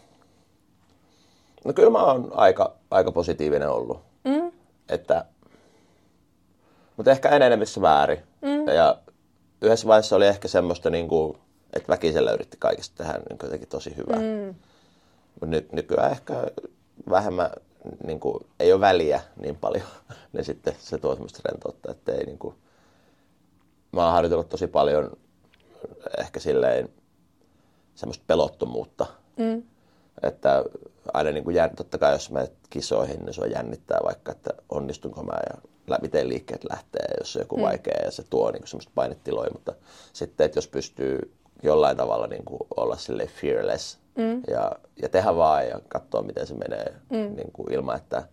No 1.66 1.74
kyllä 1.76 1.90
mä 1.90 2.04
oon 2.04 2.32
aika, 2.36 2.76
aika 2.92 3.12
positiivinen 3.12 3.70
ollut. 3.70 4.02
Mm. 4.24 4.52
Että, 4.90 5.26
mutta 6.98 7.12
ehkä 7.12 7.30
enenevissä 7.30 7.82
väärin. 7.82 8.20
Mm. 8.42 8.68
Ja 8.68 8.98
yhdessä 9.62 9.88
vaiheessa 9.88 10.16
oli 10.16 10.28
ehkä 10.28 10.48
semmoista 10.48 10.90
niin 10.90 11.08
kuin, 11.08 11.38
että 11.74 11.94
väkisellä 11.94 12.32
yritti 12.32 12.58
kaikesta 12.60 13.04
tehdä 13.04 13.14
niin 13.14 13.40
jotenkin 13.44 13.68
tosi 13.68 13.96
hyvää. 13.98 14.20
Mm. 14.20 14.56
Mutta 15.34 15.46
ny, 15.46 15.68
nykyään 15.72 16.12
ehkä 16.12 16.34
vähemmän, 17.10 17.50
niin 18.08 18.20
kuin, 18.20 18.46
ei 18.60 18.74
ole 18.74 18.82
väliä 18.82 19.22
niin 19.40 19.56
paljon, 19.56 19.88
niin 20.34 20.46
sitten 20.46 20.76
se 20.80 20.98
tuo 20.98 21.14
semmoista 21.14 21.50
rentoutta, 21.50 21.92
että 21.92 22.12
ei 22.12 22.26
niin 22.26 22.40
kuin, 22.40 22.56
mä 23.92 24.04
oon 24.04 24.14
harjoitellut 24.14 24.50
tosi 24.50 24.68
paljon 24.68 25.12
ehkä 26.20 26.40
silleen 26.40 26.90
semmoista 27.96 28.24
pelottomuutta. 28.28 29.06
Mm. 29.38 29.64
Että 30.24 30.64
aina 31.14 31.32
niin 31.32 31.44
kuin, 31.44 31.56
totta 31.76 31.98
kai 31.98 32.14
jos 32.14 32.32
menet 32.32 32.54
kisoihin, 32.70 33.26
niin 33.26 33.34
se 33.34 33.42
on 33.42 33.52
jännittää 33.52 34.00
vaikka, 34.04 34.32
että 34.32 34.50
onnistunko 34.70 35.24
mä 35.24 35.38
ja 35.50 35.98
miten 36.02 36.30
liikkeet 36.30 36.64
lähtee, 36.70 37.06
jos 37.20 37.34
se 37.34 37.40
on 37.40 37.44
joku 37.44 37.58
mm. 37.58 37.64
vaikea 37.64 38.02
ja 38.06 38.12
se 38.12 38.24
tuo 38.30 38.52
niin 38.52 38.62
kuin, 38.62 38.70
semmoista 38.70 38.92
painetiloja, 38.96 39.52
mutta 39.54 39.74
sitten, 40.14 40.46
että 40.46 40.58
jos 40.58 40.68
pystyy 40.68 41.34
jollain 41.64 41.98
tavalla 41.98 42.28
niin 42.28 42.46
kuin 42.46 42.60
olla 42.78 42.96
sille 42.98 43.28
fearless 43.28 44.00
mm. 44.16 44.42
ja, 44.48 44.72
ja 45.02 45.10
tehdä 45.10 45.36
vaan 45.36 45.68
ja 45.68 45.80
katsoa, 45.88 46.22
miten 46.22 46.48
se 46.48 46.54
menee 46.54 46.94
mm. 47.10 47.36
niin 47.36 47.52
kuin 47.54 47.74
ilman, 47.74 47.98
että 47.98 48.24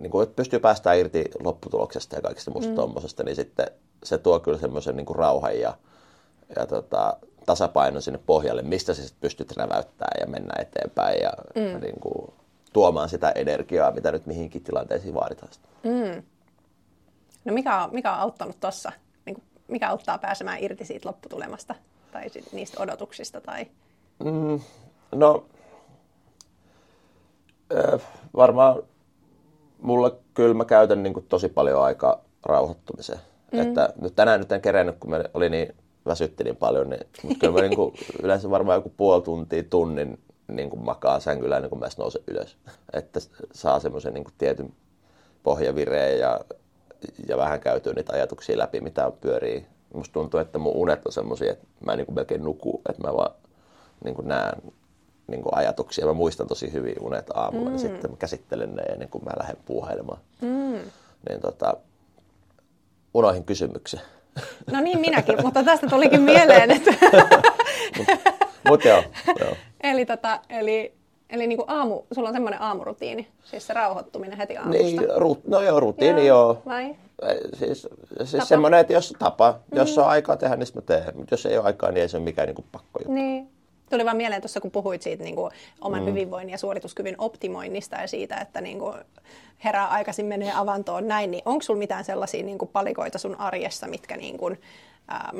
niin 0.00 0.10
kuin, 0.10 0.22
että 0.22 0.36
pystyy 0.36 0.58
päästään 0.58 0.98
irti 0.98 1.24
lopputuloksesta 1.44 2.16
ja 2.16 2.22
kaikista 2.22 2.50
muusta 2.50 2.70
mm. 2.70 2.76
tuommoisesta, 2.76 3.22
niin 3.22 3.36
sitten 3.36 3.66
se 4.04 4.18
tuo 4.18 4.40
kyllä 4.40 4.58
semmoisen 4.58 4.96
niin 4.96 5.06
rauhan 5.14 5.60
ja, 5.60 5.74
ja 6.56 6.66
tota, 6.66 7.16
tasapainon 7.46 8.02
sinne 8.02 8.20
pohjalle, 8.26 8.62
mistä 8.62 8.94
sä 8.94 9.02
sitten 9.02 9.20
pystyt 9.20 9.56
räväyttämään 9.56 10.20
ja 10.20 10.26
mennä 10.26 10.54
eteenpäin 10.58 11.22
ja 11.22 11.32
mm. 11.54 11.80
niin 11.80 12.00
kuin, 12.00 12.32
tuomaan 12.72 13.08
sitä 13.08 13.30
energiaa, 13.30 13.90
mitä 13.90 14.12
nyt 14.12 14.26
mihinkin 14.26 14.64
tilanteisiin 14.64 15.14
vaaditaan. 15.14 15.52
Mm. 15.82 16.22
No 17.44 17.52
mikä 17.52 17.84
on, 17.84 17.94
mikä 17.94 18.12
on 18.12 18.18
auttanut 18.18 18.60
tuossa 18.60 18.92
mikä 19.70 19.88
auttaa 19.88 20.18
pääsemään 20.18 20.58
irti 20.60 20.84
siitä 20.84 21.08
lopputulemasta 21.08 21.74
tai 22.12 22.26
niistä 22.52 22.82
odotuksista? 22.82 23.40
Tai... 23.40 23.66
Mm, 24.24 24.60
no, 25.12 25.44
äh, 27.74 28.00
varmaan 28.36 28.82
mulla 29.82 30.16
kyllä 30.34 30.54
mä 30.54 30.64
käytän 30.64 31.02
niin 31.02 31.14
kuin 31.14 31.26
tosi 31.28 31.48
paljon 31.48 31.82
aikaa 31.82 32.24
rauhoittumiseen. 32.42 33.20
Mm. 33.52 33.60
Että 33.60 33.92
nyt 34.00 34.14
tänään 34.16 34.40
nyt 34.40 34.52
en 34.52 34.60
kerennyt, 34.60 34.96
kun 35.00 35.10
me 35.10 35.24
oli 35.34 35.50
niin, 35.50 35.74
väsytti 36.06 36.44
niin 36.44 36.56
paljon, 36.56 36.90
niin, 36.90 37.06
mutta 37.22 37.38
kyllä 37.38 37.52
mä 37.52 37.60
niin 37.60 37.76
kuin, 37.76 37.94
yleensä 38.22 38.50
varmaan 38.50 38.76
joku 38.76 38.92
puoli 38.96 39.22
tuntia, 39.22 39.62
tunnin 39.62 40.18
niin 40.48 40.70
kuin 40.70 40.84
makaa 40.84 41.20
sängyllä 41.20 41.56
ennen 41.56 41.70
kuin 41.70 41.80
mä 41.80 41.88
nousen 41.98 42.22
ylös. 42.26 42.56
Että 42.92 43.20
saa 43.52 43.80
semmoisen 43.80 44.14
niin 44.14 44.24
tietyn 44.38 44.72
pohjavireen 45.42 46.18
ja 46.18 46.40
ja 47.28 47.36
vähän 47.36 47.60
käytyy 47.60 47.94
niitä 47.94 48.12
ajatuksia 48.12 48.58
läpi, 48.58 48.80
mitä 48.80 49.12
pyörii. 49.20 49.66
Musta 49.94 50.12
tuntuu, 50.12 50.40
että 50.40 50.58
mun 50.58 50.76
unet 50.76 51.06
on 51.06 51.12
semmoisia, 51.12 51.52
että 51.52 51.66
mä 51.84 51.92
en 51.92 51.98
niin 51.98 52.06
kuin 52.06 52.14
melkein 52.14 52.44
nuku, 52.44 52.80
että 52.88 53.02
mä 53.02 53.16
vaan 53.16 53.34
niin 54.04 54.14
kuin 54.14 54.28
näen 54.28 54.62
niin 55.26 55.42
kuin 55.42 55.54
ajatuksia. 55.54 56.06
Mä 56.06 56.12
muistan 56.12 56.46
tosi 56.46 56.72
hyvin 56.72 56.96
unet 57.00 57.30
aamulla, 57.34 57.70
niin 57.70 57.80
mm. 57.80 57.82
niin 57.82 57.94
sitten 57.94 58.10
mä 58.10 58.16
käsittelen 58.16 58.74
ne 58.74 58.82
ennen 58.82 59.08
kuin 59.08 59.24
mä 59.24 59.30
lähden 59.38 59.56
puuhailemaan. 59.66 60.18
Mm. 60.40 60.80
Niin 61.28 61.40
tota, 61.40 61.74
unoihin 63.14 63.44
kysymyksen. 63.44 64.00
No 64.70 64.80
niin, 64.80 65.00
minäkin, 65.00 65.42
mutta 65.42 65.64
tästä 65.64 65.86
tulikin 65.86 66.22
mieleen, 66.22 66.70
että... 66.70 66.90
Mutta 67.98 68.12
mut 68.68 68.84
joo, 68.84 69.02
joo. 69.40 69.56
Eli, 69.82 70.06
tota, 70.06 70.40
eli 70.48 71.00
Eli 71.30 71.46
niin 71.46 71.58
kuin 71.58 71.70
aamu, 71.70 72.02
sulla 72.12 72.28
on 72.28 72.34
semmoinen 72.34 72.62
aamurutiini, 72.62 73.28
siis 73.44 73.66
se 73.66 73.74
rauhoittuminen 73.74 74.38
heti 74.38 74.56
aamusta. 74.56 74.82
Niin, 74.82 75.00
ru, 75.16 75.38
no 75.46 75.60
joo, 75.60 75.80
rutiini 75.80 76.26
joo. 76.26 76.38
joo. 76.38 76.62
Vai? 76.66 76.94
Siis, 77.58 77.88
siis 78.24 78.48
semmoinen, 78.48 78.80
että 78.80 78.92
jos 78.92 79.14
tapa, 79.18 79.52
mm. 79.52 79.78
jos 79.78 79.98
on 79.98 80.06
aikaa 80.06 80.36
tehdä, 80.36 80.56
niin 80.56 80.68
mä 80.74 80.80
teen. 80.80 81.16
Mutta 81.16 81.32
jos 81.34 81.46
ei 81.46 81.58
ole 81.58 81.66
aikaa, 81.66 81.90
niin 81.90 82.02
ei 82.02 82.08
se 82.08 82.16
ole 82.16 82.24
mikään 82.24 82.46
niin 82.46 82.54
kuin 82.54 82.66
pakko 82.72 83.00
juttu. 83.00 83.12
Niin. 83.12 83.48
Tuli 83.90 84.04
vaan 84.04 84.16
mieleen 84.16 84.42
tuossa, 84.42 84.60
kun 84.60 84.70
puhuit 84.70 85.02
siitä 85.02 85.24
niin 85.24 85.36
kuin 85.36 85.52
oman 85.80 86.00
mm. 86.00 86.06
hyvinvoinnin 86.06 86.52
ja 86.52 86.58
suorituskyvyn 86.58 87.14
optimoinnista 87.18 87.96
ja 87.96 88.08
siitä, 88.08 88.36
että 88.36 88.60
niin 88.60 88.78
kuin 88.78 88.94
herää 89.64 89.86
aikaisin 89.86 90.26
menee 90.26 90.52
avantoon 90.54 91.08
näin, 91.08 91.30
niin 91.30 91.42
onko 91.44 91.62
sulla 91.62 91.78
mitään 91.78 92.04
sellaisia 92.04 92.42
niin 92.42 92.58
kuin 92.58 92.68
palikoita 92.72 93.18
sun 93.18 93.40
arjessa, 93.40 93.86
mitkä 93.86 94.16
niin 94.16 94.38
kuin, 94.38 94.60
ähm, 95.12 95.38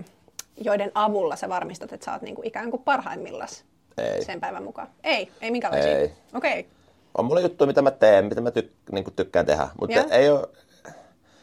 joiden 0.57 0.93
avulla 0.95 1.37
sä 1.37 1.49
varmistat, 1.49 1.93
että 1.93 2.05
sä 2.05 2.12
oot 2.12 2.23
niin 2.23 2.35
kuin 2.35 2.47
ikään 2.47 2.71
kuin 2.71 2.83
parhaimmillas 2.83 3.64
ei. 3.99 4.25
sen 4.25 4.40
päivän 4.40 4.64
mukaan? 4.64 4.88
Ei, 5.05 5.31
ei 5.40 5.51
minkälaisia? 5.51 5.99
Ei. 5.99 6.12
Okei. 6.35 6.61
Okay. 6.61 6.73
On 7.19 7.25
mulla 7.25 7.40
juttu, 7.40 7.66
mitä 7.66 7.83
mä 7.83 7.90
teen, 7.90 8.25
mitä 8.25 8.40
mä 8.40 8.51
tyk- 8.51 8.93
niin 8.93 9.05
tykkään 9.16 9.47
tehdä, 9.47 9.69
mutta 9.81 10.05
ei 10.11 10.31
ole, 10.31 10.49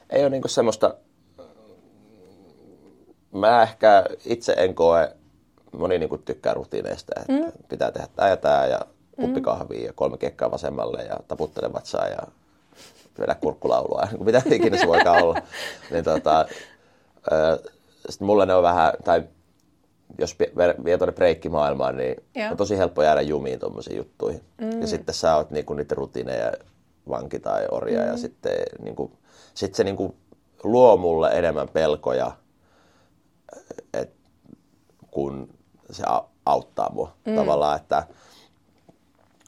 ei 0.09 0.21
ole 0.21 0.29
niin 0.29 0.49
semmoista, 0.49 0.95
mä 3.31 3.63
ehkä 3.63 4.05
itse 4.25 4.53
en 4.57 4.75
koe, 4.75 5.15
moni 5.77 5.99
niin 5.99 6.23
tykkää 6.25 6.53
rutiineista, 6.53 7.13
että 7.21 7.33
mm. 7.33 7.51
pitää 7.69 7.91
tehdä 7.91 8.07
tää 8.15 8.29
ja 8.29 8.37
tää 8.37 8.67
ja 8.67 8.79
kuppi 9.15 9.39
mm. 9.39 9.43
kahvia 9.43 9.85
ja 9.85 9.93
kolme 9.93 10.17
kekkaa 10.17 10.51
vasemmalle 10.51 11.03
ja 11.03 11.17
taputtele 11.27 11.73
vatsaa 11.73 12.07
ja 12.07 12.19
vedä 13.19 13.35
kurkkulaulua, 13.35 14.07
mitä 14.25 14.41
ikinä 14.51 14.77
se 14.77 14.87
voikaan 14.87 15.23
olla. 15.23 15.41
niin 15.91 16.03
tota, 16.03 16.45
sitten 18.09 18.25
mulle 18.25 18.45
ne 18.45 18.53
on 18.53 18.63
vähän, 18.63 18.93
tai 19.03 19.23
jos 20.17 20.37
vie 20.85 20.97
tuonne 20.97 21.13
breikkimaailmaan, 21.13 21.97
niin 21.97 22.15
Joo. 22.35 22.51
on 22.51 22.57
tosi 22.57 22.77
helppo 22.77 23.03
jäädä 23.03 23.21
jumiin 23.21 23.59
tuommoisiin 23.59 23.97
juttuihin. 23.97 24.41
Mm. 24.61 24.81
Ja 24.81 24.87
sitten 24.87 25.15
sä 25.15 25.35
oot 25.35 25.51
niinku 25.51 25.73
niitä 25.73 25.95
rutiineja 25.95 26.51
vanki 27.09 27.39
tai 27.39 27.67
orja 27.71 28.01
mm. 28.01 28.07
ja 28.07 28.17
sitten 28.17 28.53
niinku, 28.79 29.11
sit 29.57 29.75
se 29.75 29.83
niinku 29.83 30.15
luo 30.63 30.97
mulle 30.97 31.29
enemmän 31.29 31.69
pelkoja, 31.69 32.31
et, 33.93 34.13
kun 35.11 35.49
se 35.91 36.03
auttaa 36.45 36.89
mua. 36.93 37.13
Mm. 37.25 37.35
Tavallaan, 37.35 37.75
että 37.75 38.07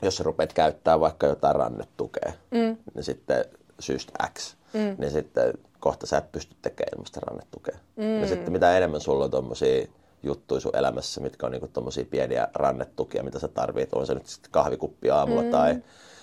jos 0.01 0.17
sä 0.17 0.23
rupeat 0.23 0.53
käyttää 0.53 0.99
vaikka 0.99 1.27
jotain 1.27 1.55
rannetukea, 1.55 2.31
mm. 2.51 2.77
niin 2.93 3.03
sitten 3.03 3.45
syystä 3.79 4.29
X, 4.33 4.55
mm. 4.73 4.95
niin 4.97 5.11
sitten 5.11 5.53
kohta 5.79 6.07
sä 6.07 6.17
et 6.17 6.31
pysty 6.31 6.55
tekemään 6.61 6.93
ilmasta 6.95 7.19
rannetukea. 7.19 7.77
Mm. 7.95 8.21
Ja 8.21 8.27
sitten 8.27 8.51
mitä 8.51 8.77
enemmän 8.77 9.01
sulla 9.01 9.25
on 9.25 9.31
tuommoisia 9.31 9.87
juttuja 10.23 10.61
sun 10.61 10.75
elämässä, 10.75 11.21
mitkä 11.21 11.45
on 11.45 11.51
niinku 11.51 11.67
tommosia 11.67 12.05
pieniä 12.09 12.47
rannetukia, 12.53 13.23
mitä 13.23 13.39
sä 13.39 13.47
tarvit. 13.47 13.93
On 13.93 14.07
se 14.07 14.13
nyt 14.13 14.27
sitten 14.27 14.51
kahvikuppi 14.51 15.09
aamulla 15.09 15.41
mm. 15.41 15.49
tai 15.49 15.81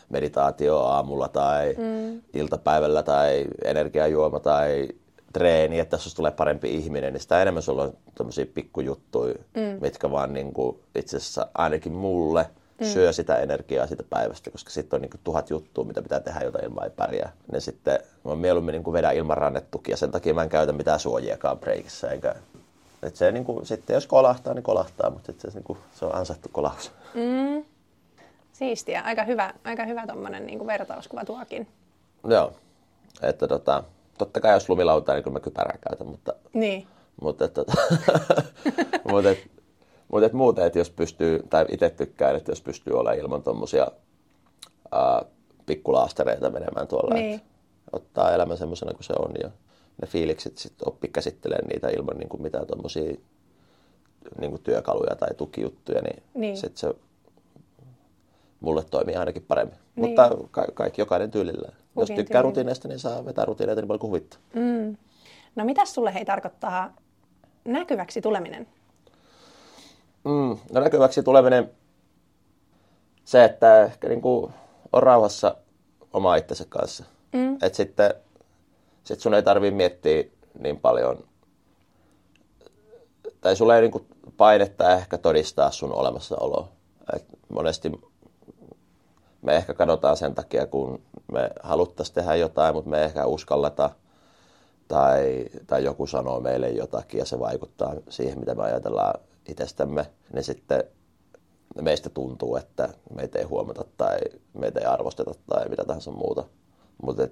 meditaatio 0.08 0.78
aamulla 0.78 1.28
tai 1.28 1.74
mm. 1.78 2.22
iltapäivällä 2.34 3.02
tai 3.02 3.44
energiajuoma 3.64 4.40
tai 4.40 4.88
treeni, 5.32 5.78
että 5.78 5.96
jos 5.96 6.14
tulee 6.14 6.30
parempi 6.30 6.74
ihminen, 6.74 7.12
niin 7.12 7.20
sitä 7.20 7.42
enemmän 7.42 7.62
sulla 7.62 7.82
on 7.82 7.92
tommosia 8.14 8.46
pikkujuttuja, 8.54 9.34
mm. 9.34 9.78
mitkä 9.80 10.10
vaan 10.10 10.34
niinku 10.34 10.80
itse 10.94 11.16
asiassa 11.16 11.46
ainakin 11.54 11.92
mulle 11.92 12.46
mm. 12.80 12.86
syö 12.86 13.12
sitä 13.12 13.36
energiaa 13.36 13.86
siitä 13.86 14.04
päivästä, 14.10 14.50
koska 14.50 14.70
sitten 14.70 14.96
on 14.96 15.02
niin 15.02 15.10
kuin 15.10 15.20
tuhat 15.24 15.50
juttua, 15.50 15.84
mitä 15.84 16.02
pitää 16.02 16.20
tehdä, 16.20 16.40
jota 16.40 16.58
ilman 16.58 16.84
ei 16.84 16.90
pärjää. 16.90 17.32
Ne 17.52 17.60
sitten, 17.60 17.98
mä 18.24 18.34
mieluummin 18.34 18.72
niin 18.72 18.84
kuin 18.84 18.92
vedän 18.92 19.16
ilman 19.16 19.36
rannetukia, 19.38 19.96
sen 19.96 20.10
takia 20.10 20.34
mä 20.34 20.42
en 20.42 20.48
käytä 20.48 20.72
mitään 20.72 21.00
suojiakaan 21.00 21.58
breikissä, 21.58 22.10
eikä 22.10 22.34
et 23.02 23.16
se 23.16 23.32
niin 23.32 23.44
kuin, 23.44 23.66
sitten 23.66 23.94
jos 23.94 24.06
kolahtaa, 24.06 24.54
niin 24.54 24.62
kolahtaa, 24.62 25.10
mutta 25.10 25.32
se, 25.38 25.48
niin 25.54 25.64
kuin, 25.64 25.78
se 25.94 26.04
on 26.04 26.14
ansaittu 26.14 26.48
kolaus. 26.52 26.92
Mm. 27.14 27.64
Siistiä. 28.58 29.00
Aika 29.00 29.24
hyvä, 29.24 29.54
aika 29.64 29.84
hyvä 29.84 30.06
tommonen 30.06 30.46
niin 30.46 30.58
kuin 30.58 30.66
vertauskuva 30.66 31.24
tuokin. 31.24 31.68
Joo. 32.28 32.52
Että 33.22 33.48
tota, 33.48 33.84
totta 34.18 34.40
kai 34.40 34.52
jos 34.52 34.68
lumilautaa, 34.68 35.14
niin 35.14 35.24
kyllä 35.24 35.34
mä 35.34 35.40
kypärää 35.40 35.78
käytän, 35.88 36.06
mutta... 36.06 36.34
Niin. 36.52 36.86
Mutta, 37.20 37.44
että, 37.44 37.64
tota, 37.64 37.82
mutta, 39.10 39.30
että, 39.30 39.48
mutta 40.12 40.26
että 40.26 40.36
muuten, 40.36 40.66
että 40.66 40.78
jos 40.78 40.90
pystyy, 40.90 41.42
tai 41.50 41.66
itse 41.70 41.90
tykkään, 41.90 42.36
että 42.36 42.52
jos 42.52 42.60
pystyy 42.60 42.92
olemaan 42.92 43.18
ilman 43.18 43.42
tuommoisia 43.42 43.86
pikkulaastereita 45.66 46.50
menemään 46.50 46.88
tuolla, 46.88 47.14
niin. 47.14 47.34
että 47.34 47.46
ottaa 47.92 48.32
elämän 48.32 48.58
semmoisena 48.58 48.92
kuin 48.92 49.04
se 49.04 49.14
on 49.18 49.32
ja 49.42 49.50
ne 50.02 50.06
fiilikset 50.06 50.58
sitten 50.58 50.88
oppi 50.88 51.08
käsittelemään 51.08 51.68
niitä 51.68 51.88
ilman 51.88 52.18
niin 52.18 52.28
kuin 52.28 52.42
mitään 52.42 52.66
tuommoisia 52.66 53.14
niin 54.40 54.50
kuin 54.50 54.62
työkaluja 54.62 55.16
tai 55.16 55.34
tukijuttuja, 55.36 56.02
niin, 56.02 56.22
niin. 56.34 56.56
sitten 56.56 56.76
se 56.78 56.94
mulle 58.60 58.84
toimii 58.84 59.16
ainakin 59.16 59.42
paremmin. 59.42 59.76
Niin. 59.96 60.08
Mutta 60.08 60.30
ka- 60.50 60.66
kaikki 60.74 61.00
jokainen 61.00 61.30
tyylillä. 61.30 61.68
Jos 61.96 62.08
tykkää 62.08 62.24
tyylillä. 62.24 62.42
rutiineista, 62.42 62.88
niin 62.88 62.98
saa 62.98 63.24
vetää 63.24 63.44
rutiineita 63.44 63.80
niin 63.80 63.88
paljon 63.88 64.00
kuin 64.00 64.08
huvittaa. 64.08 64.40
Mm. 64.54 64.96
No 65.56 65.64
mitä 65.64 65.84
sulle 65.84 66.14
hei 66.14 66.24
tarkoittaa 66.24 66.94
näkyväksi 67.64 68.20
tuleminen? 68.20 68.66
Mm, 70.24 70.58
no 70.72 70.80
näkyväksi 70.80 71.22
tuleminen, 71.22 71.70
se, 73.24 73.44
että 73.44 73.82
ehkä 73.82 74.08
niin 74.08 74.20
kuin 74.22 74.52
on 74.92 75.02
rauhassa 75.02 75.56
oma 76.12 76.36
itsensä 76.36 76.64
kanssa. 76.68 77.04
Mm. 77.32 77.54
Että 77.54 77.76
sitten 77.76 78.14
sit 79.04 79.20
sun 79.20 79.34
ei 79.34 79.42
tarvii 79.42 79.70
miettiä 79.70 80.24
niin 80.58 80.80
paljon, 80.80 81.24
tai 83.40 83.56
sulla 83.56 83.76
ei 83.76 83.82
niin 83.82 83.90
kuin 83.90 84.06
painetta 84.36 84.94
ehkä 84.94 85.18
todistaa 85.18 85.70
sun 85.70 85.92
olemassaoloa. 85.92 86.68
Et 87.16 87.24
monesti 87.48 87.92
me 89.46 89.56
ehkä 89.56 89.74
katsotaan 89.74 90.16
sen 90.16 90.34
takia, 90.34 90.66
kun 90.66 91.02
me 91.32 91.50
haluttaisiin 91.62 92.14
tehdä 92.14 92.34
jotain, 92.34 92.74
mutta 92.74 92.90
me 92.90 92.98
ei 92.98 93.04
ehkä 93.04 93.26
uskalleta 93.26 93.90
tai, 94.88 95.44
tai 95.66 95.84
joku 95.84 96.06
sanoo 96.06 96.40
meille 96.40 96.68
jotakin 96.70 97.18
ja 97.18 97.24
se 97.24 97.38
vaikuttaa 97.38 97.94
siihen, 98.08 98.38
mitä 98.38 98.54
me 98.54 98.62
ajatellaan 98.62 99.20
itsestämme, 99.48 100.06
niin 100.32 100.44
sitten 100.44 100.84
meistä 101.80 102.10
tuntuu, 102.10 102.56
että 102.56 102.88
meitä 103.14 103.38
ei 103.38 103.44
huomata 103.44 103.84
tai 103.96 104.18
meitä 104.52 104.80
ei 104.80 104.86
arvosteta 104.86 105.34
tai 105.46 105.68
mitä 105.68 105.84
tahansa 105.84 106.10
muuta. 106.10 106.44
Mutta 107.02 107.28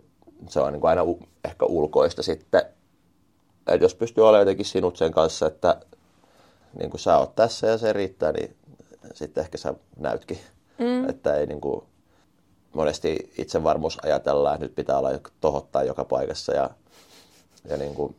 se 0.49 0.61
on 0.61 0.73
niin 0.73 0.87
aina 0.87 1.03
ehkä 1.45 1.67
ulkoista 1.67 2.23
sitten, 2.23 2.62
että 3.67 3.85
jos 3.85 3.95
pystyy 3.95 4.25
olemaan 4.25 4.41
jotenkin 4.41 4.67
sinut 4.67 4.97
sen 4.97 5.12
kanssa, 5.12 5.47
että 5.47 5.81
niin 6.79 6.91
kuin 6.91 7.01
sä 7.01 7.19
oot 7.19 7.35
tässä 7.35 7.67
ja 7.67 7.79
se 7.79 7.93
riittää, 7.93 8.33
niin 8.33 8.57
sitten 9.15 9.43
ehkä 9.43 9.59
sä 9.59 9.75
näytkin. 9.97 10.39
Mm. 10.79 11.09
Että 11.09 11.35
ei 11.35 11.47
niin 11.47 11.61
kuin, 11.61 11.85
monesti 12.75 13.33
itsevarmuus 13.39 13.99
ajatellaan, 14.03 14.55
että 14.55 14.66
nyt 14.66 14.75
pitää 14.75 14.99
olla 14.99 15.11
tohottaa 15.41 15.83
joka 15.83 16.05
paikassa 16.05 16.53
ja, 16.53 16.70
ja 17.68 17.77
niin 17.77 17.95
kuin, 17.95 18.16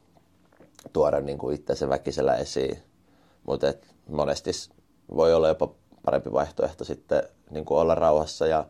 tuoda 0.93 1.22
niin 1.22 1.38
kuin 1.38 1.56
itsensä 1.56 1.89
väkisellä 1.89 2.36
esiin. 2.36 2.84
Mutta 3.45 3.74
monesti 4.10 4.51
voi 5.16 5.34
olla 5.34 5.47
jopa 5.47 5.70
parempi 6.06 6.32
vaihtoehto 6.32 6.84
sitten 6.84 7.24
niin 7.49 7.66
kuin 7.66 7.78
olla 7.78 7.95
rauhassa 7.95 8.47
ja, 8.47 8.66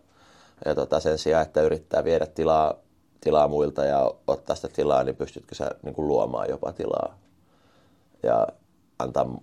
ja 0.65 0.75
tota, 0.75 0.99
sen 0.99 1.17
sijaan, 1.17 1.45
että 1.45 1.61
yrittää 1.61 2.03
viedä 2.03 2.25
tilaa, 2.25 2.73
tilaa 3.21 3.47
muilta 3.47 3.85
ja 3.85 4.11
ottaa 4.27 4.55
sitä 4.55 4.67
tilaa, 4.67 5.03
niin 5.03 5.15
pystytkö 5.15 5.55
sä 5.55 5.71
niin 5.83 5.95
kuin 5.95 6.07
luomaan 6.07 6.49
jopa 6.49 6.73
tilaa 6.73 7.17
ja 8.23 8.47
antaa 8.99 9.37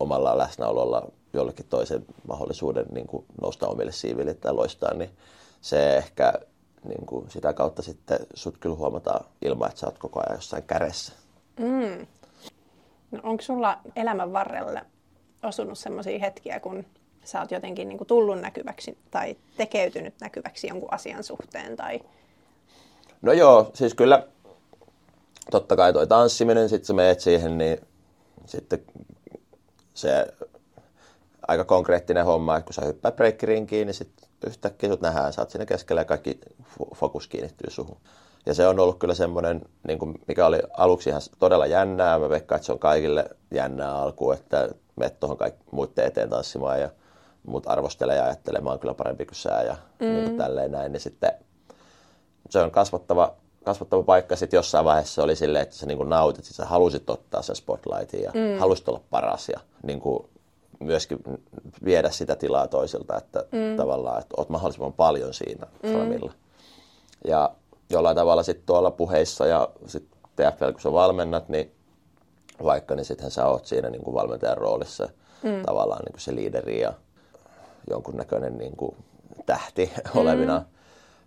omalla 0.00 0.38
läsnäololla 0.38 1.08
jollekin 1.32 1.66
toisen 1.68 2.06
mahdollisuuden 2.28 2.86
niin 2.90 3.06
kuin 3.06 3.24
nousta 3.40 3.68
omille 3.68 3.92
siiville 3.92 4.34
tai 4.34 4.52
loistaa, 4.54 4.94
niin 4.94 5.10
se 5.60 5.96
ehkä 5.96 6.32
niin 6.84 7.06
kuin 7.06 7.30
sitä 7.30 7.52
kautta 7.52 7.82
sitten 7.82 8.18
sut 8.34 8.58
kyllä 8.58 8.76
huomataan 8.76 9.24
ilman, 9.42 9.68
että 9.68 9.80
sä 9.80 9.86
oot 9.86 9.98
koko 9.98 10.20
ajan 10.20 10.36
jossain 10.36 10.62
kädessä. 10.62 11.12
Mm. 11.58 12.06
No, 13.10 13.20
onko 13.22 13.42
sulla 13.42 13.78
elämän 13.96 14.32
varrella 14.32 14.80
osunut 15.42 15.78
sellaisia 15.78 16.18
hetkiä, 16.18 16.60
kun 16.60 16.84
sä 17.24 17.40
oot 17.40 17.50
jotenkin 17.50 17.88
niin 17.88 17.98
kuin 17.98 18.08
tullut 18.08 18.40
näkyväksi 18.40 18.98
tai 19.10 19.36
tekeytynyt 19.56 20.14
näkyväksi 20.20 20.66
jonkun 20.66 20.92
asian 20.92 21.24
suhteen? 21.24 21.76
Tai... 21.76 22.00
No 23.22 23.32
joo, 23.32 23.70
siis 23.74 23.94
kyllä 23.94 24.26
totta 25.50 25.76
kai 25.76 25.92
toi 25.92 26.06
tanssiminen, 26.06 26.68
sitten 26.68 26.86
sä 26.86 26.92
meet 26.92 27.20
siihen, 27.20 27.58
niin 27.58 27.78
sitten 28.46 28.82
se 29.94 30.26
aika 31.48 31.64
konkreettinen 31.64 32.24
homma, 32.24 32.56
että 32.56 32.66
kun 32.66 32.74
sä 32.74 32.84
hyppää 32.84 33.12
breikkirinkiin, 33.12 33.86
niin 33.86 33.94
sitten 33.94 34.27
yhtäkkiä 34.46 34.90
sut 34.90 35.00
nähdään, 35.00 35.32
sä 35.32 35.42
oot 35.42 35.50
siinä 35.50 35.66
keskellä 35.66 36.00
ja 36.00 36.04
kaikki 36.04 36.40
fokus 36.94 37.28
kiinnittyy 37.28 37.70
suhun. 37.70 37.96
Ja 38.46 38.54
se 38.54 38.68
on 38.68 38.80
ollut 38.80 38.98
kyllä 38.98 39.14
semmoinen, 39.14 39.62
niin 39.86 39.98
kuin 39.98 40.20
mikä 40.28 40.46
oli 40.46 40.58
aluksi 40.76 41.10
ihan 41.10 41.22
todella 41.38 41.66
jännää. 41.66 42.18
Mä 42.18 42.28
veikkaan, 42.28 42.56
että 42.56 42.66
se 42.66 42.72
on 42.72 42.78
kaikille 42.78 43.24
jännää 43.50 43.96
alku, 43.96 44.32
että 44.32 44.68
menet 44.96 45.20
tuohon 45.20 45.36
kaikki 45.36 45.64
muiden 45.70 46.04
eteen 46.06 46.30
tanssimaan 46.30 46.80
ja 46.80 46.90
muut 47.46 47.66
arvostelee 47.66 48.16
ja 48.16 48.24
ajattelee, 48.24 48.60
mä 48.60 48.70
oon 48.70 48.78
kyllä 48.78 48.94
parempi 48.94 49.26
kuin 49.26 49.34
sä 49.34 49.62
ja 49.62 49.76
mm. 50.00 50.06
niin 50.06 50.24
kuin 50.24 50.36
tälleen 50.36 50.72
näin. 50.72 50.92
Niin 50.92 51.00
sitten 51.00 51.32
se 52.50 52.58
on 52.58 52.70
kasvattava, 52.70 53.34
kasvattava 53.64 54.02
paikka. 54.02 54.36
Sitten 54.36 54.58
jossain 54.58 54.84
vaiheessa 54.84 55.22
oli 55.22 55.36
silleen, 55.36 55.62
että 55.62 55.76
sä 55.76 55.86
niin 55.86 55.98
kuin 55.98 56.08
nautit, 56.08 56.44
että 56.44 56.54
sä 56.54 56.64
halusit 56.64 57.10
ottaa 57.10 57.42
sen 57.42 57.56
spotlightin 57.56 58.22
ja 58.22 58.30
mm. 58.34 58.58
halusit 58.58 58.88
olla 58.88 59.00
paras 59.10 59.48
ja 59.48 59.60
niin 59.82 60.00
kuin 60.00 60.28
myöskin 60.80 61.18
viedä 61.84 62.10
sitä 62.10 62.36
tilaa 62.36 62.68
toisilta, 62.68 63.16
että 63.16 63.44
mm. 63.52 63.76
tavallaan, 63.76 64.18
että 64.18 64.34
oot 64.36 64.48
mahdollisimman 64.48 64.92
paljon 64.92 65.34
siinä 65.34 65.66
mm. 65.82 65.92
framilla. 65.92 66.32
Ja 67.24 67.50
jollain 67.90 68.16
tavalla 68.16 68.42
sitten 68.42 68.66
tuolla 68.66 68.90
puheissa 68.90 69.46
ja 69.46 69.68
sitten 69.86 70.18
TFL, 70.36 70.70
kun 70.72 70.80
sä 70.80 70.92
valmennat, 70.92 71.48
niin 71.48 71.72
vaikka, 72.64 72.94
niin 72.94 73.04
sittenhän 73.04 73.30
sä 73.30 73.46
oot 73.46 73.66
siinä 73.66 73.90
niin 73.90 74.02
kuin 74.02 74.14
valmentajan 74.14 74.58
roolissa 74.58 75.08
mm. 75.42 75.62
tavallaan 75.66 76.04
niin 76.04 76.12
kuin 76.12 76.20
se 76.20 76.34
liideri 76.34 76.80
ja 76.80 76.92
jonkunnäköinen 77.90 78.58
niin 78.58 78.76
kuin 78.76 78.96
tähti 79.46 79.92
mm. 80.14 80.20
olevina. 80.20 80.64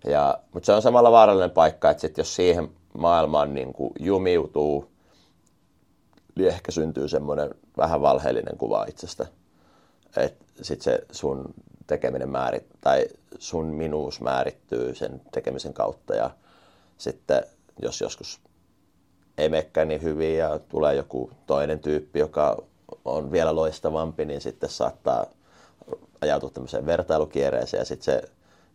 Ja, 0.05 0.39
mutta 0.53 0.65
se 0.65 0.73
on 0.73 0.81
samalla 0.81 1.11
vaarallinen 1.11 1.51
paikka, 1.51 1.89
että 1.89 2.01
sit 2.01 2.17
jos 2.17 2.35
siihen 2.35 2.69
maailmaan 2.97 3.53
niin 3.53 3.73
kuin 3.73 3.91
jumiutuu, 3.99 4.91
niin 6.35 6.47
ehkä 6.47 6.71
syntyy 6.71 7.07
semmoinen 7.07 7.49
vähän 7.77 8.01
valheellinen 8.01 8.57
kuva 8.57 8.85
itsestä. 8.85 9.27
Että 10.17 10.45
sitten 10.61 10.83
se 10.83 11.05
sun 11.11 11.53
tekeminen 11.87 12.29
määrit, 12.29 12.65
tai 12.81 13.05
sun 13.39 13.65
minuus 13.65 14.21
määrittyy 14.21 14.95
sen 14.95 15.21
tekemisen 15.31 15.73
kautta 15.73 16.15
ja 16.15 16.31
sitten 16.97 17.43
jos 17.81 18.01
joskus 18.01 18.39
ei 19.37 19.49
mekkään 19.49 19.87
niin 19.87 20.01
hyvin 20.01 20.37
ja 20.37 20.59
tulee 20.59 20.95
joku 20.95 21.31
toinen 21.47 21.79
tyyppi, 21.79 22.19
joka 22.19 22.63
on 23.05 23.31
vielä 23.31 23.55
loistavampi, 23.55 24.25
niin 24.25 24.41
sitten 24.41 24.69
saattaa 24.69 25.25
ajautua 26.21 26.49
tämmöiseen 26.49 26.85
vertailukierreeseen 26.85 27.81
ja 27.81 27.85
sitten 27.85 28.05
se 28.05 28.29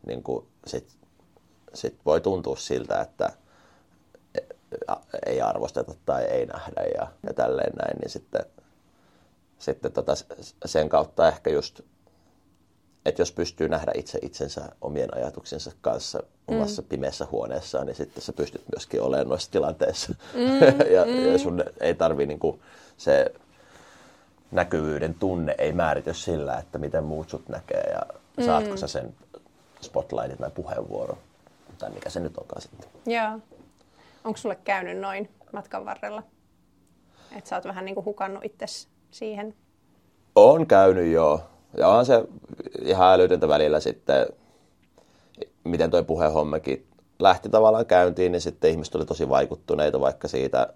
niin 0.06 0.22
kuin, 0.22 0.46
sit, 0.66 0.88
sit 1.74 1.96
voi 2.06 2.20
tuntua 2.20 2.56
siltä, 2.56 3.00
että 3.00 3.32
ei 5.26 5.40
arvosteta 5.40 5.94
tai 6.06 6.24
ei 6.24 6.46
nähdä 6.46 6.82
ja, 6.94 7.06
ja 7.26 7.34
tälleen 7.34 7.72
näin, 7.76 7.98
niin 7.98 8.10
sitten, 8.10 8.44
sitten 9.58 9.92
tota, 9.92 10.12
sen 10.64 10.88
kautta 10.88 11.28
ehkä 11.28 11.50
just 11.50 11.80
että 13.06 13.22
jos 13.22 13.32
pystyy 13.32 13.68
nähdä 13.68 13.92
itse 13.94 14.18
itsensä 14.22 14.68
omien 14.80 15.16
ajatuksensa 15.16 15.72
kanssa 15.80 16.22
omassa 16.48 16.82
mm. 16.82 16.88
pimeässä 16.88 17.26
huoneessaan, 17.32 17.86
niin 17.86 17.96
sitten 17.96 18.22
sä 18.22 18.32
pystyt 18.32 18.62
myöskin 18.74 19.02
olemaan 19.02 19.28
noissa 19.28 19.50
tilanteissa. 19.50 20.14
Mm, 20.34 20.60
ja, 20.94 21.04
mm. 21.04 21.32
ja 21.32 21.38
sun 21.38 21.64
ei 21.80 21.94
tarvi 21.94 22.26
niinku 22.26 22.60
se 22.96 23.34
näkyvyyden 24.50 25.14
tunne 25.14 25.54
ei 25.58 25.72
määrity 25.72 26.14
sillä, 26.14 26.58
että 26.58 26.78
miten 26.78 27.04
muut 27.04 27.30
sut 27.30 27.48
näkee 27.48 27.90
ja 27.92 28.02
mm. 28.36 28.44
saatko 28.44 28.76
sä 28.76 28.86
sen 28.86 29.14
spotlightin 29.80 30.38
tai 30.38 30.50
puheenvuoron 30.50 31.18
tai 31.78 31.90
mikä 31.90 32.10
se 32.10 32.20
nyt 32.20 32.38
onkaan 32.38 32.62
sitten. 32.62 32.88
Joo. 33.06 33.38
Onko 34.24 34.36
sulle 34.36 34.56
käynyt 34.64 34.98
noin 34.98 35.30
matkan 35.52 35.84
varrella? 35.84 36.22
Että 37.36 37.50
sä 37.50 37.56
oot 37.56 37.64
vähän 37.64 37.84
niinku 37.84 38.04
hukannut 38.04 38.44
itse 38.44 38.66
siihen? 39.16 39.54
On 40.34 40.66
käynyt 40.66 41.12
joo. 41.12 41.40
Ja 41.76 41.88
onhan 41.88 42.06
se 42.06 42.24
ihan 42.82 43.12
älytöntä 43.12 43.48
välillä 43.48 43.80
sitten, 43.80 44.26
miten 45.64 45.90
toi 45.90 46.04
puhehommakin 46.04 46.86
lähti 47.18 47.48
tavallaan 47.48 47.86
käyntiin, 47.86 48.32
niin 48.32 48.40
sitten 48.40 48.70
ihmiset 48.70 48.94
oli 48.94 49.06
tosi 49.06 49.28
vaikuttuneita 49.28 50.00
vaikka 50.00 50.28
siitä, 50.28 50.72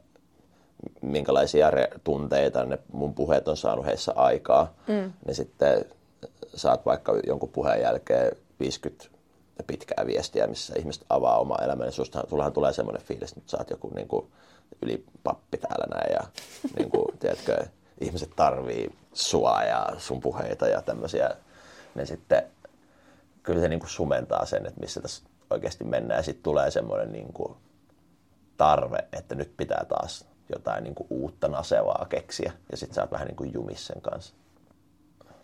minkälaisia 1.02 1.70
tunteita 2.04 2.64
ne 2.64 2.78
mun 2.92 3.14
puheet 3.14 3.48
on 3.48 3.56
saanut 3.56 3.86
heissä 3.86 4.12
aikaa. 4.16 4.74
Mm. 4.88 5.12
Niin 5.26 5.34
sitten 5.34 5.84
saat 6.54 6.86
vaikka 6.86 7.12
jonkun 7.26 7.48
puheen 7.48 7.80
jälkeen 7.80 8.36
50 8.60 9.10
pitkää 9.66 10.06
viestiä, 10.06 10.46
missä 10.46 10.74
ihmiset 10.78 11.04
avaa 11.10 11.38
omaa 11.38 11.64
elämää, 11.64 11.86
niin 11.86 11.92
sustahan, 11.92 12.28
sullahan 12.28 12.52
tulee 12.52 12.72
semmoinen 12.72 13.02
fiilis, 13.02 13.32
että 13.32 13.50
sä 13.50 13.58
oot 13.58 13.70
joku 13.70 13.90
niin 13.94 14.08
kuin, 14.08 14.26
ylipappi 14.82 15.58
täällä 15.58 15.86
näin 15.94 16.12
ja 16.12 16.20
niin 16.76 16.90
kuin, 16.90 17.18
tiedätkö, 17.18 17.66
ihmiset 18.00 18.30
tarvii 18.36 18.94
sua 19.12 19.62
ja 19.62 19.86
sun 19.98 20.20
puheita 20.20 20.68
ja 20.68 20.82
tämmöisiä, 20.82 21.30
niin 21.94 22.06
sitten 22.06 22.42
kyllä 23.42 23.60
se 23.60 23.68
niin 23.68 23.80
kuin 23.80 23.90
sumentaa 23.90 24.46
sen, 24.46 24.66
että 24.66 24.80
missä 24.80 25.00
tässä 25.00 25.22
oikeasti 25.50 25.84
mennään 25.84 26.18
ja 26.18 26.22
sitten 26.22 26.42
tulee 26.42 26.70
semmoinen 26.70 27.12
niin 27.12 27.32
kuin 27.32 27.56
tarve, 28.56 28.98
että 29.12 29.34
nyt 29.34 29.56
pitää 29.56 29.84
taas 29.88 30.24
jotain 30.52 30.84
niin 30.84 30.94
kuin 30.94 31.06
uutta 31.10 31.48
nasevaa 31.48 32.06
keksiä 32.08 32.52
ja 32.70 32.76
sitten 32.76 32.94
sä 32.94 33.00
oot 33.00 33.10
vähän 33.10 33.26
niin 33.26 33.36
kuin 33.36 33.52
jumis 33.54 33.86
sen 33.86 34.00
kanssa. 34.00 34.34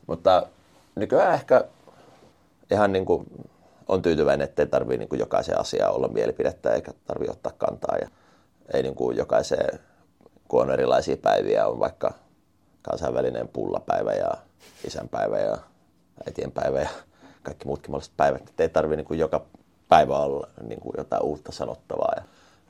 Mutta 0.07 0.47
nykyään 0.95 1.35
ehkä 1.35 1.65
ihan 2.71 2.93
niin 2.93 3.05
kuin 3.05 3.27
on 3.89 4.03
tyytyväinen, 4.03 4.45
ettei 4.45 4.67
tarvitse 4.67 5.07
niin 5.11 5.19
jokaisen 5.19 5.61
asiaan 5.61 5.95
olla 5.95 6.09
mielipidettä 6.09 6.75
eikä 6.75 6.93
tarvitse 7.07 7.33
ottaa 7.33 7.53
kantaa. 7.59 7.97
Ja 8.01 8.09
ei 8.75 8.83
niin 8.83 8.95
kuin 8.95 9.17
jokaiseen, 9.17 9.81
kun 10.49 10.63
on 10.63 10.71
erilaisia 10.71 11.17
päiviä, 11.17 11.67
on 11.67 11.81
vaikka 11.81 12.15
kansainvälinen 12.91 13.49
pullapäivä 13.49 14.13
ja 14.13 14.31
isänpäivä 14.87 15.39
ja 15.39 15.59
äitienpäivä 16.27 16.81
ja 16.81 16.89
kaikki 17.43 17.67
muutkin 17.67 17.91
mahdolliset 17.91 18.17
päivät. 18.17 18.49
Että 18.49 18.63
ei 18.63 18.69
tarvitse 18.69 19.05
niin 19.09 19.19
joka 19.19 19.45
päivä 19.89 20.19
olla 20.19 20.49
niin 20.69 20.81
kuin 20.81 20.95
jotain 20.99 21.23
uutta 21.23 21.53
sanottavaa 21.53 22.13
ja 22.17 22.23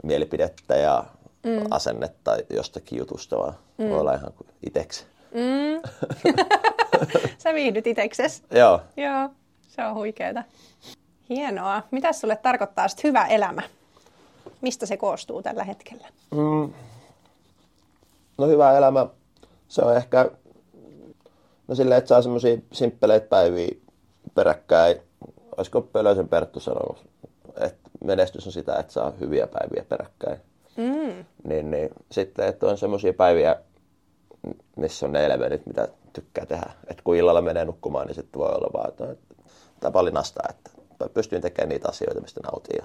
mielipidettä 0.02 0.76
ja 0.76 1.04
mm. 1.44 1.66
asennetta 1.70 2.36
jostakin 2.50 2.98
jutusta, 2.98 3.38
vaan 3.38 3.54
mm. 3.78 3.88
voi 3.88 4.00
olla 4.00 4.14
ihan 4.14 4.32
kuin 4.32 4.48
iteksi. 4.66 5.04
Mm. 5.34 5.82
Sä 7.42 7.54
viihdyt 7.54 7.86
itekses. 7.86 8.42
Joo. 8.50 8.80
Joo, 8.96 9.30
se 9.68 9.84
on 9.84 9.94
huikeeta. 9.94 10.42
Hienoa. 11.28 11.82
Mitä 11.90 12.12
sulle 12.12 12.36
tarkoittaa 12.36 12.88
sitten 12.88 13.08
hyvä 13.08 13.26
elämä? 13.26 13.62
Mistä 14.60 14.86
se 14.86 14.96
koostuu 14.96 15.42
tällä 15.42 15.64
hetkellä? 15.64 16.08
Mm. 16.30 16.72
No 18.38 18.46
hyvä 18.46 18.78
elämä, 18.78 19.06
se 19.68 19.82
on 19.82 19.96
ehkä 19.96 20.30
no 21.68 21.74
silleen, 21.74 21.98
että 21.98 22.08
saa 22.08 22.22
semmoisia 22.22 22.58
simppeleitä 22.72 23.26
päiviä 23.26 23.76
peräkkäin. 24.34 24.96
Olisiko 25.56 25.82
Pölösen 25.82 26.28
Perttu 26.28 26.60
sanonut, 26.60 27.06
että 27.60 27.90
menestys 28.04 28.46
on 28.46 28.52
sitä, 28.52 28.76
että 28.76 28.92
saa 28.92 29.12
hyviä 29.20 29.46
päiviä 29.46 29.84
peräkkäin. 29.88 30.40
Mm. 30.76 31.24
Niin, 31.44 31.70
niin 31.70 31.90
sitten, 32.12 32.48
että 32.48 32.66
on 32.66 32.78
semmoisia 32.78 33.12
päiviä, 33.12 33.56
missä 34.76 35.06
on 35.06 35.12
ne 35.12 35.24
elementit, 35.24 35.66
mitä 35.66 35.88
tykkää 36.12 36.46
tehdä. 36.46 36.70
Että 36.86 37.02
kun 37.04 37.16
illalla 37.16 37.42
menee 37.42 37.64
nukkumaan, 37.64 38.06
niin 38.06 38.14
sitten 38.14 38.38
voi 38.38 38.48
olla 38.48 38.70
vaan, 38.72 38.88
että 38.88 39.16
tapa 39.80 40.00
oli 40.00 40.10
nastaa, 40.10 40.48
että 40.50 40.70
pystyin 41.14 41.42
tekemään 41.42 41.68
niitä 41.68 41.88
asioita, 41.88 42.20
mistä 42.20 42.40
nautin. 42.40 42.76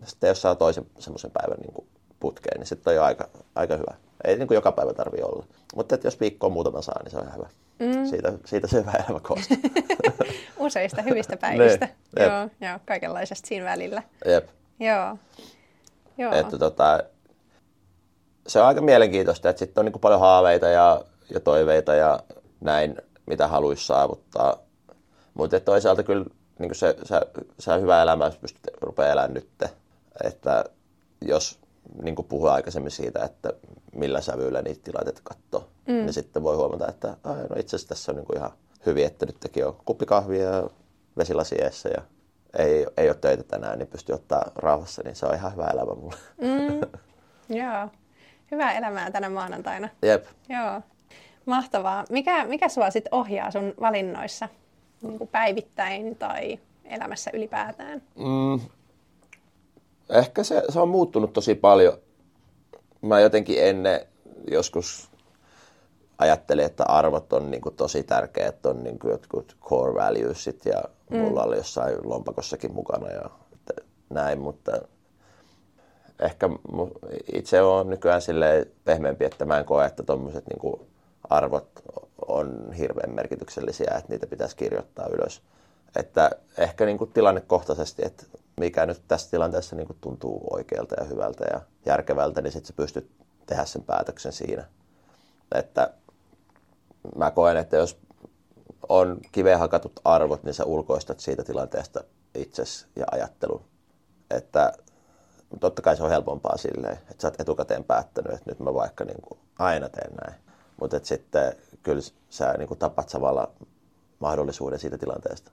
Ja 0.00 0.06
sitten 0.06 0.28
jos 0.28 0.42
saa 0.42 0.54
toisen 0.54 0.86
semmoisen 0.98 1.30
päivän 1.30 1.58
niin 1.58 1.72
kuin 1.72 1.86
putkeen, 2.26 2.60
niin 2.60 2.66
sitten 2.66 2.90
on 2.90 2.94
jo 2.94 3.02
aika, 3.02 3.28
aika 3.54 3.76
hyvä. 3.76 3.94
Ei 4.24 4.36
niin 4.36 4.48
kuin 4.48 4.54
joka 4.54 4.72
päivä 4.72 4.92
tarvi 4.92 5.22
olla. 5.22 5.46
Mutta 5.76 5.94
että 5.94 6.06
jos 6.06 6.20
viikkoon 6.20 6.52
muutama 6.52 6.82
saa, 6.82 7.02
niin 7.02 7.10
se 7.10 7.16
on 7.16 7.22
ihan 7.22 7.36
hyvä. 7.36 7.48
Mm. 7.78 8.06
Siitä, 8.06 8.32
siitä 8.44 8.66
se 8.66 8.80
hyvä 8.80 8.92
elämä 8.92 9.20
koostuu. 9.20 9.56
Useista 10.66 11.02
hyvistä 11.02 11.36
päivistä. 11.46 11.86
niin, 11.86 12.26
joo, 12.26 12.48
joo, 12.60 12.78
kaikenlaisesta 12.86 13.48
siinä 13.48 13.64
välillä. 13.64 14.02
Jep. 14.26 14.48
Joo. 14.80 15.18
joo. 16.18 16.34
Että 16.34 16.58
tota, 16.58 17.02
se 18.46 18.60
on 18.60 18.66
aika 18.66 18.80
mielenkiintoista, 18.80 19.48
että 19.50 19.58
sitten 19.58 19.82
on 19.82 19.84
niin 19.84 20.00
paljon 20.00 20.20
haaveita 20.20 20.68
ja, 20.68 21.04
ja 21.34 21.40
toiveita 21.40 21.94
ja 21.94 22.20
näin, 22.60 22.96
mitä 23.26 23.48
haluaisi 23.48 23.86
saavuttaa. 23.86 24.56
Mutta 25.34 25.60
toisaalta 25.60 26.02
kyllä 26.02 26.24
niin 26.58 26.74
se, 26.74 26.96
se, 27.02 27.20
se 27.58 27.80
hyvä 27.80 28.02
elämä, 28.02 28.24
jos 28.24 28.36
pystyt 28.36 28.66
rupeaa 28.80 29.12
elämään 29.12 29.34
nyt. 29.34 29.48
Että 30.24 30.64
jos 31.20 31.58
niin 32.02 32.14
kuin 32.14 32.26
puhuin 32.28 32.52
aikaisemmin 32.52 32.90
siitä, 32.90 33.24
että 33.24 33.52
millä 33.92 34.20
sävyillä 34.20 34.62
niitä 34.62 34.80
tilanteita 34.84 35.20
katsoo, 35.24 35.68
mm. 35.86 35.94
niin 35.94 36.12
sitten 36.12 36.42
voi 36.42 36.56
huomata, 36.56 36.88
että 36.88 37.16
no 37.24 37.56
itse 37.56 37.76
asiassa 37.76 37.88
tässä 37.88 38.12
on 38.12 38.16
niin 38.16 38.26
kuin 38.26 38.36
ihan 38.36 38.50
hyvin, 38.86 39.06
että 39.06 39.26
nytkin 39.26 39.66
on 39.66 39.76
kuppikahvia 39.84 40.42
ja 40.42 40.70
vesilasi 41.16 41.54
ja 41.96 42.02
ei, 42.58 42.86
ei 42.96 43.08
ole 43.08 43.16
töitä 43.20 43.42
tänään, 43.42 43.78
niin 43.78 43.88
pystyy 43.88 44.14
ottaa 44.14 44.50
rauhassa, 44.54 45.02
niin 45.04 45.16
se 45.16 45.26
on 45.26 45.34
ihan 45.34 45.52
hyvä 45.52 45.66
elämä 45.66 45.94
mulle. 45.94 46.16
Mm. 46.40 47.00
Joo. 47.62 47.88
Hyvää 48.50 48.72
elämää 48.72 49.10
tänä 49.10 49.28
maanantaina. 49.28 49.88
Jep. 50.02 50.24
Joo. 50.48 50.80
Mahtavaa. 51.46 52.04
Mikä, 52.10 52.44
mikä 52.44 52.68
sua 52.68 52.90
sitten 52.90 53.14
ohjaa 53.14 53.50
sun 53.50 53.74
valinnoissa? 53.80 54.48
niin 55.02 55.18
kuin 55.18 55.28
päivittäin 55.28 56.16
tai 56.16 56.58
elämässä 56.84 57.30
ylipäätään? 57.34 58.02
Mm, 58.14 58.60
ehkä 60.10 60.44
se, 60.44 60.62
se 60.68 60.80
on 60.80 60.88
muuttunut 60.88 61.32
tosi 61.32 61.54
paljon. 61.54 61.98
Mä 63.02 63.20
jotenkin 63.20 63.64
ennen 63.64 64.00
joskus 64.50 65.10
ajattelin, 66.18 66.64
että 66.64 66.84
arvot 66.84 67.32
on 67.32 67.50
niin 67.50 67.60
kuin 67.60 67.76
tosi 67.76 68.02
tärkeät, 68.02 68.66
on 68.66 68.84
niin 68.84 68.98
kuin 68.98 69.10
jotkut 69.10 69.56
core 69.60 69.94
valuesit 69.94 70.64
ja 70.64 70.82
mm. 71.10 71.18
mulla 71.18 71.42
oli 71.42 71.56
jossain 71.56 71.96
lompakossakin 72.04 72.74
mukana 72.74 73.10
ja 73.10 73.30
näin, 74.10 74.40
mutta 74.40 74.72
ehkä 76.20 76.48
itse 77.32 77.62
on 77.62 77.90
nykyään 77.90 78.22
sille 78.22 78.68
pehmeämpi, 78.84 79.24
että 79.24 79.44
mä 79.44 79.58
en 79.58 79.64
koe, 79.64 79.86
että 79.86 80.02
tuommoiset 80.02 80.44
niin 80.46 80.88
arvot 81.30 81.68
on 82.28 82.72
hirveän 82.72 83.14
merkityksellisiä, 83.14 83.94
että 83.98 84.12
niitä 84.12 84.26
pitäisi 84.26 84.56
kirjoittaa 84.56 85.08
ylös. 85.08 85.42
Että 85.96 86.30
ehkä 86.58 86.84
niin 86.84 86.98
kuin 86.98 87.12
tilannekohtaisesti, 87.12 88.02
että 88.04 88.26
mikä 88.60 88.86
nyt 88.86 89.02
tässä 89.08 89.30
tilanteessa 89.30 89.76
niin 89.76 89.86
kuin 89.86 89.98
tuntuu 90.00 90.46
oikealta 90.50 90.94
ja 90.98 91.04
hyvältä 91.04 91.44
ja 91.52 91.60
järkevältä, 91.86 92.42
niin 92.42 92.52
sitten 92.52 92.66
sä 92.66 92.72
pystyt 92.76 93.10
tehdä 93.46 93.64
sen 93.64 93.82
päätöksen 93.82 94.32
siinä. 94.32 94.64
Että 95.54 95.94
mä 97.16 97.30
koen, 97.30 97.56
että 97.56 97.76
jos 97.76 97.98
on 98.88 99.20
kiveen 99.32 99.58
hakatut 99.58 100.00
arvot, 100.04 100.42
niin 100.42 100.54
sä 100.54 100.64
ulkoistat 100.64 101.20
siitä 101.20 101.44
tilanteesta 101.44 102.04
itses 102.34 102.86
ja 102.96 103.04
ajattelun. 103.10 103.64
Että 104.30 104.72
totta 105.60 105.82
kai 105.82 105.96
se 105.96 106.02
on 106.02 106.10
helpompaa 106.10 106.56
silleen, 106.56 106.98
että 107.10 107.22
sä 107.22 107.28
oot 107.28 107.40
etukäteen 107.40 107.84
päättänyt, 107.84 108.32
että 108.32 108.50
nyt 108.50 108.60
mä 108.60 108.74
vaikka 108.74 109.04
niin 109.04 109.22
kuin 109.22 109.40
aina 109.58 109.88
teen 109.88 110.14
näin. 110.14 110.40
Mutta 110.80 111.00
sitten 111.02 111.52
kyllä 111.82 112.02
sä 112.30 112.54
niin 112.58 112.68
kuin 112.68 112.78
tapat 112.78 113.08
samalla 113.08 113.52
mahdollisuuden 114.18 114.78
siitä 114.78 114.98
tilanteesta. 114.98 115.50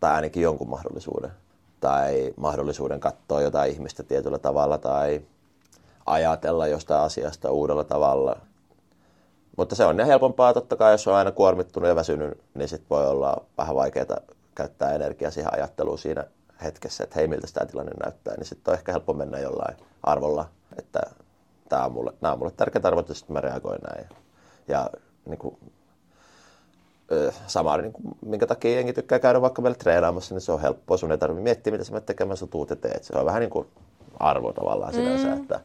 Tai 0.00 0.12
ainakin 0.12 0.42
jonkun 0.42 0.68
mahdollisuuden. 0.68 1.30
Tai 1.80 2.34
mahdollisuuden 2.36 3.00
katsoa 3.00 3.42
jotain 3.42 3.72
ihmistä 3.72 4.02
tietyllä 4.02 4.38
tavalla 4.38 4.78
tai 4.78 5.20
ajatella 6.06 6.66
jostain 6.66 7.00
asiasta 7.00 7.50
uudella 7.50 7.84
tavalla. 7.84 8.36
Mutta 9.56 9.74
se 9.74 9.84
on 9.84 10.00
helpompaa 10.00 10.54
totta 10.54 10.76
kai, 10.76 10.92
jos 10.92 11.08
on 11.08 11.14
aina 11.14 11.32
kuormittunut 11.32 11.88
ja 11.88 11.96
väsynyt, 11.96 12.40
niin 12.54 12.68
sitten 12.68 12.90
voi 12.90 13.06
olla 13.06 13.44
vähän 13.58 13.76
vaikeaa 13.76 14.16
käyttää 14.54 14.94
energiaa 14.94 15.30
siihen 15.30 15.54
ajatteluun 15.54 15.98
siinä 15.98 16.24
hetkessä, 16.62 17.04
että 17.04 17.16
hei 17.16 17.28
miltä 17.28 17.46
tämä 17.52 17.66
tilanne 17.66 17.92
näyttää, 18.04 18.34
niin 18.36 18.46
sitten 18.46 18.72
on 18.72 18.78
ehkä 18.78 18.92
helppo 18.92 19.12
mennä 19.12 19.38
jollain 19.38 19.76
arvolla, 20.02 20.48
että 20.78 21.00
tämä 21.68 21.84
on 21.84 21.92
mulle, 21.92 22.12
nämä 22.20 22.32
on 22.32 22.38
mulle 22.38 22.52
tärkeät 22.56 22.84
arvot 22.84 23.08
sitten 23.12 23.34
mä 23.34 23.40
reagoin 23.40 23.80
näin. 23.94 24.08
Ja 24.68 24.90
niin 25.26 25.38
kuin, 25.38 25.58
sama, 27.46 27.76
niin 27.76 27.92
kuin, 27.92 28.04
minkä 28.26 28.46
takia 28.46 28.74
jengi 28.74 28.92
tykkää 28.92 29.18
käydä 29.18 29.40
vaikka 29.40 29.62
meillä 29.62 29.78
treenaamassa, 29.78 30.34
niin 30.34 30.40
se 30.40 30.52
on 30.52 30.60
helppoa. 30.60 30.96
Sun 30.96 31.12
ei 31.12 31.18
tarvitse 31.18 31.42
miettiä, 31.42 31.70
mitä 31.70 31.84
sä 31.84 31.92
menet 31.92 32.06
tekemään, 32.06 32.36
sä 32.36 32.46
tuut 32.46 32.70
ja 32.70 32.76
teet. 32.76 33.04
Se 33.04 33.18
on 33.18 33.26
vähän 33.26 33.40
niin 33.40 33.50
kuin 33.50 33.66
arvo 34.20 34.52
tavallaan 34.52 34.92
sinänsä, 34.92 35.26
mm. 35.26 35.42
että 35.42 35.60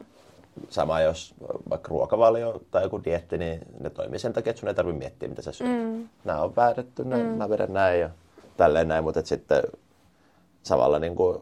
sama 0.68 1.00
jos 1.00 1.34
vaikka 1.70 1.88
ruokavalio 1.88 2.60
tai 2.70 2.82
joku 2.82 3.04
dietti, 3.04 3.38
niin 3.38 3.60
ne 3.80 3.90
toimii 3.90 4.18
sen 4.18 4.32
takia, 4.32 4.50
että 4.50 4.60
sun 4.60 4.68
ei 4.68 4.74
tarvitse 4.74 4.98
miettiä, 4.98 5.28
mitä 5.28 5.42
sä 5.42 5.52
syöt. 5.52 5.70
Mm. 5.70 6.08
Nämä 6.24 6.42
on 6.42 6.52
päätetty, 6.52 7.04
näin, 7.04 7.26
mm. 7.26 7.32
mä 7.32 7.48
vedän 7.48 7.72
näin 7.72 8.00
ja 8.00 8.10
tälleen 8.56 8.88
näin, 8.88 9.04
mutta 9.04 9.22
sitten 9.24 9.62
samalla 10.62 10.98
niin 10.98 11.16
kuin 11.16 11.38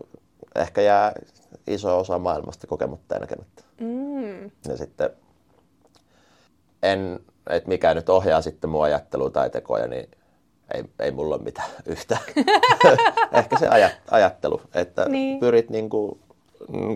ehkä 0.54 0.80
jää 0.80 1.12
iso 1.66 1.98
osa 1.98 2.18
maailmasta 2.18 2.66
kokematta 2.66 3.14
ja 3.14 3.20
näkemättä. 3.20 3.62
Mm. 3.80 4.50
Ja 4.68 4.76
sitten 4.76 5.10
en 6.82 7.20
että 7.48 7.68
mikä 7.68 7.94
nyt 7.94 8.08
ohjaa 8.08 8.42
sitten 8.42 8.70
mun 8.70 8.84
ajattelua 8.84 9.30
tai 9.30 9.50
tekoja, 9.50 9.86
niin 9.86 10.10
ei, 10.74 10.84
ei 10.98 11.10
mulla 11.10 11.34
ole 11.34 11.42
mitään 11.42 11.68
yhtä. 11.86 12.18
Ehkä 13.38 13.58
se 13.58 13.68
ajat, 13.68 13.92
ajattelu, 14.10 14.62
että 14.74 15.08
niin. 15.08 15.40
pyrit 15.40 15.70
niin 15.70 15.90
kuin 15.90 16.20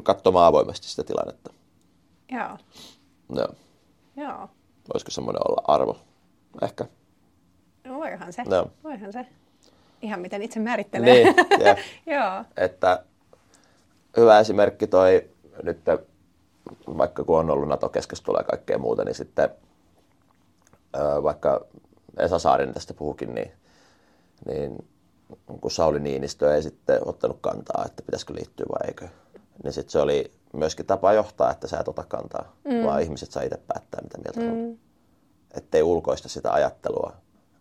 katsomaan 0.03 0.47
avoimesti 0.47 0.89
sitä 0.89 1.05
tilannetta. 1.05 1.53
Joo. 2.33 2.59
Joo. 3.37 3.49
Joo. 4.17 4.49
Voisiko 4.93 5.11
semmoinen 5.11 5.43
olla 5.49 5.63
arvo? 5.67 5.99
Ehkä. 6.63 6.85
No, 7.85 7.95
voihan 7.95 8.33
se. 8.33 8.43
No. 8.45 8.71
Voihan 8.85 9.13
se. 9.13 9.27
Ihan 10.03 10.21
miten 10.21 10.43
itse 10.43 10.61
määrittelee. 10.61 11.15
Niin, 11.15 11.35
Joo. 12.15 12.45
Että 12.57 13.05
hyvä 14.17 14.41
esimerkki 14.41 14.87
toi 14.87 15.31
nyt, 15.63 15.79
vaikka 16.87 17.25
kun 17.25 17.39
on 17.39 17.51
ollut 17.51 17.69
NATO-keskustelua 17.69 18.41
ja 18.41 18.45
kaikkea 18.45 18.79
muuta, 18.79 19.05
niin 19.05 19.15
sitten 19.15 19.51
vaikka 21.23 21.67
Esa 22.19 22.39
Saarinen 22.39 22.75
tästä 22.75 22.95
puhukin, 22.95 23.35
niin, 23.35 23.53
niin 24.47 24.89
kun 25.61 25.71
Sauli 25.71 26.01
Niinistö 26.01 26.55
ei 26.55 26.63
sitten 26.63 27.09
ottanut 27.09 27.39
kantaa, 27.41 27.85
että 27.87 28.03
pitäisikö 28.03 28.35
liittyä 28.35 28.67
vai 28.69 28.89
eikö. 28.89 29.09
Niin 29.63 29.73
sitten 29.73 29.91
se 29.91 29.99
oli 29.99 30.33
myöskin 30.53 30.87
tapa 30.87 31.13
johtaa, 31.13 31.51
että 31.51 31.69
sä 31.69 31.79
et 31.81 31.89
ota 31.89 32.05
kantaa, 32.09 32.57
mm. 32.65 32.85
vaan 32.85 33.03
ihmiset 33.03 33.31
saa 33.33 33.43
itse 33.43 33.61
päättää, 33.67 34.01
mitä 34.03 34.19
mieltä 34.19 34.41
mm. 34.41 34.71
on. 34.71 34.79
Ettei 35.55 35.83
ulkoista 35.83 36.29
sitä 36.29 36.53
ajattelua, 36.53 37.13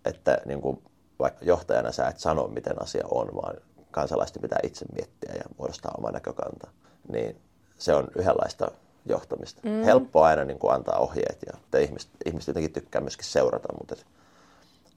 että 0.06 0.38
niin 0.46 0.62
kuin, 0.62 0.84
vaikka 1.20 1.46
johtajana 1.46 1.92
sä 1.92 2.08
et 2.08 2.20
sano, 2.20 2.48
miten 2.48 2.82
asia 2.82 3.04
on, 3.12 3.28
vaan 3.36 3.56
kansalaisten 3.92 4.42
pitää 4.42 4.60
itse 4.64 4.86
miettiä 4.96 5.34
ja 5.34 5.44
muodostaa 5.58 5.96
oma 5.98 6.12
näkökanta. 6.12 6.68
Niin 7.12 7.42
se 7.78 7.96
on 7.96 8.08
yhdenlaista 8.16 8.72
johtamista. 9.06 9.62
Mm. 9.64 9.84
Helppo 9.84 10.24
aina 10.24 10.43
niin 10.43 10.60
kuin 10.60 10.74
antaa 10.74 10.99
ohjeet 10.99 11.39
ja 11.45 11.54
että 11.64 11.78
ihmiset, 11.78 12.10
ihmiset 12.26 12.47
jotenkin 12.47 12.74
tykkää 12.74 13.01
myöskin 13.01 13.26
seurata, 13.26 13.74
mutta 13.80 13.95
et, 13.95 14.06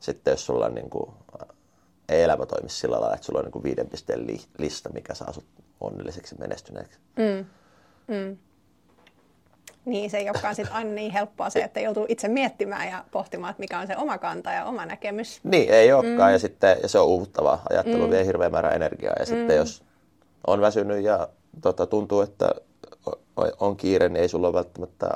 sitten 0.01 0.31
jos 0.31 0.47
sulla 0.47 0.67
on 0.67 0.75
niin 0.75 0.91
kuin, 0.91 1.11
ei 2.09 2.23
elämä 2.23 2.47
toimi 2.47 2.69
sillä 2.69 3.01
lailla, 3.01 3.15
että 3.15 3.27
sulla 3.27 3.39
on 3.39 3.45
niin 3.45 3.53
kuin 3.53 3.63
viiden 3.63 3.89
pisteen 3.89 4.27
li, 4.27 4.41
lista, 4.59 4.89
mikä 4.89 5.15
saa 5.15 5.33
sut 5.33 5.45
onnelliseksi 5.81 6.35
menestyneeksi. 6.39 6.99
Mm. 7.17 7.47
Mm. 8.15 8.37
Niin, 9.85 10.11
se 10.11 10.19
ei 10.19 10.31
olekaan 10.31 10.55
sit 10.55 10.69
aina 10.71 10.91
niin 10.91 11.13
helppoa 11.13 11.51
se, 11.51 11.63
että 11.63 11.81
joutuu 11.81 12.07
itse 12.09 12.29
miettimään 12.29 12.89
ja 12.89 13.05
pohtimaan, 13.11 13.51
että 13.51 13.61
mikä 13.61 13.79
on 13.79 13.87
se 13.87 13.97
oma 13.97 14.19
kanta 14.19 14.53
ja 14.53 14.65
oma 14.65 14.87
näkemys. 14.87 15.41
Niin, 15.45 15.71
ei 15.71 15.93
olekaan. 15.93 16.31
Mm. 16.31 16.33
Ja, 16.33 16.39
sitten, 16.39 16.77
ja 16.83 16.89
se 16.89 16.99
on 16.99 17.07
uuvuttavaa. 17.07 17.63
Ajattelu 17.71 18.05
mm. 18.05 18.11
vie 18.11 18.27
hirveän 18.27 18.53
määrä 18.53 18.71
energiaa. 18.71 19.15
Ja 19.19 19.25
mm. 19.25 19.29
sitten 19.29 19.57
jos 19.57 19.83
on 20.47 20.61
väsynyt 20.61 21.05
ja 21.05 21.29
tota, 21.61 21.87
tuntuu, 21.87 22.21
että 22.21 22.51
on 23.61 23.77
kiire, 23.77 24.09
niin 24.09 24.23
ei 24.23 24.29
sulla 24.29 24.49
ole 24.49 24.55
välttämättä 24.55 25.09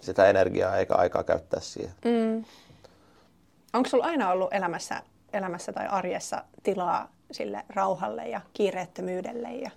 sitä 0.00 0.30
energiaa 0.30 0.76
eikä 0.76 0.94
aikaa 0.94 1.24
käyttää 1.24 1.60
siihen. 1.60 1.94
Mm. 2.04 2.44
Onko 3.72 3.88
sulla 3.88 4.04
aina 4.04 4.30
ollut 4.30 4.54
elämässä, 4.54 5.02
elämässä 5.32 5.72
tai 5.72 5.86
arjessa 5.86 6.44
tilaa 6.62 7.08
sille 7.30 7.64
rauhalle 7.68 8.28
ja 8.28 8.40
kiireettömyydelle? 8.52 9.48
Ja, 9.48 9.70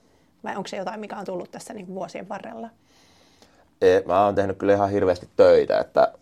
vai 0.44 0.56
onko 0.56 0.68
se 0.68 0.78
jotain, 0.78 1.00
mikä 1.00 1.18
on 1.18 1.26
tullut 1.26 1.52
tässä 1.52 1.74
niin 1.74 1.88
vuosien 1.88 2.30
varrella? 2.30 2.70
Ei, 3.82 4.04
mä 4.06 4.26
oon 4.26 4.36
tehnyt 4.36 4.58
kyllä 4.58 4.74
ihan 4.74 4.90
hirveästi 4.90 5.30
töitä, 5.36 5.80
että, 5.80 6.14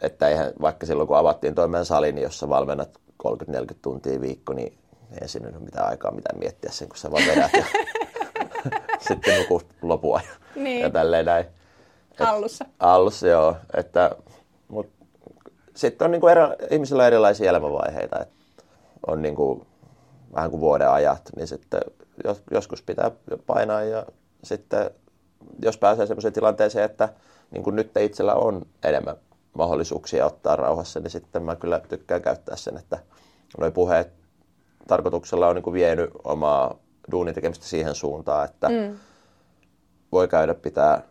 että 0.00 0.28
eihän, 0.28 0.52
vaikka 0.60 0.86
silloin 0.86 1.08
kun 1.08 1.16
avattiin 1.16 1.54
toimeen 1.54 1.84
salin, 1.84 2.14
niin 2.14 2.22
jossa 2.22 2.48
valmennat 2.48 2.90
30-40 3.28 3.74
tuntia 3.82 4.20
viikko, 4.20 4.52
niin 4.52 4.78
ei 5.20 5.28
siinä 5.28 5.48
ole 5.48 5.58
mitään 5.58 5.88
aikaa 5.88 6.10
mitään 6.10 6.38
miettiä 6.38 6.70
sen, 6.72 6.88
kun 6.88 6.96
sä 6.96 7.10
vaan 7.10 7.24
vedät 7.26 7.52
ja 7.52 7.64
sitten 9.08 9.40
nukut 9.40 9.66
lopua 9.82 10.20
ja, 10.24 10.62
niin. 10.62 10.80
ja 10.80 10.90
tälleen 10.90 11.26
näin. 11.26 11.44
Et, 12.12 12.20
Allussa. 12.20 12.64
Allussa, 12.78 13.28
joo. 13.28 13.56
Että, 13.76 14.10
mut, 14.68 14.90
sitten 15.76 16.04
on 16.04 16.10
niinku 16.10 16.28
eri, 16.28 16.40
ihmisillä 16.70 17.06
erilaisia 17.06 17.50
elämänvaiheita. 17.50 18.20
Et 18.20 18.28
on 19.06 19.22
niinku, 19.22 19.66
vähän 20.34 20.50
kuin 20.50 20.60
vuoden 20.60 20.90
ajat, 20.90 21.30
niin 21.36 21.46
sitten 21.46 21.80
jos, 22.24 22.42
joskus 22.50 22.82
pitää 22.82 23.10
painaa 23.46 23.82
ja 23.82 24.06
sitten 24.44 24.90
jos 25.62 25.78
pääsee 25.78 26.06
sellaiseen 26.06 26.34
tilanteeseen, 26.34 26.84
että 26.84 27.08
niin 27.50 27.62
kuin 27.62 27.76
nyt 27.76 27.96
itsellä 28.00 28.34
on 28.34 28.66
enemmän 28.84 29.16
mahdollisuuksia 29.54 30.26
ottaa 30.26 30.56
rauhassa, 30.56 31.00
niin 31.00 31.10
sitten 31.10 31.42
mä 31.42 31.56
kyllä 31.56 31.80
tykkään 31.88 32.22
käyttää 32.22 32.56
sen, 32.56 32.76
että 32.76 32.98
nuo 33.58 33.70
puheet 33.70 34.12
tarkoituksella 34.88 35.48
on 35.48 35.54
niin 35.54 35.62
kuin 35.62 35.74
vienyt 35.74 36.10
omaa 36.24 36.78
duunin 37.10 37.34
tekemistä 37.34 37.64
siihen 37.64 37.94
suuntaan, 37.94 38.44
että 38.44 38.68
mm. 38.68 38.96
voi 40.12 40.28
käydä 40.28 40.54
pitää 40.54 41.02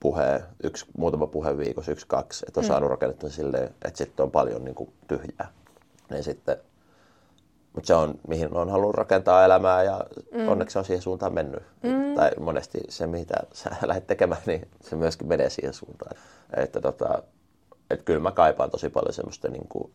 puheen, 0.00 0.42
yksi, 0.62 0.86
muutama 0.98 1.26
puhe 1.26 1.58
viikossa, 1.58 1.92
yksi, 1.92 2.06
kaksi, 2.06 2.44
että 2.48 2.60
on 2.60 2.64
mm. 2.64 2.68
saanut 2.68 2.90
rakennettua 2.90 3.30
silleen, 3.30 3.64
että 3.64 3.98
sitten 3.98 4.24
on 4.24 4.30
paljon 4.30 4.64
niin 4.64 4.74
kuin 4.74 4.92
tyhjää. 5.08 5.52
Niin 6.10 6.24
sitten, 6.24 6.56
mutta 7.72 7.86
se 7.86 7.94
on, 7.94 8.14
mihin 8.28 8.54
on 8.56 8.70
halunnut 8.70 8.94
rakentaa 8.94 9.44
elämää 9.44 9.82
ja 9.82 10.06
mm. 10.34 10.48
onneksi 10.48 10.78
on 10.78 10.84
siihen 10.84 11.02
suuntaan 11.02 11.34
mennyt. 11.34 11.62
Mm. 11.82 12.14
Tai 12.14 12.30
monesti 12.40 12.78
se, 12.88 13.06
mitä 13.06 13.34
sä 13.52 13.70
lähdet 13.86 14.06
tekemään, 14.06 14.42
niin 14.46 14.68
se 14.80 14.96
myöskin 14.96 15.28
menee 15.28 15.50
siihen 15.50 15.74
suuntaan. 15.74 16.16
Että 16.56 16.80
tota, 16.80 17.22
että 17.90 18.04
kyllä 18.04 18.20
mä 18.20 18.32
kaipaan 18.32 18.70
tosi 18.70 18.88
paljon 18.88 19.12
semmoista 19.12 19.48
niin 19.48 19.68
kuin 19.68 19.92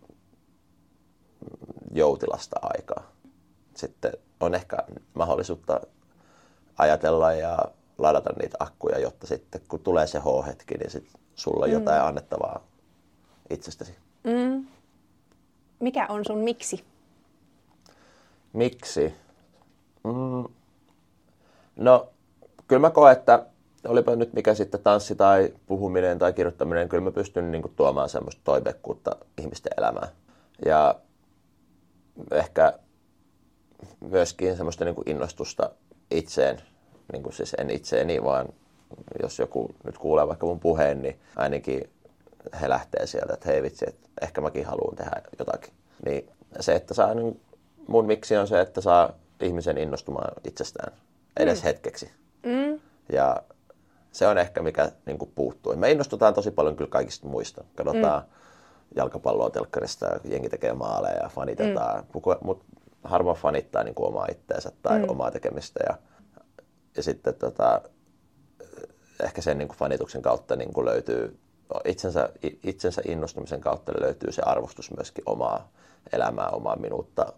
joutilasta 1.93 2.59
aikaa 2.61 3.11
sitten 3.75 4.11
on 4.41 4.55
ehkä 4.55 4.77
mahdollisuutta 5.13 5.81
ajatella 6.77 7.33
ja 7.33 7.59
ladata 7.97 8.33
niitä 8.41 8.57
akkuja, 8.59 8.99
jotta 8.99 9.27
sitten 9.27 9.61
kun 9.67 9.79
tulee 9.79 10.07
se 10.07 10.19
H-hetki, 10.19 10.77
niin 10.77 10.91
sit 10.91 11.09
sulla 11.35 11.65
on 11.65 11.69
mm. 11.69 11.73
jotain 11.73 12.01
annettavaa 12.01 12.63
itsestäsi. 13.49 13.95
Mm. 14.23 14.67
Mikä 15.79 16.05
on 16.09 16.25
sun 16.25 16.37
miksi? 16.37 16.83
Miksi? 18.53 19.13
Mm. 20.03 20.53
No, 21.75 22.09
kyllä 22.67 22.79
mä 22.79 22.89
koen, 22.89 23.17
että 23.17 23.45
olipa 23.87 24.15
nyt 24.15 24.33
mikä 24.33 24.53
sitten 24.53 24.83
tanssi 24.83 25.15
tai 25.15 25.53
puhuminen 25.65 26.19
tai 26.19 26.33
kirjoittaminen, 26.33 26.89
kyllä 26.89 27.03
mä 27.03 27.11
pystyn 27.11 27.51
niin 27.51 27.61
kuin, 27.61 27.73
tuomaan 27.75 28.09
semmoista 28.09 28.41
toiveikkuutta 28.43 29.15
ihmisten 29.37 29.73
elämään. 29.77 30.07
Ja 30.65 30.95
ehkä 32.31 32.79
myöskin 33.99 34.57
semmoista 34.57 34.85
niin 34.85 34.95
kuin 34.95 35.09
innostusta 35.09 35.69
itseen, 36.11 36.61
niin 37.11 37.23
kuin 37.23 37.33
siis 37.33 37.55
en 37.57 37.69
itseeni, 37.69 38.23
vaan 38.23 38.49
jos 39.21 39.39
joku 39.39 39.75
nyt 39.83 39.97
kuulee 39.97 40.27
vaikka 40.27 40.45
mun 40.45 40.59
puheen, 40.59 41.01
niin 41.01 41.19
ainakin 41.35 41.89
he 42.61 42.69
lähtee 42.69 43.07
sieltä, 43.07 43.33
että 43.33 43.49
hei 43.49 43.63
vitsi, 43.63 43.85
että 43.87 44.09
ehkä 44.21 44.41
mäkin 44.41 44.65
haluan 44.65 44.95
tehdä 44.95 45.21
jotakin. 45.39 45.73
Niin 46.05 46.29
se, 46.59 46.75
että 46.75 46.93
saa, 46.93 47.13
niin 47.13 47.41
mun 47.87 48.05
miksi 48.05 48.37
on 48.37 48.47
se, 48.47 48.61
että 48.61 48.81
saa 48.81 49.13
ihmisen 49.41 49.77
innostumaan 49.77 50.33
itsestään 50.47 50.93
edes 51.37 51.59
mm. 51.59 51.63
hetkeksi. 51.63 52.11
Mm. 52.43 52.79
Ja 53.11 53.43
se 54.11 54.27
on 54.27 54.37
ehkä 54.37 54.61
mikä 54.61 54.91
niin 55.05 55.17
kuin 55.17 55.31
puuttuu. 55.35 55.75
Me 55.75 55.91
innostutaan 55.91 56.33
tosi 56.33 56.51
paljon 56.51 56.75
kyllä 56.75 56.89
kaikista 56.89 57.27
muista. 57.27 57.63
Katsotaan 57.75 58.21
mm. 58.21 58.27
jalkapalloa 58.95 59.49
telkkarista, 59.49 60.19
jengi 60.23 60.49
tekee 60.49 60.73
maaleja 60.73 61.23
ja 61.23 61.29
fanitetaan. 61.29 62.03
Mm. 62.03 62.37
Mutta 62.41 62.65
harvoin 63.03 63.37
fanittaa 63.37 63.83
niin 63.83 63.95
kuin 63.95 64.07
omaa 64.07 64.27
itteensä 64.31 64.71
tai 64.81 64.99
mm. 64.99 65.09
omaa 65.09 65.31
tekemistä. 65.31 65.79
Ja, 65.89 65.97
ja 66.97 67.03
sitten 67.03 67.35
tota, 67.35 67.81
ehkä 69.23 69.41
sen 69.41 69.57
niin 69.57 69.67
kuin 69.67 69.77
fanituksen 69.77 70.21
kautta 70.21 70.55
niin 70.55 70.73
kuin 70.73 70.85
löytyy, 70.85 71.39
itsensä, 71.85 72.29
itsensä 72.63 73.01
innostumisen 73.07 73.61
kautta 73.61 73.91
löytyy 74.01 74.31
se 74.31 74.41
arvostus 74.41 74.91
myöskin 74.95 75.23
omaa 75.25 75.71
elämää, 76.13 76.49
omaa 76.49 76.75
minuutta, 76.75 77.33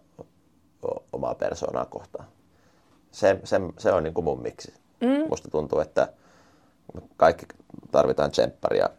omaa 1.12 1.34
persoonaa 1.34 1.84
kohtaan. 1.84 2.28
Se, 3.10 3.40
se, 3.44 3.60
se 3.78 3.92
on 3.92 4.02
niin 4.02 4.14
kuin 4.14 4.24
mun 4.24 4.42
miksi. 4.42 4.74
Mm. 5.00 5.28
Musta 5.28 5.50
tuntuu, 5.50 5.80
että 5.80 6.08
kaikki 7.16 7.46
tarvitaan 7.90 8.30
tsempparia, 8.30 8.90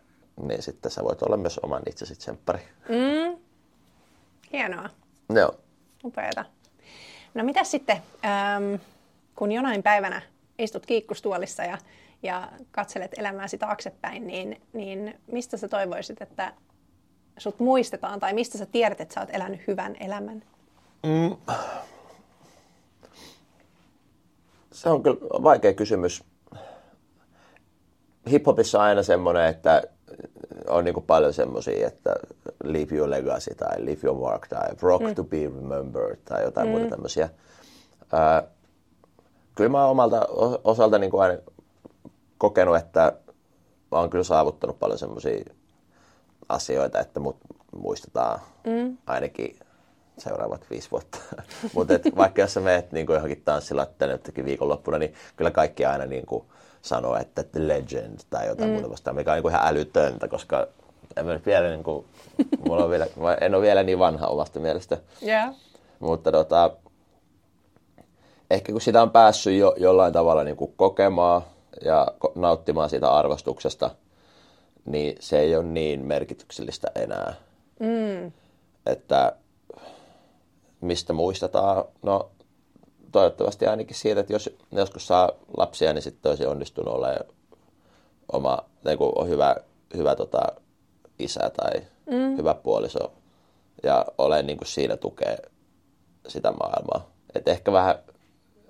niin 0.42 0.62
sitten 0.62 0.92
sä 0.92 1.04
voit 1.04 1.22
olla 1.22 1.38
myös 1.38 1.60
oman 1.60 1.84
itsesi 1.90 2.16
tsemppari. 2.16 2.60
Mm. 2.90 3.38
Hienoa. 4.54 4.90
Joo. 5.30 5.56
Upeeta. 6.06 6.46
No 7.34 7.44
mitä 7.44 7.64
sitten, 7.64 7.98
ähm, 8.26 8.76
kun 9.36 9.52
jonain 9.52 9.84
päivänä 9.84 10.22
istut 10.60 10.86
kiikkustuolissa 10.86 11.64
ja, 11.64 11.78
ja 12.24 12.52
katselet 12.72 13.12
elämääsi 13.18 13.58
taaksepäin, 13.58 14.28
niin, 14.28 14.62
niin 14.74 15.20
mistä 15.32 15.58
sä 15.58 15.68
toivoisit, 15.68 16.22
että 16.22 16.54
sut 17.38 17.60
muistetaan 17.60 18.20
tai 18.20 18.34
mistä 18.34 18.58
sä 18.58 18.66
tiedät, 18.66 19.02
että 19.02 19.14
sä 19.14 19.20
oot 19.20 19.30
elänyt 19.34 19.68
hyvän 19.68 19.96
elämän? 20.00 20.44
Mm. 21.04 21.36
Se 24.72 24.90
on 24.90 25.04
kyllä 25.04 25.18
vaikea 25.22 25.74
kysymys. 25.74 26.24
Hip-hopissa 28.30 28.80
on 28.80 28.84
aina 28.86 29.04
semmoinen, 29.04 29.46
että 29.46 29.84
on 30.68 30.84
niin 30.84 30.94
kuin 30.94 31.06
paljon 31.06 31.34
semmoisia, 31.34 31.88
että 31.88 32.16
leave 32.64 32.96
your 32.96 33.10
legacy 33.10 33.56
tai 33.56 33.86
leave 33.86 34.00
your 34.04 34.20
mark 34.20 34.48
tai 34.48 34.70
rock 34.82 35.06
mm. 35.06 35.16
to 35.16 35.24
be 35.24 35.44
remembered 35.44 36.18
tai 36.26 36.44
jotain 36.44 36.68
mm. 36.68 36.72
muuta 36.72 36.90
tämmöisiä. 36.90 37.30
Ää, 38.14 38.44
kyllä 39.56 39.70
mä 39.70 39.86
omalta 39.86 40.28
osalta 40.64 40.98
niin 41.00 41.12
kuin 41.12 41.22
aina 41.22 41.38
kokenut, 42.38 42.78
että 42.78 43.14
mä 43.92 44.00
oon 44.00 44.10
kyllä 44.10 44.24
saavuttanut 44.24 44.80
paljon 44.80 45.00
semmoisia 45.00 45.46
asioita, 46.50 47.00
että 47.00 47.20
mut 47.20 47.38
muistetaan 47.76 48.40
mm. 48.68 48.98
ainakin 49.08 49.60
seuraavat 50.18 50.66
viisi 50.70 50.92
vuotta. 50.92 51.18
Mutta 51.76 51.94
vaikka 52.18 52.42
jos 52.42 52.54
sä 52.54 52.60
menet 52.60 52.92
niin 52.92 53.08
johonkin 53.10 53.42
tanssilatteen 53.46 54.12
jotenkin 54.12 54.46
viikonloppuna, 54.46 54.98
niin 54.98 55.14
kyllä 55.36 55.52
kaikki 55.52 55.86
aina 55.86 56.06
niin 56.06 56.26
kuin, 56.26 56.46
sanoa, 56.86 57.20
että 57.20 57.44
the 57.44 57.68
legend 57.68 58.20
tai 58.30 58.48
jotain 58.48 58.70
mm. 58.70 58.74
muuta 58.74 58.90
vastaan, 58.90 59.16
mikä 59.16 59.32
on 59.32 59.38
niin 59.38 59.50
ihan 59.50 59.68
älytöntä, 59.68 60.28
koska 60.28 60.68
en 61.18 61.26
mä 61.26 61.40
vielä, 61.46 61.70
niin 61.70 61.84
kuin, 61.84 62.06
mulla 62.68 62.84
on 62.84 62.90
vielä, 62.90 63.08
en 63.42 63.56
ole 63.56 63.64
vielä 63.64 63.84
niin 63.84 64.00
vanha 64.00 64.28
omasta 64.28 64.60
mielestä. 64.60 64.98
Yeah. 65.24 65.56
Mutta 66.00 66.32
tota, 66.32 66.72
ehkä 68.52 68.72
kun 68.72 68.82
sitä 68.82 69.02
on 69.02 69.12
päässyt 69.12 69.58
jo 69.58 69.76
jollain 69.78 70.14
tavalla 70.14 70.44
niin 70.44 70.58
kuin 70.58 70.74
kokemaan 70.78 71.42
ja 71.86 72.08
nauttimaan 72.36 72.90
siitä 72.90 73.12
arvostuksesta, 73.12 73.90
niin 74.86 75.16
se 75.20 75.40
ei 75.40 75.56
ole 75.56 75.64
niin 75.64 76.06
merkityksellistä 76.06 76.92
enää. 76.96 77.34
Mm. 77.80 78.32
Että 78.86 79.36
mistä 80.82 81.14
muistetaan? 81.14 81.86
No 82.02 82.30
toivottavasti 83.16 83.68
ainakin 83.68 83.96
siitä, 83.96 84.20
että 84.20 84.34
jos 84.34 84.50
joskus 84.72 85.08
saa 85.08 85.32
lapsia, 85.58 85.94
niin 85.94 86.02
sitten 86.02 86.30
olisi 86.30 86.46
onnistunut 86.46 86.94
olemaan 86.94 87.26
oma, 88.32 88.58
niin 88.86 88.98
kuin 88.98 89.12
on 89.16 89.30
hyvä, 89.30 89.56
hyvä 89.98 90.16
tota, 90.16 90.42
isä 91.20 91.50
tai 91.50 91.82
mm. 92.06 92.38
hyvä 92.38 92.54
puoliso 92.54 93.12
ja 93.84 94.06
olen 94.18 94.48
niin 94.48 94.58
kuin 94.58 94.68
siinä 94.68 94.98
tukee 94.98 95.38
sitä 96.28 96.52
maailmaa. 96.52 97.10
Et 97.36 97.48
ehkä 97.48 97.72
vähän 97.72 97.96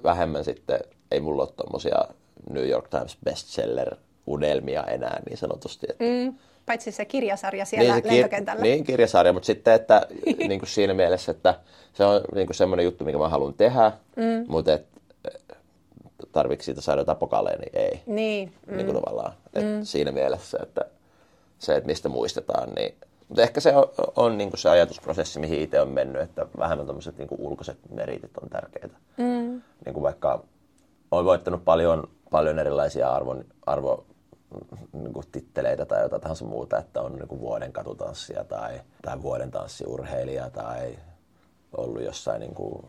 vähemmän 0.04 0.46
sitten, 0.46 0.80
ei 1.12 1.20
mulla 1.20 1.44
ole 1.44 1.52
tommosia 1.52 2.06
New 2.50 2.70
York 2.70 2.88
Times 2.90 3.18
bestseller 3.24 3.96
unelmia 4.28 4.84
enää 4.84 5.22
niin 5.26 5.38
sanotusti. 5.38 5.88
Että... 5.90 6.04
Mm, 6.04 6.38
paitsi 6.66 6.92
se 6.92 7.06
kirjasarja 7.06 7.66
siellä 7.66 7.94
niin, 7.94 8.04
se 8.04 8.10
kir- 8.10 8.14
lentokentällä. 8.14 8.62
Niin, 8.62 8.84
kirjasarja, 8.84 9.34
mutta 9.34 9.46
sitten 9.46 9.74
että, 9.74 10.08
niin 10.48 10.60
kuin 10.60 10.70
siinä 10.70 10.94
mielessä, 10.94 11.32
että 11.32 11.60
se 11.94 12.06
on 12.06 12.22
niin 12.36 12.48
kuin 12.48 12.56
semmoinen 12.56 12.84
juttu, 12.84 13.06
mikä 13.06 13.18
mä 13.18 13.30
haluan 13.30 13.54
tehdä, 13.54 13.92
mm. 14.16 14.46
mutta 14.48 14.74
et, 14.74 14.86
tarvitsi 16.32 16.66
siitä 16.66 16.82
saada 16.82 17.02
jotain 17.02 17.18
pokaleja, 17.18 17.58
niin 17.58 17.72
ei. 17.74 18.02
Niin. 18.06 18.54
Mm. 18.68 18.78
niin 18.78 18.86
kuin 18.86 19.04
tavallaan. 19.04 19.34
Et 19.54 19.64
mm. 19.64 19.84
Siinä 19.84 20.12
mielessä, 20.12 20.58
että 20.64 20.82
se, 21.60 21.76
että 21.76 21.88
mistä 21.88 22.10
muistetaan, 22.10 22.70
niin 22.70 22.96
mutta 23.28 23.44
ehkä 23.44 23.60
se 23.60 23.76
on, 23.76 23.90
on 24.16 24.38
niin 24.38 24.50
kuin 24.50 24.60
se 24.60 24.70
ajatusprosessi, 24.70 25.40
mihin 25.40 25.62
itse 25.62 25.82
on 25.82 25.90
mennyt, 25.90 26.22
että 26.22 26.46
vähemmän 26.60 26.88
tämmöiset 26.88 27.18
niin 27.18 27.28
ulkoiset 27.38 27.78
meritit 27.90 28.38
on 28.42 28.50
tärkeitä. 28.50 28.96
Mm. 29.18 29.62
Niin 29.86 29.94
kuin 29.94 30.04
vaikka 30.04 30.44
olen 31.12 31.26
voittanut 31.26 31.66
paljon, 31.66 32.10
paljon 32.32 32.60
erilaisia 32.60 33.14
arvon, 33.14 33.46
arvo, 33.66 34.06
niin 34.94 35.14
titteleitä 35.32 35.86
tai 35.86 36.02
jotain 36.02 36.22
tahansa 36.22 36.46
muuta, 36.46 36.78
että 36.78 37.02
on 37.02 37.16
niin 37.16 37.28
kuin 37.28 37.42
vuoden 37.42 37.74
katutanssija 37.74 38.44
tai, 38.44 38.82
tai 39.02 39.22
vuoden 39.22 39.52
tanssiurheilija 39.52 40.50
tai 40.50 40.96
ollut 41.78 42.04
jossain 42.04 42.40
niin 42.40 42.56
kuin 42.56 42.86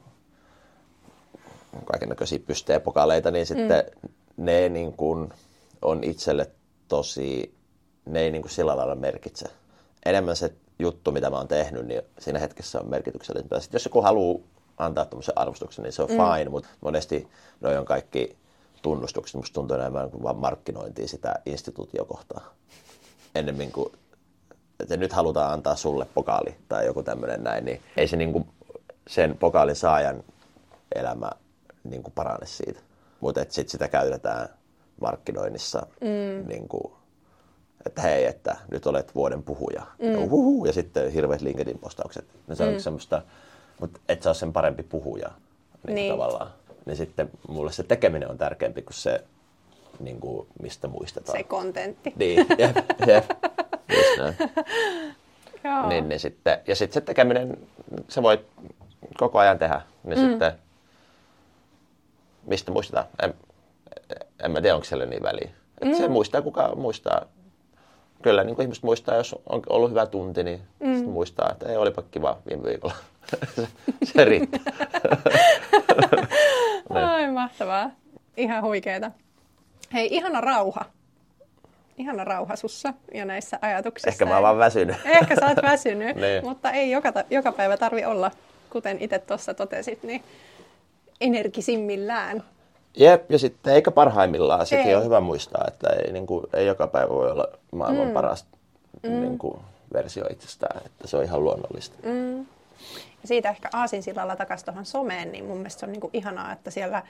kaikennäköisiä 1.85 2.39
pysteepokaleita, 2.39 3.31
niin 3.31 3.47
sitten 3.47 3.85
mm. 4.03 4.11
ne 4.37 4.69
niin 4.69 4.93
kuin 4.93 5.33
on 5.83 6.05
itselle 6.05 6.51
tosi, 6.89 7.55
ne 8.05 8.21
ei 8.21 8.31
niin 8.31 8.43
kuin 8.43 8.53
sillä 8.53 8.77
lailla 8.77 8.95
merkitse. 8.95 9.47
Enemmän 10.07 10.37
se 10.37 10.53
juttu, 10.79 11.13
mitä 11.13 11.31
mä 11.31 11.37
oon 11.37 11.49
tehnyt, 11.49 11.87
niin 11.87 12.03
siinä 12.19 12.39
hetkessä 12.39 12.81
on 12.81 12.91
merkityksellisempää. 12.91 13.61
Sitten 13.61 13.79
jos 13.79 13.85
joku 13.85 14.03
haluaa 14.03 14.41
antaa 14.79 15.05
tämmöisen 15.05 15.39
arvostuksen, 15.39 15.83
niin 15.83 15.93
se 15.93 16.03
on 16.03 16.09
mm. 16.09 16.17
fine, 16.17 16.51
mutta 16.51 16.69
monesti 16.81 17.29
noi 17.61 17.77
on 17.77 17.85
kaikki 17.85 18.37
tunnustukset. 18.87 19.35
Musta 19.35 19.55
tuntuu 19.55 19.77
enemmän 19.77 20.11
kuin 20.11 20.23
vaan 20.23 20.37
markkinointia 20.37 21.09
sitä 21.09 21.35
instituutiokohtaa. 21.47 22.55
Ennemmin 23.35 23.73
kuin, 23.73 23.93
että 24.81 24.97
nyt 24.97 25.13
halutaan 25.13 25.53
antaa 25.53 25.77
sulle 25.77 26.07
pokaali 26.15 26.57
tai 26.69 26.87
joku 26.87 27.03
tämmöinen 27.03 27.45
näin, 27.45 27.65
niin 27.65 27.81
ei 27.97 28.09
se 28.09 28.17
niin 28.17 28.33
kuin 28.33 28.49
sen 29.09 29.37
pokaalin 29.39 29.77
saajan 29.77 30.25
elämä 30.95 31.31
niin 31.85 32.03
kuin 32.03 32.13
parane 32.15 32.47
siitä. 32.47 32.81
Mutta 33.21 33.41
sitten 33.41 33.69
sitä 33.69 33.89
käytetään 33.89 34.49
markkinoinnissa, 35.01 35.87
mm. 36.01 36.49
niin 36.49 36.69
kuin, 36.69 36.93
että 37.87 38.03
hei, 38.03 38.25
että 38.25 38.57
nyt 38.71 38.87
olet 38.87 39.15
vuoden 39.15 39.43
puhuja. 39.43 39.87
Mm. 39.99 40.13
Ja, 40.13 40.19
uhuhu, 40.19 40.65
ja 40.65 40.73
sitten 40.73 41.13
hirveät 41.13 41.41
LinkedIn-postaukset. 41.41 42.25
Ne 42.47 42.55
se 42.55 42.65
on 42.65 42.73
mm. 42.73 42.79
semmoista, 42.79 43.23
mutta 43.81 44.01
et 44.09 44.23
sä 44.23 44.29
ole 44.29 44.35
sen 44.35 44.53
parempi 44.53 44.83
puhuja 44.83 45.31
niin 45.87 45.95
niin. 45.95 46.13
tavallaan. 46.13 46.51
Niin 46.87 46.97
sitten 46.97 47.31
mulle 47.49 47.73
se 47.73 47.83
tekeminen 47.83 48.31
on 48.31 48.39
tärkeämpi 48.39 48.83
kuin 48.83 48.95
se, 48.95 49.25
niin 50.01 50.21
kuin, 50.21 50.47
mistä 50.63 50.89
muistetaan. 50.89 51.39
Se 51.39 51.45
kontentti. 51.45 52.13
Niin, 52.17 52.47
jep, 52.59 52.77
jep. 53.07 53.25
Just 53.97 54.19
näin. 54.19 54.35
Joo. 55.65 55.89
Niin, 55.89 56.09
niin 56.09 56.21
sitten, 56.21 56.59
ja 56.67 56.77
sitten 56.77 56.95
se 56.95 57.01
tekeminen, 57.01 57.59
se 58.09 58.23
voi 58.23 58.45
koko 59.17 59.39
ajan 59.39 59.59
tehdä. 59.59 59.81
Niin 60.05 60.19
mm. 60.19 60.29
sitten 60.29 60.53
mistä 62.47 62.73
muistetaan. 62.73 63.07
En, 63.23 63.35
en 64.45 64.51
mä 64.51 64.61
tiedä, 64.61 64.75
onko 64.75 64.85
siellä 64.85 65.07
niin 65.07 65.23
väliä. 65.23 65.51
mm. 65.85 65.95
Se 65.95 66.09
muistaa, 66.09 66.43
kuka 66.43 66.75
muistaa. 66.77 67.23
Kyllä 68.23 68.45
niin 68.45 68.57
kuin 68.57 68.65
ihmiset 68.65 68.85
muistaa, 68.85 69.17
jos 69.17 69.37
on 69.47 69.63
ollut 69.69 69.91
hyvä 69.91 70.07
tunti, 70.07 70.45
niin 70.45 70.61
mm. 70.81 71.05
muistaa, 71.05 71.51
että 71.53 71.69
ei 71.69 71.77
olipa 71.77 72.03
kiva 72.11 72.39
viime 72.49 72.63
viikolla. 72.63 72.95
se, 73.55 73.69
se 74.05 74.25
riittää. 74.25 74.61
Mahtavaa. 77.47 77.91
Ihan 78.37 78.63
huikeeta. 78.63 79.11
Hei, 79.93 80.09
ihana 80.11 80.41
rauha. 80.41 80.85
Ihana 81.99 82.25
rauha 82.25 82.57
sussa 82.57 82.95
ja 83.15 83.25
näissä 83.25 83.59
ajatuksissa. 83.63 84.09
Ehkä 84.09 84.25
mä 84.25 84.35
oon 84.35 84.43
vaan 84.43 84.59
väsynyt. 84.59 84.97
Ehkä 85.05 85.37
sä 85.41 85.47
oot 85.47 85.63
väsynyt, 85.63 86.17
niin. 86.23 86.45
mutta 86.45 86.71
ei 86.71 86.91
joka, 86.91 87.13
joka 87.31 87.53
päivä 87.53 87.77
tarvi 87.77 88.05
olla, 88.05 88.31
kuten 88.71 88.97
itse 89.01 89.19
tuossa 89.19 89.55
totesit, 89.55 90.03
niin 90.03 90.25
energisimmillään. 91.21 92.45
Jep, 92.97 93.31
ja 93.31 93.39
sitten 93.39 93.75
eikä 93.75 93.91
parhaimmillaan. 93.91 94.67
Sekin 94.67 94.87
ei. 94.87 94.95
on 94.95 95.05
hyvä 95.05 95.21
muistaa, 95.21 95.65
että 95.69 95.89
ei, 95.89 96.13
niin 96.13 96.27
kuin, 96.27 96.47
ei 96.53 96.67
joka 96.67 96.87
päivä 96.87 97.09
voi 97.09 97.31
olla 97.31 97.49
maailman 97.73 98.07
mm. 98.07 98.13
paras 98.13 98.47
mm. 99.03 99.11
Niin 99.11 99.39
kuin, 99.39 99.61
versio 99.93 100.25
itsestään, 100.31 100.87
että 100.87 101.07
se 101.07 101.17
on 101.17 101.25
ihan 101.25 101.45
luonnollista. 101.45 101.97
Mm. 102.03 102.39
Ja 103.23 103.29
siitä 103.29 103.51
ehkä 103.51 103.69
aasinsillalla 103.73 104.37
takaisin 104.37 104.67
tuohon 104.67 104.87
someen, 104.87 105.33
niin 105.33 105.45
mun 105.45 105.57
mielestä 105.57 105.81
se 105.81 105.87
on 105.87 105.93
niin 105.93 106.01
kuin 106.01 106.11
ihanaa, 106.13 106.53
että 106.53 106.71
siellä 106.71 107.03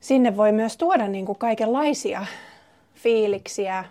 sinne 0.00 0.36
voi 0.36 0.52
myös 0.52 0.76
tuoda 0.76 1.08
niin 1.08 1.26
kuin 1.26 1.38
kaikenlaisia 1.38 2.26
fiiliksiä, 2.94 3.84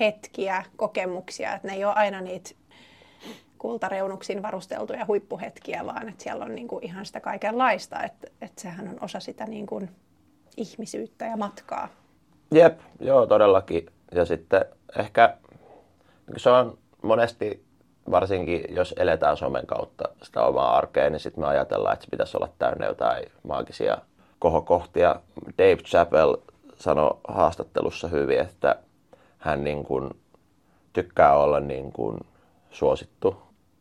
hetkiä, 0.00 0.64
kokemuksia, 0.76 1.54
että 1.54 1.68
ne 1.68 1.74
ei 1.74 1.84
ole 1.84 1.94
aina 1.94 2.20
niitä 2.20 2.50
kultareunuksin 3.58 4.42
varusteltuja 4.42 5.06
huippuhetkiä, 5.06 5.86
vaan 5.86 6.08
että 6.08 6.22
siellä 6.24 6.44
on 6.44 6.54
niin 6.54 6.68
kuin 6.68 6.84
ihan 6.84 7.06
sitä 7.06 7.20
kaikenlaista, 7.20 8.02
että, 8.02 8.26
että 8.40 8.62
sehän 8.62 8.88
on 8.88 8.96
osa 9.00 9.20
sitä 9.20 9.46
niin 9.46 9.66
kuin 9.66 9.90
ihmisyyttä 10.56 11.24
ja 11.24 11.36
matkaa. 11.36 11.88
Jep, 12.50 12.80
joo 13.00 13.26
todellakin. 13.26 13.86
Ja 14.14 14.24
sitten 14.24 14.64
ehkä 14.98 15.36
se 16.36 16.50
on 16.50 16.78
monesti, 17.02 17.64
varsinkin 18.10 18.64
jos 18.68 18.94
eletään 18.96 19.36
somen 19.36 19.66
kautta 19.66 20.04
sitä 20.22 20.42
omaa 20.42 20.76
arkea, 20.76 21.10
niin 21.10 21.20
sitten 21.20 21.44
me 21.44 21.48
ajatellaan, 21.48 21.92
että 21.92 22.04
se 22.04 22.10
pitäisi 22.10 22.36
olla 22.36 22.48
täynnä 22.58 22.86
jotain 22.86 23.24
maagisia 23.48 23.98
kohokohtia. 24.38 25.20
Dave 25.58 25.76
Chappell 25.76 26.36
sanoi 26.74 27.18
haastattelussa 27.28 28.08
hyvin, 28.08 28.40
että 28.40 28.76
hän 29.38 29.64
niin 29.64 29.84
kuin 29.84 30.10
tykkää 30.92 31.36
olla 31.36 31.60
niin 31.60 31.92
kuin 31.92 32.18
suosittu 32.70 33.36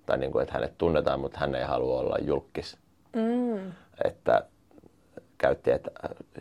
tai 0.06 0.18
niin 0.18 0.32
kuin, 0.32 0.42
että 0.44 0.54
hänet 0.54 0.78
tunnetaan, 0.78 1.20
mutta 1.20 1.40
hän 1.40 1.56
ei 1.56 1.64
halua 1.64 2.00
olla 2.00 2.18
julkis. 2.22 2.78
Mm. 3.16 3.72
Että 4.04 4.44
käytti, 5.38 5.72
että 5.72 5.92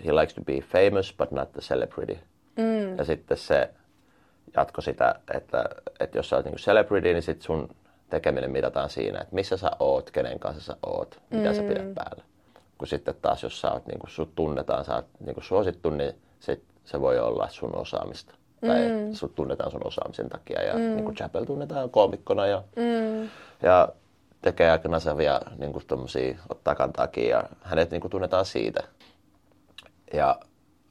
he 0.05 0.13
likes 0.13 0.35
to 0.35 0.41
be 0.45 0.61
famous 0.61 1.15
but 1.19 1.31
not 1.31 1.53
the 1.53 1.61
celebrity. 1.61 2.19
Mm. 2.57 2.99
Ja 2.99 3.05
sitten 3.05 3.37
se 3.37 3.71
jatko 4.57 4.81
sitä, 4.81 5.15
että, 5.35 5.65
että 6.01 6.19
jos 6.19 6.29
sä 6.29 6.37
oot 6.37 6.45
niin 6.45 6.57
celebrity, 6.57 7.13
niin 7.13 7.23
sit 7.23 7.43
sun 7.43 7.69
tekeminen 8.11 8.51
mitataan 8.51 8.91
siinä, 8.91 9.21
että 9.21 9.35
missä 9.35 9.57
sä 9.57 9.71
oot, 9.81 10.11
kenen 10.11 10.39
kanssa 10.39 10.63
sä 10.63 10.77
oot, 10.87 11.21
mitä 11.31 11.49
mm. 11.49 11.55
sä 11.55 11.63
pidät 11.63 11.95
päällä. 11.95 12.25
Kun 12.79 12.89
sitten 12.89 13.15
taas, 13.23 13.43
jos 13.43 13.61
sä 13.61 13.73
oot, 13.73 13.87
niin 13.87 13.99
kuin, 13.99 14.11
sut 14.11 14.35
tunnetaan, 14.35 14.85
sä 14.85 14.95
oot 14.95 15.07
niin 15.21 15.35
kuin 15.35 15.45
suosittu, 15.45 15.91
niin 15.91 16.15
sit 16.41 16.65
se 16.85 17.01
voi 17.01 17.19
olla 17.19 17.49
sun 17.49 17.77
osaamista. 17.77 18.35
Mm. 18.63 18.69
Tai 18.69 18.81
sut 19.13 19.35
tunnetaan 19.35 19.71
sun 19.71 19.87
osaamisen 19.87 20.29
takia. 20.29 20.63
Ja 20.63 20.75
mm. 20.75 20.81
niin 20.81 21.05
kuin 21.05 21.17
Chapel 21.17 21.45
tunnetaan 21.45 21.91
koomikkona 21.91 22.47
ja 22.47 22.63
mm 22.77 23.29
ja 23.63 23.89
tekee 24.43 24.71
aika 24.71 24.89
nasevia 24.89 25.41
niin 25.59 25.73
kuin 25.73 25.85
ottaa 26.49 26.75
kantaakin 26.75 27.29
ja 27.29 27.45
hänet 27.63 27.91
niin 27.91 28.01
kuin 28.01 28.11
tunnetaan 28.11 28.47
siitä. 28.47 28.83
Ja, 30.13 30.41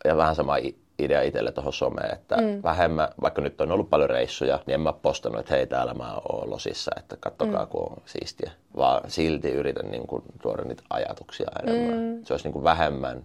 ja 0.06 0.18
vähän 0.18 0.36
sama 0.36 0.58
idea 1.00 1.22
itselle 1.22 1.52
tuohon 1.52 1.74
someen, 1.74 2.14
että 2.14 2.38
mm. 2.38 2.64
vähemmän, 2.64 3.08
vaikka 3.22 3.42
nyt 3.42 3.62
on 3.62 3.72
ollut 3.72 3.90
paljon 3.90 4.10
reissuja, 4.10 4.60
niin 4.66 4.74
en 4.74 4.82
mä 4.82 4.94
postannut, 4.94 5.40
että 5.40 5.56
hei 5.56 5.68
täällä 5.68 5.94
mä 5.94 6.14
oon 6.30 6.50
losissa, 6.50 6.92
että 6.98 7.18
kattokaa 7.20 7.66
mm. 7.66 7.70
kun 7.70 7.92
on 7.92 8.02
siistiä. 8.06 8.52
Vaan 8.78 9.02
silti 9.08 9.52
yritän 9.52 9.92
niin 9.92 10.08
kuin, 10.08 10.24
tuoda 10.42 10.64
niitä 10.64 10.84
ajatuksia 10.90 11.48
enemmän. 11.64 12.00
Mm. 12.00 12.24
Se 12.24 12.34
olisi 12.34 12.46
niin 12.46 12.54
kuin 12.54 12.64
vähemmän 12.64 13.24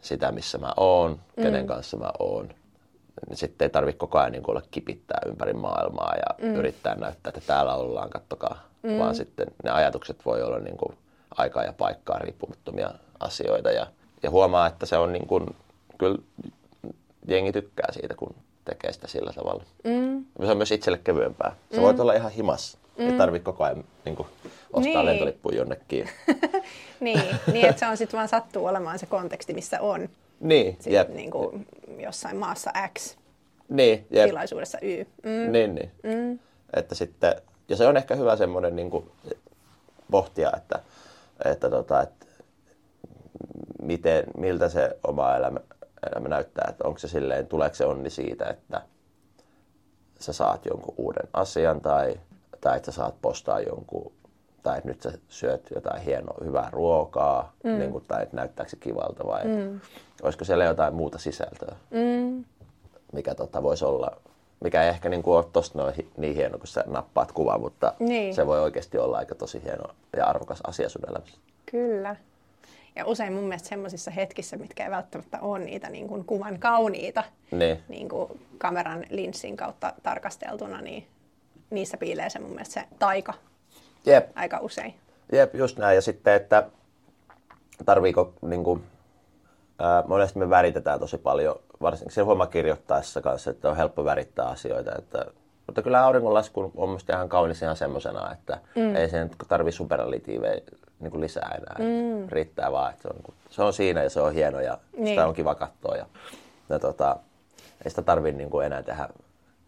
sitä, 0.00 0.32
missä 0.32 0.58
mä 0.58 0.72
oon, 0.76 1.20
kenen 1.36 1.62
mm. 1.62 1.66
kanssa 1.66 1.96
mä 1.96 2.10
oon 2.18 2.48
niin 3.28 3.36
sitten 3.36 3.66
ei 3.66 3.70
tarvitse 3.70 3.98
koko 3.98 4.18
ajan 4.18 4.32
niin 4.32 4.50
olla 4.50 4.62
kipittää 4.70 5.18
ympäri 5.26 5.52
maailmaa 5.52 6.14
ja 6.16 6.46
mm. 6.48 6.54
yrittää 6.54 6.94
näyttää, 6.94 7.28
että 7.28 7.40
täällä 7.46 7.74
ollaan, 7.74 8.10
kattokaa. 8.10 8.68
Mm. 8.82 8.98
Vaan 8.98 9.14
sitten 9.14 9.46
ne 9.64 9.70
ajatukset 9.70 10.26
voi 10.26 10.42
olla 10.42 10.58
niin 10.58 10.76
kuin 10.76 10.98
aikaa 11.36 11.64
ja 11.64 11.72
paikkaa 11.72 12.18
riippumattomia 12.18 12.90
asioita. 13.20 13.70
Ja, 13.70 13.86
ja 14.22 14.30
huomaa, 14.30 14.66
että 14.66 14.86
se 14.86 14.96
on 14.96 15.12
niin 15.12 15.26
kuin, 15.26 15.56
kyllä 15.98 16.18
jengi 17.28 17.52
tykkää 17.52 17.92
siitä, 17.92 18.14
kun 18.14 18.34
tekee 18.64 18.92
sitä 18.92 19.08
sillä 19.08 19.32
tavalla. 19.32 19.64
Mm. 19.84 20.24
Se 20.44 20.50
on 20.50 20.56
myös 20.56 20.72
itselle 20.72 20.98
kevyempää. 21.04 21.56
Se 21.70 21.76
mm. 21.76 21.82
voit 21.82 22.00
olla 22.00 22.12
ihan 22.12 22.32
himas. 22.32 22.78
Mm. 22.98 23.06
Ei 23.06 23.12
tarvitse 23.12 23.44
koko 23.44 23.64
ajan 23.64 23.84
niin 24.04 24.16
kuin, 24.16 24.28
ostaa 24.72 24.92
niin. 24.92 25.06
lentolippuja 25.06 25.56
jonnekin. 25.56 26.08
niin, 27.00 27.20
niin, 27.52 27.66
että 27.66 27.80
se 27.80 27.86
on 27.86 27.96
sitten 27.96 28.18
vaan 28.18 28.28
sattuu 28.28 28.66
olemaan 28.66 28.98
se 28.98 29.06
konteksti, 29.06 29.54
missä 29.54 29.80
on. 29.80 30.08
Niin, 30.40 30.72
Sitten 30.72 30.92
jep. 30.92 31.08
Niin 31.08 31.30
kuin 31.30 31.66
jossain 31.98 32.36
maassa 32.36 32.70
X, 32.98 33.16
niin, 33.68 34.06
jep. 34.10 34.26
tilaisuudessa 34.26 34.78
Y. 34.82 35.04
Mm. 35.22 35.52
Niin, 35.52 35.74
niin. 35.74 35.90
Mm. 36.02 36.38
Että 36.76 36.94
sitten, 36.94 37.34
ja 37.68 37.76
se 37.76 37.86
on 37.86 37.96
ehkä 37.96 38.14
hyvä 38.14 38.36
semmoinen 38.36 38.76
niin 38.76 38.90
kuin 38.90 39.10
pohtia, 40.10 40.52
että 40.56 40.78
että, 41.44 41.70
tota, 41.70 42.02
että 42.02 42.26
miten, 43.82 44.24
miltä 44.36 44.68
se 44.68 44.96
oma 45.06 45.36
elämä, 45.36 45.60
elämä 46.12 46.28
näyttää, 46.28 46.66
että 46.70 46.88
onko 46.88 46.98
se 46.98 47.08
silleen, 47.08 47.46
tuleeko 47.46 47.74
se 47.74 47.86
onni 47.86 48.10
siitä, 48.10 48.44
että 48.44 48.82
sä 50.20 50.32
saat 50.32 50.66
jonkun 50.66 50.94
uuden 50.96 51.28
asian 51.32 51.80
tai, 51.80 52.20
tai 52.60 52.76
että 52.76 52.92
sä 52.92 52.96
saat 52.96 53.14
postaa 53.22 53.60
jonkun 53.60 54.12
tai 54.64 54.78
että 54.78 54.88
nyt 54.88 55.02
sä 55.02 55.12
syöt 55.28 55.70
jotain 55.74 56.02
hienoa, 56.02 56.44
hyvää 56.44 56.68
ruokaa, 56.72 57.52
mm. 57.64 57.78
niin 57.78 57.92
kuin, 57.92 58.04
tai 58.08 58.22
että 58.22 58.36
näyttääkö 58.36 58.70
se 58.70 58.76
kivalta 58.76 59.26
vai 59.26 59.44
mm. 59.44 59.80
olisiko 60.22 60.44
siellä 60.44 60.64
jotain 60.64 60.94
muuta 60.94 61.18
sisältöä, 61.18 61.76
mm. 61.90 62.44
mikä 63.12 63.34
tota, 63.34 63.62
voisi 63.62 63.84
olla, 63.84 64.16
mikä 64.60 64.82
ei 64.82 64.88
ehkä 64.88 65.08
niin 65.08 65.22
kuin 65.22 65.36
ole 65.36 65.44
tosta 65.52 65.78
noin, 65.78 65.94
niin 66.16 66.34
hieno, 66.34 66.58
kun 66.58 66.66
sä 66.66 66.84
nappaat 66.86 67.32
kuvaa, 67.32 67.58
mutta 67.58 67.94
niin. 67.98 68.34
se 68.34 68.46
voi 68.46 68.60
oikeasti 68.60 68.98
olla 68.98 69.18
aika 69.18 69.34
tosi 69.34 69.62
hieno 69.64 69.84
ja 70.16 70.26
arvokas 70.26 70.60
asia 70.66 70.88
sun 70.88 71.02
elämässä. 71.08 71.38
Kyllä. 71.70 72.16
Ja 72.96 73.06
usein 73.06 73.32
mun 73.32 73.44
mielestä 73.44 73.68
semmoisissa 73.68 74.10
hetkissä, 74.10 74.56
mitkä 74.56 74.84
ei 74.84 74.90
välttämättä 74.90 75.38
ole 75.40 75.58
niitä 75.58 75.90
niin 75.90 76.08
kuin 76.08 76.24
kuvan 76.24 76.58
kauniita, 76.58 77.24
niin. 77.50 77.82
Niin 77.88 78.08
kuin 78.08 78.40
kameran 78.58 79.04
linssin 79.10 79.56
kautta 79.56 79.92
tarkasteltuna, 80.02 80.80
niin 80.80 81.06
niissä 81.70 81.96
piilee 81.96 82.30
se 82.30 82.38
mun 82.38 82.50
mielestä 82.50 82.80
se 82.80 82.86
taika 82.98 83.34
Jep. 84.06 84.30
aika 84.34 84.58
usein. 84.58 84.94
Jep, 85.32 85.54
just 85.54 85.78
näin. 85.78 85.94
Ja 85.94 86.02
sitten, 86.02 86.34
että 86.34 86.66
tarviiko, 87.84 88.32
niin 88.42 88.64
kuin, 88.64 88.82
ää, 89.78 90.04
monesti 90.06 90.38
me 90.38 90.50
väritetään 90.50 91.00
tosi 91.00 91.18
paljon, 91.18 91.56
varsinkin 91.82 92.14
se 92.14 92.22
huomaa 92.22 92.46
kirjoittaessa 92.46 93.20
kanssa, 93.20 93.50
että 93.50 93.70
on 93.70 93.76
helppo 93.76 94.04
värittää 94.04 94.48
asioita. 94.48 94.92
Että, 94.98 95.24
mutta 95.66 95.82
kyllä 95.82 96.04
auringonlasku 96.04 96.72
on 96.76 96.88
mielestäni 96.88 97.16
ihan 97.16 97.28
kaunis 97.28 97.62
ihan 97.62 97.76
semmoisena, 97.76 98.32
että 98.32 98.58
mm. 98.76 98.96
ei 98.96 99.10
sen 99.10 99.30
tarvi 99.48 99.72
superlatiiveja 99.72 100.60
niin 101.04 101.10
kuin 101.10 101.20
lisää 101.20 101.58
enää. 101.58 101.76
Mm. 101.78 102.28
Riittää 102.28 102.72
vaan, 102.72 102.90
että 102.90 103.02
se 103.02 103.08
on, 103.08 103.14
niin 103.14 103.22
kuin, 103.22 103.34
se 103.50 103.62
on 103.62 103.72
siinä 103.72 104.02
ja 104.02 104.10
se 104.10 104.20
on 104.20 104.34
hieno 104.34 104.60
ja 104.60 104.78
niin. 104.96 105.06
sitä 105.06 105.26
on 105.26 105.34
kiva 105.34 105.54
katsoa. 105.54 105.96
Ja, 105.96 106.06
ja 106.68 106.78
tota, 106.78 107.16
ei 107.84 107.90
sitä 107.90 108.02
tarvitse 108.02 108.38
niin 108.38 108.62
enää 108.64 108.82
tehdä 108.82 109.08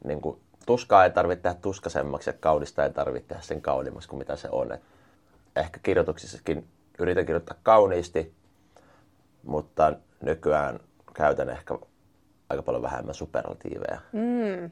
niin 0.05 0.20
kuin, 0.20 0.41
tuskaa 0.66 1.05
ei 1.05 1.11
tarvitse 1.11 1.43
tehdä 1.43 1.59
tuskasemmaksi 1.62 2.30
ja 2.30 2.34
kaudista 2.41 2.84
ei 2.84 2.91
tarvitse 2.91 3.28
tehdä 3.28 3.43
sen 3.43 3.62
kauniimmaksi 3.62 4.09
kuin 4.09 4.18
mitä 4.18 4.37
se 4.37 4.49
on. 4.53 4.72
Et 4.72 4.82
ehkä 5.57 5.80
kirjoituksissakin 5.82 6.68
yritän 6.99 7.26
kirjoittaa 7.26 7.57
kauniisti, 7.62 8.34
mutta 9.43 9.93
nykyään 10.20 10.80
käytän 11.14 11.51
ehkä 11.51 11.78
aika 12.49 12.62
paljon 12.62 12.82
vähemmän 12.82 13.14
superlatiiveja. 13.14 14.01
Mm. 14.12 14.70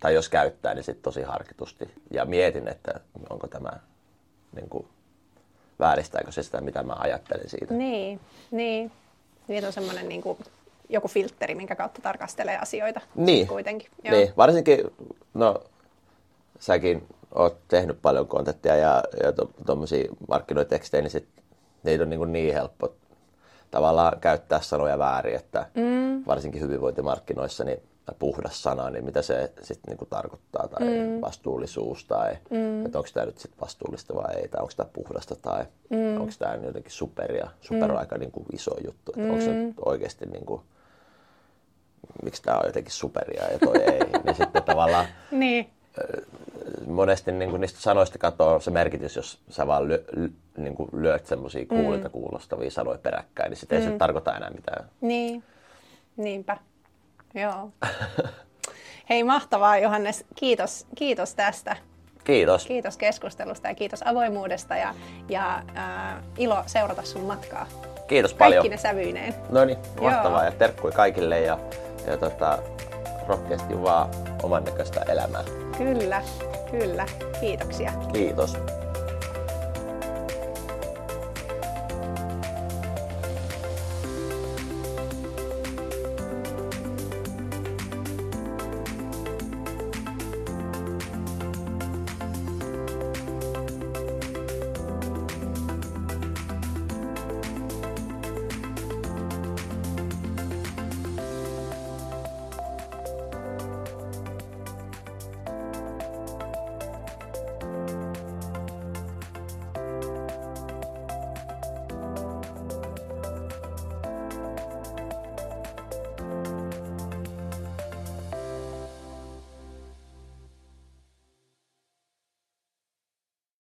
Tai 0.00 0.14
jos 0.14 0.28
käyttää, 0.28 0.74
niin 0.74 0.84
sitten 0.84 1.02
tosi 1.02 1.22
harkitusti. 1.22 1.94
Ja 2.10 2.24
mietin, 2.24 2.68
että 2.68 3.00
onko 3.30 3.46
tämä, 3.46 3.70
niin 4.52 4.68
kuin, 4.68 4.88
vääristääkö 5.80 6.32
se 6.32 6.42
sitä, 6.42 6.60
mitä 6.60 6.82
mä 6.82 6.96
ajattelen 6.98 7.48
siitä. 7.48 7.74
Niin, 7.74 8.20
niin. 8.50 8.92
Niin 9.48 9.66
on 9.66 9.72
semmoinen 9.72 10.08
niin 10.08 10.22
kuin 10.22 10.38
joku 10.88 11.08
filtteri, 11.08 11.54
minkä 11.54 11.76
kautta 11.76 12.02
tarkastelee 12.02 12.58
asioita 12.58 13.00
niin. 13.14 13.46
kuitenkin. 13.46 13.90
Joo. 14.04 14.16
Niin, 14.16 14.32
varsinkin, 14.36 14.78
no 15.34 15.62
säkin 16.58 17.06
oot 17.34 17.56
tehnyt 17.68 18.02
paljon 18.02 18.26
kontenttia 18.26 18.76
ja, 18.76 19.04
ja 19.22 19.32
tuommoisia 19.66 20.08
to, 20.08 20.16
markkinoitekstejä, 20.28 21.02
niin 21.02 21.10
sit, 21.10 21.28
niitä 21.82 22.02
on 22.02 22.10
niin, 22.10 22.18
kuin 22.18 22.32
niin 22.32 22.54
helppo 22.54 22.94
tavallaan 23.70 24.20
käyttää 24.20 24.60
sanoja 24.60 24.98
väärin, 24.98 25.36
että 25.36 25.66
mm. 25.74 26.22
varsinkin 26.26 26.60
hyvinvointimarkkinoissa 26.60 27.64
niin 27.64 27.82
puhdas 28.18 28.62
sana, 28.62 28.90
niin 28.90 29.04
mitä 29.04 29.22
se 29.22 29.52
sitten 29.62 29.88
niinku 29.88 30.06
tarkoittaa, 30.06 30.68
tai 30.68 30.88
mm. 30.88 31.20
vastuullisuus, 31.20 32.04
tai 32.04 32.36
mm. 32.50 32.86
että 32.86 32.98
onko 32.98 33.10
tämä 33.14 33.26
nyt 33.26 33.38
sit 33.38 33.60
vastuullista 33.60 34.14
vai 34.14 34.34
ei, 34.34 34.48
tai 34.48 34.60
onko 34.60 34.72
tämä 34.76 34.88
puhdasta, 34.92 35.36
tai 35.36 35.64
mm. 35.90 36.20
onko 36.20 36.32
tämä 36.38 36.54
jotenkin 36.54 36.92
superia. 36.92 37.50
Super 37.60 37.88
mm. 37.88 37.94
on 37.94 38.00
aika 38.00 38.18
niinku 38.18 38.44
iso 38.52 38.70
juttu, 38.84 39.12
että 39.12 39.20
mm. 39.20 39.30
onko 39.30 39.44
se 39.44 39.50
oikeasti 39.84 40.26
niinku, 40.26 40.62
miksi 42.22 42.42
tämä 42.42 42.58
on 42.58 42.66
jotenkin 42.66 42.92
superia 42.92 43.52
ja 43.52 43.58
toi 43.58 43.76
ei, 43.76 44.00
niin 44.24 44.36
sitten 44.36 44.62
tavallaan 44.62 45.06
niin. 45.30 45.70
monesti 46.86 47.32
niin 47.32 47.50
kuin 47.50 47.60
niistä 47.60 47.80
sanoista 47.80 48.18
katoaa 48.18 48.60
se 48.60 48.70
merkitys, 48.70 49.16
jos 49.16 49.38
sä 49.48 49.66
vaan 49.66 49.88
lyö, 49.88 50.04
niin 50.56 50.74
kuin 50.74 50.88
lyöt 50.92 51.26
semmoisia 51.26 51.66
kuulilta 51.66 52.08
mm. 52.08 52.12
kuulostavia 52.12 52.70
sanoja 52.70 52.98
peräkkäin, 52.98 53.50
niin 53.50 53.58
sitten 53.58 53.78
mm. 53.78 53.82
ei 53.82 53.86
se 53.88 53.92
mm. 53.92 53.98
tarkoita 53.98 54.36
enää 54.36 54.50
mitään. 54.50 54.90
Niin, 55.00 55.44
niinpä. 56.16 56.56
Joo. 57.34 57.70
Hei 59.10 59.24
mahtavaa 59.24 59.78
Johannes, 59.78 60.24
kiitos, 60.34 60.86
kiitos 60.94 61.34
tästä. 61.34 61.76
Kiitos. 62.24 62.66
Kiitos 62.66 62.96
keskustelusta 62.96 63.68
ja 63.68 63.74
kiitos 63.74 64.02
avoimuudesta 64.04 64.76
ja, 64.76 64.94
ja 65.28 65.62
äh, 65.76 66.22
ilo 66.38 66.62
seurata 66.66 67.02
sun 67.02 67.22
matkaa. 67.22 67.66
Kiitos 68.06 68.34
paljon. 68.34 68.62
Kaikki 68.62 68.76
ne 68.76 68.82
sävyineen. 68.82 69.34
No 69.48 69.64
niin, 69.64 69.78
mahtavaa 70.00 70.42
Joo. 70.42 70.52
ja 70.52 70.58
terkkui 70.58 70.92
kaikille 70.92 71.40
ja 71.40 71.58
ja 72.06 72.16
tota, 72.16 72.58
rohkeasti 73.28 73.82
vaan 73.82 74.08
oman 74.42 74.64
näköistä 74.64 75.00
elämää. 75.02 75.44
Kyllä, 75.78 76.22
kyllä. 76.70 77.06
Kiitoksia. 77.40 77.92
Kiitos. 78.12 78.56